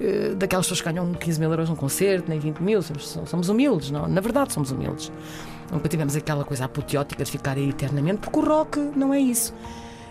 uh, 0.00 0.34
daquelas 0.34 0.66
pessoas 0.66 0.80
que 0.80 0.92
ganham 0.92 1.12
15 1.14 1.40
mil 1.40 1.50
euros 1.50 1.68
num 1.68 1.76
concerto, 1.76 2.28
nem 2.28 2.40
20 2.40 2.58
mil, 2.58 2.82
somos, 2.82 3.18
somos 3.26 3.48
humildes, 3.48 3.92
não? 3.92 4.08
Na 4.08 4.20
verdade, 4.20 4.52
somos 4.52 4.72
humildes. 4.72 5.12
Nunca 5.70 5.88
tivemos 5.88 6.16
aquela 6.16 6.44
coisa 6.44 6.64
apoteótica 6.64 7.24
de 7.24 7.30
ficar 7.30 7.56
aí 7.56 7.70
eternamente, 7.70 8.20
porque 8.20 8.38
o 8.38 8.42
rock 8.42 8.78
não 8.96 9.14
é 9.14 9.20
isso. 9.20 9.54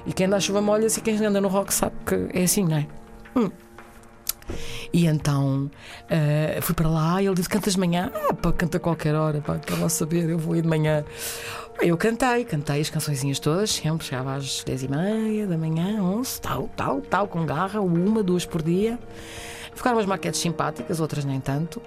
E 0.06 0.14
quem 0.14 0.32
à 0.34 0.40
chuva 0.40 0.62
molha-se 0.62 1.00
e 1.00 1.04
quem 1.04 1.16
anda 1.26 1.40
no 1.40 1.48
rock 1.48 1.74
sabe 1.74 1.96
que 2.06 2.30
é 2.38 2.44
assim, 2.44 2.66
não 2.66 2.78
é? 2.78 2.88
Hum. 3.36 3.50
E 4.92 5.08
então 5.08 5.72
uh, 6.06 6.62
fui 6.62 6.76
para 6.76 6.90
lá 6.90 7.22
e 7.22 7.26
ele 7.26 7.36
disse: 7.36 7.50
Cantas 7.50 7.74
de 7.74 7.80
manhã? 7.80 8.12
Ah, 8.14 8.34
pá, 8.34 8.52
canta 8.52 8.80
qualquer 8.80 9.16
hora, 9.16 9.42
pá, 9.42 9.58
quero 9.58 9.82
lá 9.82 9.90
saber, 9.90 10.30
eu 10.30 10.38
vou 10.38 10.56
ir 10.56 10.62
de 10.62 10.68
manhã. 10.68 11.04
Eu 11.82 11.98
cantei, 11.98 12.46
cantei 12.46 12.82
as 12.82 12.90
cançõezinhas 12.90 13.40
todas, 13.40 13.72
sempre 13.72 14.06
chegava 14.06 14.36
às 14.36 14.64
10 14.64 14.84
e 14.84 14.88
meia 14.88 15.48
da 15.48 15.58
manhã, 15.58 16.02
11, 16.04 16.42
tal, 16.42 16.70
tal, 16.76 17.02
tal, 17.02 17.28
com 17.28 17.46
garra, 17.46 17.82
uma, 17.82 18.22
duas 18.22 18.46
por 18.46 18.62
dia. 18.62 19.00
Ficaram 19.74 19.98
umas 19.98 20.06
maquetes 20.06 20.40
simpáticas, 20.40 21.00
outras 21.00 21.26
nem 21.26 21.40
tanto, 21.40 21.82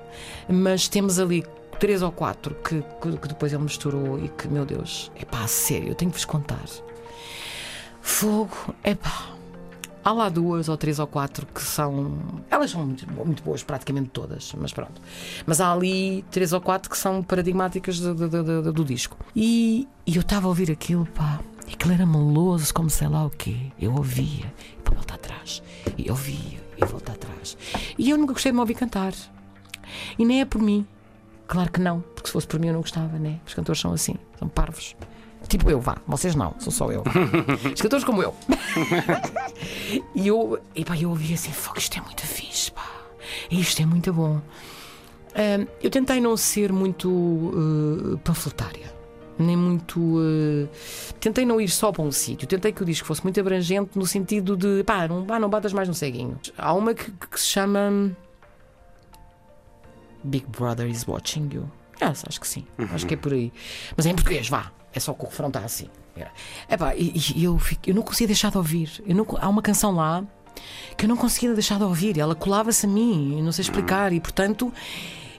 mas 0.49 0.89
temos 0.89 1.21
ali 1.21 1.45
três 1.79 2.03
ou 2.03 2.11
quatro 2.11 2.55
que, 2.57 2.83
que, 3.01 3.17
que 3.17 3.29
depois 3.29 3.53
ele 3.53 3.63
misturou 3.63 4.19
e 4.19 4.29
que, 4.29 4.49
meu 4.49 4.67
Deus, 4.67 5.13
é 5.15 5.25
pá, 5.25 5.47
sério, 5.47 5.91
eu 5.91 5.95
tenho 5.95 6.11
que 6.11 6.17
vos 6.17 6.25
contar. 6.25 6.65
Fogo, 8.07 8.73
é 8.85 8.95
pá. 8.95 9.31
Há 10.03 10.13
lá 10.13 10.29
duas 10.29 10.69
ou 10.69 10.77
três 10.77 11.01
ou 11.01 11.09
quatro 11.09 11.45
que 11.45 11.61
são. 11.61 12.17
Elas 12.49 12.71
são 12.71 12.87
muito, 12.87 13.05
muito 13.13 13.43
boas, 13.43 13.65
praticamente 13.65 14.11
todas, 14.11 14.55
mas 14.57 14.73
pronto. 14.73 15.03
Mas 15.45 15.61
há 15.61 15.73
ali 15.73 16.25
três 16.31 16.53
ou 16.53 16.61
quatro 16.61 16.89
que 16.89 16.97
são 16.97 17.21
paradigmáticas 17.21 17.99
do, 17.99 18.15
do, 18.15 18.63
do, 18.63 18.73
do 18.73 18.85
disco. 18.85 19.19
E, 19.35 19.89
e 20.07 20.15
eu 20.15 20.21
estava 20.21 20.47
a 20.47 20.49
ouvir 20.49 20.71
aquilo, 20.71 21.05
pá. 21.07 21.41
E 21.67 21.75
aquilo 21.75 21.93
era 21.93 22.07
meloso, 22.07 22.73
como 22.73 22.89
sei 22.89 23.09
lá 23.09 23.27
o 23.27 23.31
quê. 23.31 23.73
Eu 23.79 23.93
ouvia, 23.93 24.51
e 24.79 24.83
para 24.83 24.95
voltar 24.95 25.17
atrás. 25.17 25.61
E 25.99 26.09
ouvia, 26.09 26.61
e 26.81 26.85
voltar 26.85 27.15
atrás. 27.15 27.59
E 27.99 28.09
eu 28.09 28.17
nunca 28.17 28.33
gostei 28.33 28.53
de 28.53 28.55
me 28.55 28.61
ouvir 28.61 28.75
cantar. 28.75 29.13
E 30.17 30.25
nem 30.25 30.41
é 30.41 30.45
por 30.45 30.63
mim. 30.63 30.87
Claro 31.49 31.73
que 31.73 31.81
não, 31.81 32.01
porque 32.15 32.29
se 32.29 32.33
fosse 32.33 32.47
por 32.47 32.61
mim 32.61 32.69
eu 32.69 32.75
não 32.75 32.81
gostava, 32.83 33.19
né? 33.19 33.41
Os 33.45 33.53
cantores 33.53 33.81
são 33.81 33.93
assim, 33.93 34.15
são 34.39 34.49
parvos. 34.49 34.95
Tipo 35.49 35.71
eu, 35.71 35.81
vá, 35.81 35.97
vocês 36.07 36.35
não, 36.35 36.55
sou 36.59 36.73
só 36.73 36.91
eu. 36.91 37.03
Os 37.73 37.81
cantores 37.81 38.05
como 38.05 38.23
eu. 38.23 38.35
e 40.15 40.27
eu, 40.27 40.59
e 40.75 40.85
pá, 40.85 40.97
eu 40.97 41.11
ouvi 41.11 41.35
assim, 41.35 41.53
fogo, 41.53 41.79
isto 41.79 41.99
é 41.99 42.01
muito 42.01 42.27
fixe, 42.27 42.71
pá. 42.73 42.87
Isto 43.51 43.83
é 43.83 43.87
muito 43.87 44.13
bom. 44.13 44.41
Ahm, 45.35 45.67
eu 45.83 45.91
tentei 45.91 46.21
não 46.21 46.37
ser 46.37 46.73
muito 46.73 47.11
uh, 47.11 48.19
panfletária, 48.25 48.93
nem 49.39 49.57
muito. 49.57 50.01
uh, 50.01 50.69
tentei 51.21 51.45
não 51.45 51.61
ir 51.61 51.69
só 51.69 51.93
para 51.93 52.03
um 52.03 52.11
sítio. 52.11 52.49
Tentei 52.49 52.73
que 52.73 52.83
o 52.83 52.87
disco 52.87 53.07
fosse 53.07 53.23
muito 53.23 53.39
abrangente 53.39 53.91
no 53.99 54.07
sentido 54.07 54.57
de 54.57 54.83
pá, 54.85 55.07
não, 55.07 55.25
pá, 55.25 55.39
não 55.39 55.49
batas 55.49 55.73
mais 55.73 55.89
no 55.89 55.95
ceguinho. 55.95 56.39
Há 56.57 56.73
uma 56.73 56.95
que, 56.95 57.11
que 57.11 57.39
se 57.39 57.47
chama 57.47 58.17
Big 60.25 60.47
Brother 60.47 60.89
is 60.89 61.07
Watching 61.07 61.51
You. 61.53 61.71
Ah, 62.01 62.11
acho 62.11 62.41
que 62.41 62.49
sim, 62.49 62.67
acho 62.93 63.07
que 63.07 63.15
é 63.15 63.17
por 63.17 63.33
aí. 63.33 63.53
Mas 63.97 64.07
é 64.07 64.11
em 64.11 64.15
português, 64.15 64.49
vá. 64.49 64.73
É 64.97 65.01
só 65.01 65.13
que 65.13 65.23
o 65.25 65.29
refrão 65.29 65.49
está 65.49 65.61
assim. 65.61 65.89
Epá, 66.71 66.95
e, 66.97 67.13
e 67.37 67.45
eu, 67.45 67.59
fico- 67.59 67.83
eu 67.91 67.95
não 67.95 68.03
conseguia 68.03 68.27
deixar 68.29 68.51
de 68.51 68.57
ouvir. 68.57 68.91
Eu 69.07 69.15
não, 69.15 69.27
há 69.39 69.49
uma 69.49 69.61
canção 69.61 69.95
lá 69.95 70.25
que 70.97 71.05
eu 71.05 71.09
não 71.09 71.17
conseguia 71.19 71.53
deixar 71.53 71.77
de 71.77 71.85
ouvir. 71.85 72.19
Ela 72.19 72.35
colava-se 72.35 72.87
a 72.87 72.89
mim, 72.89 73.43
não 73.43 73.53
sei 73.53 73.63
explicar. 73.63 74.11
E 74.15 74.19
portanto, 74.21 74.73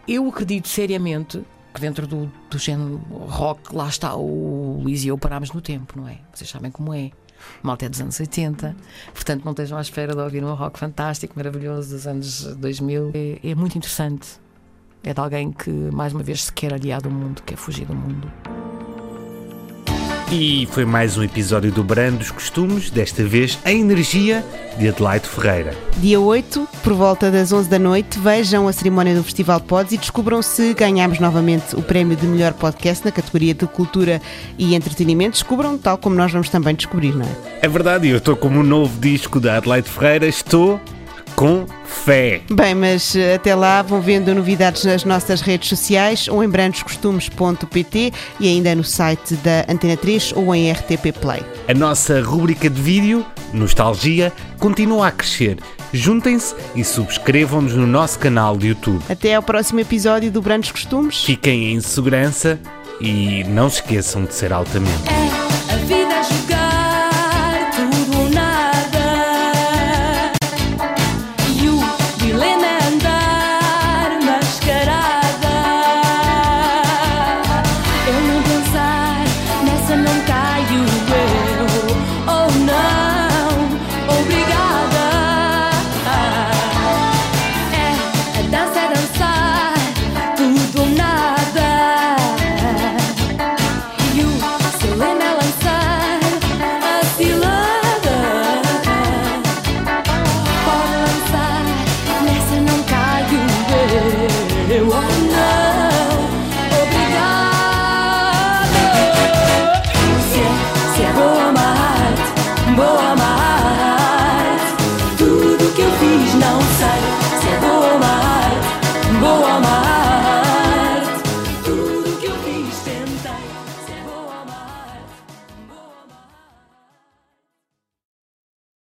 eu 0.08 0.28
acredito 0.30 0.68
seriamente 0.68 1.44
que 1.74 1.82
dentro 1.82 2.06
do, 2.06 2.32
do 2.50 2.60
género 2.60 2.98
rock, 3.28 3.74
lá 3.76 3.88
está 3.88 4.16
o 4.16 4.80
Luís 4.84 5.04
e 5.04 5.08
eu 5.08 5.18
parámos 5.18 5.52
no 5.52 5.60
tempo, 5.60 6.00
não 6.00 6.08
é? 6.08 6.20
Vocês 6.34 6.50
sabem 6.50 6.70
como 6.70 6.94
é. 6.94 7.10
Malta 7.64 7.86
é 7.86 7.90
dos 7.90 8.02
anos 8.02 8.20
80, 8.20 8.76
portanto 9.14 9.44
não 9.46 9.52
estejam 9.52 9.78
à 9.78 9.82
espera 9.82 10.14
de 10.16 10.20
ouvir 10.22 10.44
um 10.44 10.54
rock 10.56 10.80
fantástico, 10.80 11.34
maravilhoso 11.36 11.92
dos 11.96 12.06
anos 12.08 12.44
2000. 12.56 13.12
É, 13.14 13.40
é 13.52 13.56
muito 13.56 13.76
interessante. 13.78 14.40
É 15.04 15.14
de 15.14 15.20
alguém 15.20 15.52
que, 15.52 15.70
mais 15.70 16.14
uma 16.14 16.24
vez, 16.24 16.46
se 16.46 16.54
quer 16.54 16.74
aliar 16.74 17.02
do 17.02 17.10
mundo, 17.12 17.42
quer 17.44 17.56
fugir 17.58 17.86
do 17.86 17.96
mundo. 17.96 18.32
E 20.30 20.68
foi 20.72 20.84
mais 20.84 21.18
um 21.18 21.24
episódio 21.24 21.72
do 21.72 21.82
Brando 21.82 22.18
dos 22.18 22.32
Costumes, 22.32 22.90
desta 22.90 23.24
vez 23.24 23.58
a 23.64 23.72
energia 23.72 24.44
de 24.78 24.90
Adelaide 24.90 25.26
Ferreira. 25.26 25.74
Dia 26.00 26.20
8, 26.20 26.68
por 26.84 26.94
volta 26.94 27.32
das 27.32 27.54
11 27.54 27.70
da 27.70 27.80
noite, 27.80 28.20
vejam 28.20 28.68
a 28.68 28.74
cerimónia 28.74 29.16
do 29.16 29.24
Festival 29.24 29.62
Pods 29.62 29.94
e 29.94 29.98
descubram 29.98 30.42
se 30.42 30.74
ganhamos 30.74 31.20
novamente 31.20 31.78
o 31.78 31.82
prémio 31.82 32.18
de 32.18 32.28
melhor 32.28 32.52
podcast 32.52 33.06
na 33.06 33.12
categoria 33.12 33.54
de 33.54 33.66
cultura 33.68 34.22
e 34.58 34.76
entretenimento. 34.76 35.32
Descubram, 35.32 35.78
tal 35.78 35.98
como 35.98 36.14
nós 36.18 36.30
vamos 36.30 36.50
também 36.50 36.76
descobrir, 36.76 37.16
não 37.16 37.26
é? 37.26 37.60
É 37.62 37.68
verdade, 37.70 38.10
eu 38.10 38.18
estou 38.18 38.36
como 38.36 38.60
um 38.60 38.64
novo 38.64 39.00
disco 39.00 39.40
da 39.40 39.56
Adelaide 39.56 39.90
Ferreira, 39.90 40.28
estou 40.28 40.78
com 41.38 41.68
fé. 41.86 42.42
Bem, 42.52 42.74
mas 42.74 43.16
eh, 43.16 43.36
até 43.36 43.54
lá 43.54 43.84
vão 43.84 44.02
vendo 44.02 44.34
novidades 44.34 44.84
nas 44.84 45.06
nossas 45.06 45.40
redes 45.40 45.70
sociais 45.70 46.28
ou 46.28 46.44
em 46.44 46.50
brandoscostumes.pt 46.50 48.12
e 48.40 48.48
ainda 48.50 48.74
no 48.74 48.84
site 48.84 49.36
da 49.36 49.64
Antena 49.70 49.96
3 49.96 50.34
ou 50.36 50.54
em 50.56 50.72
RTP 50.72 51.14
Play. 51.22 51.44
A 51.68 51.74
nossa 51.76 52.20
rúbrica 52.24 52.68
de 52.68 52.82
vídeo, 52.82 53.24
Nostalgia, 53.54 54.34
continua 54.58 55.10
a 55.10 55.12
crescer. 55.12 55.60
Juntem-se 55.94 56.56
e 56.76 56.84
subscrevam-nos 56.84 57.76
no 57.76 57.86
nosso 57.86 58.18
canal 58.18 58.58
de 58.58 58.70
YouTube. 58.70 59.04
Até 59.08 59.36
ao 59.36 59.44
próximo 59.44 59.80
episódio 59.80 60.32
do 60.32 60.42
Brandos 60.42 60.72
Costumes. 60.72 61.24
Fiquem 61.24 61.72
em 61.72 61.80
segurança 61.80 62.60
e 63.00 63.44
não 63.44 63.70
se 63.70 63.82
esqueçam 63.82 64.26
de 64.26 64.34
ser 64.34 64.52
altamente. 64.52 65.04
É 66.52 66.57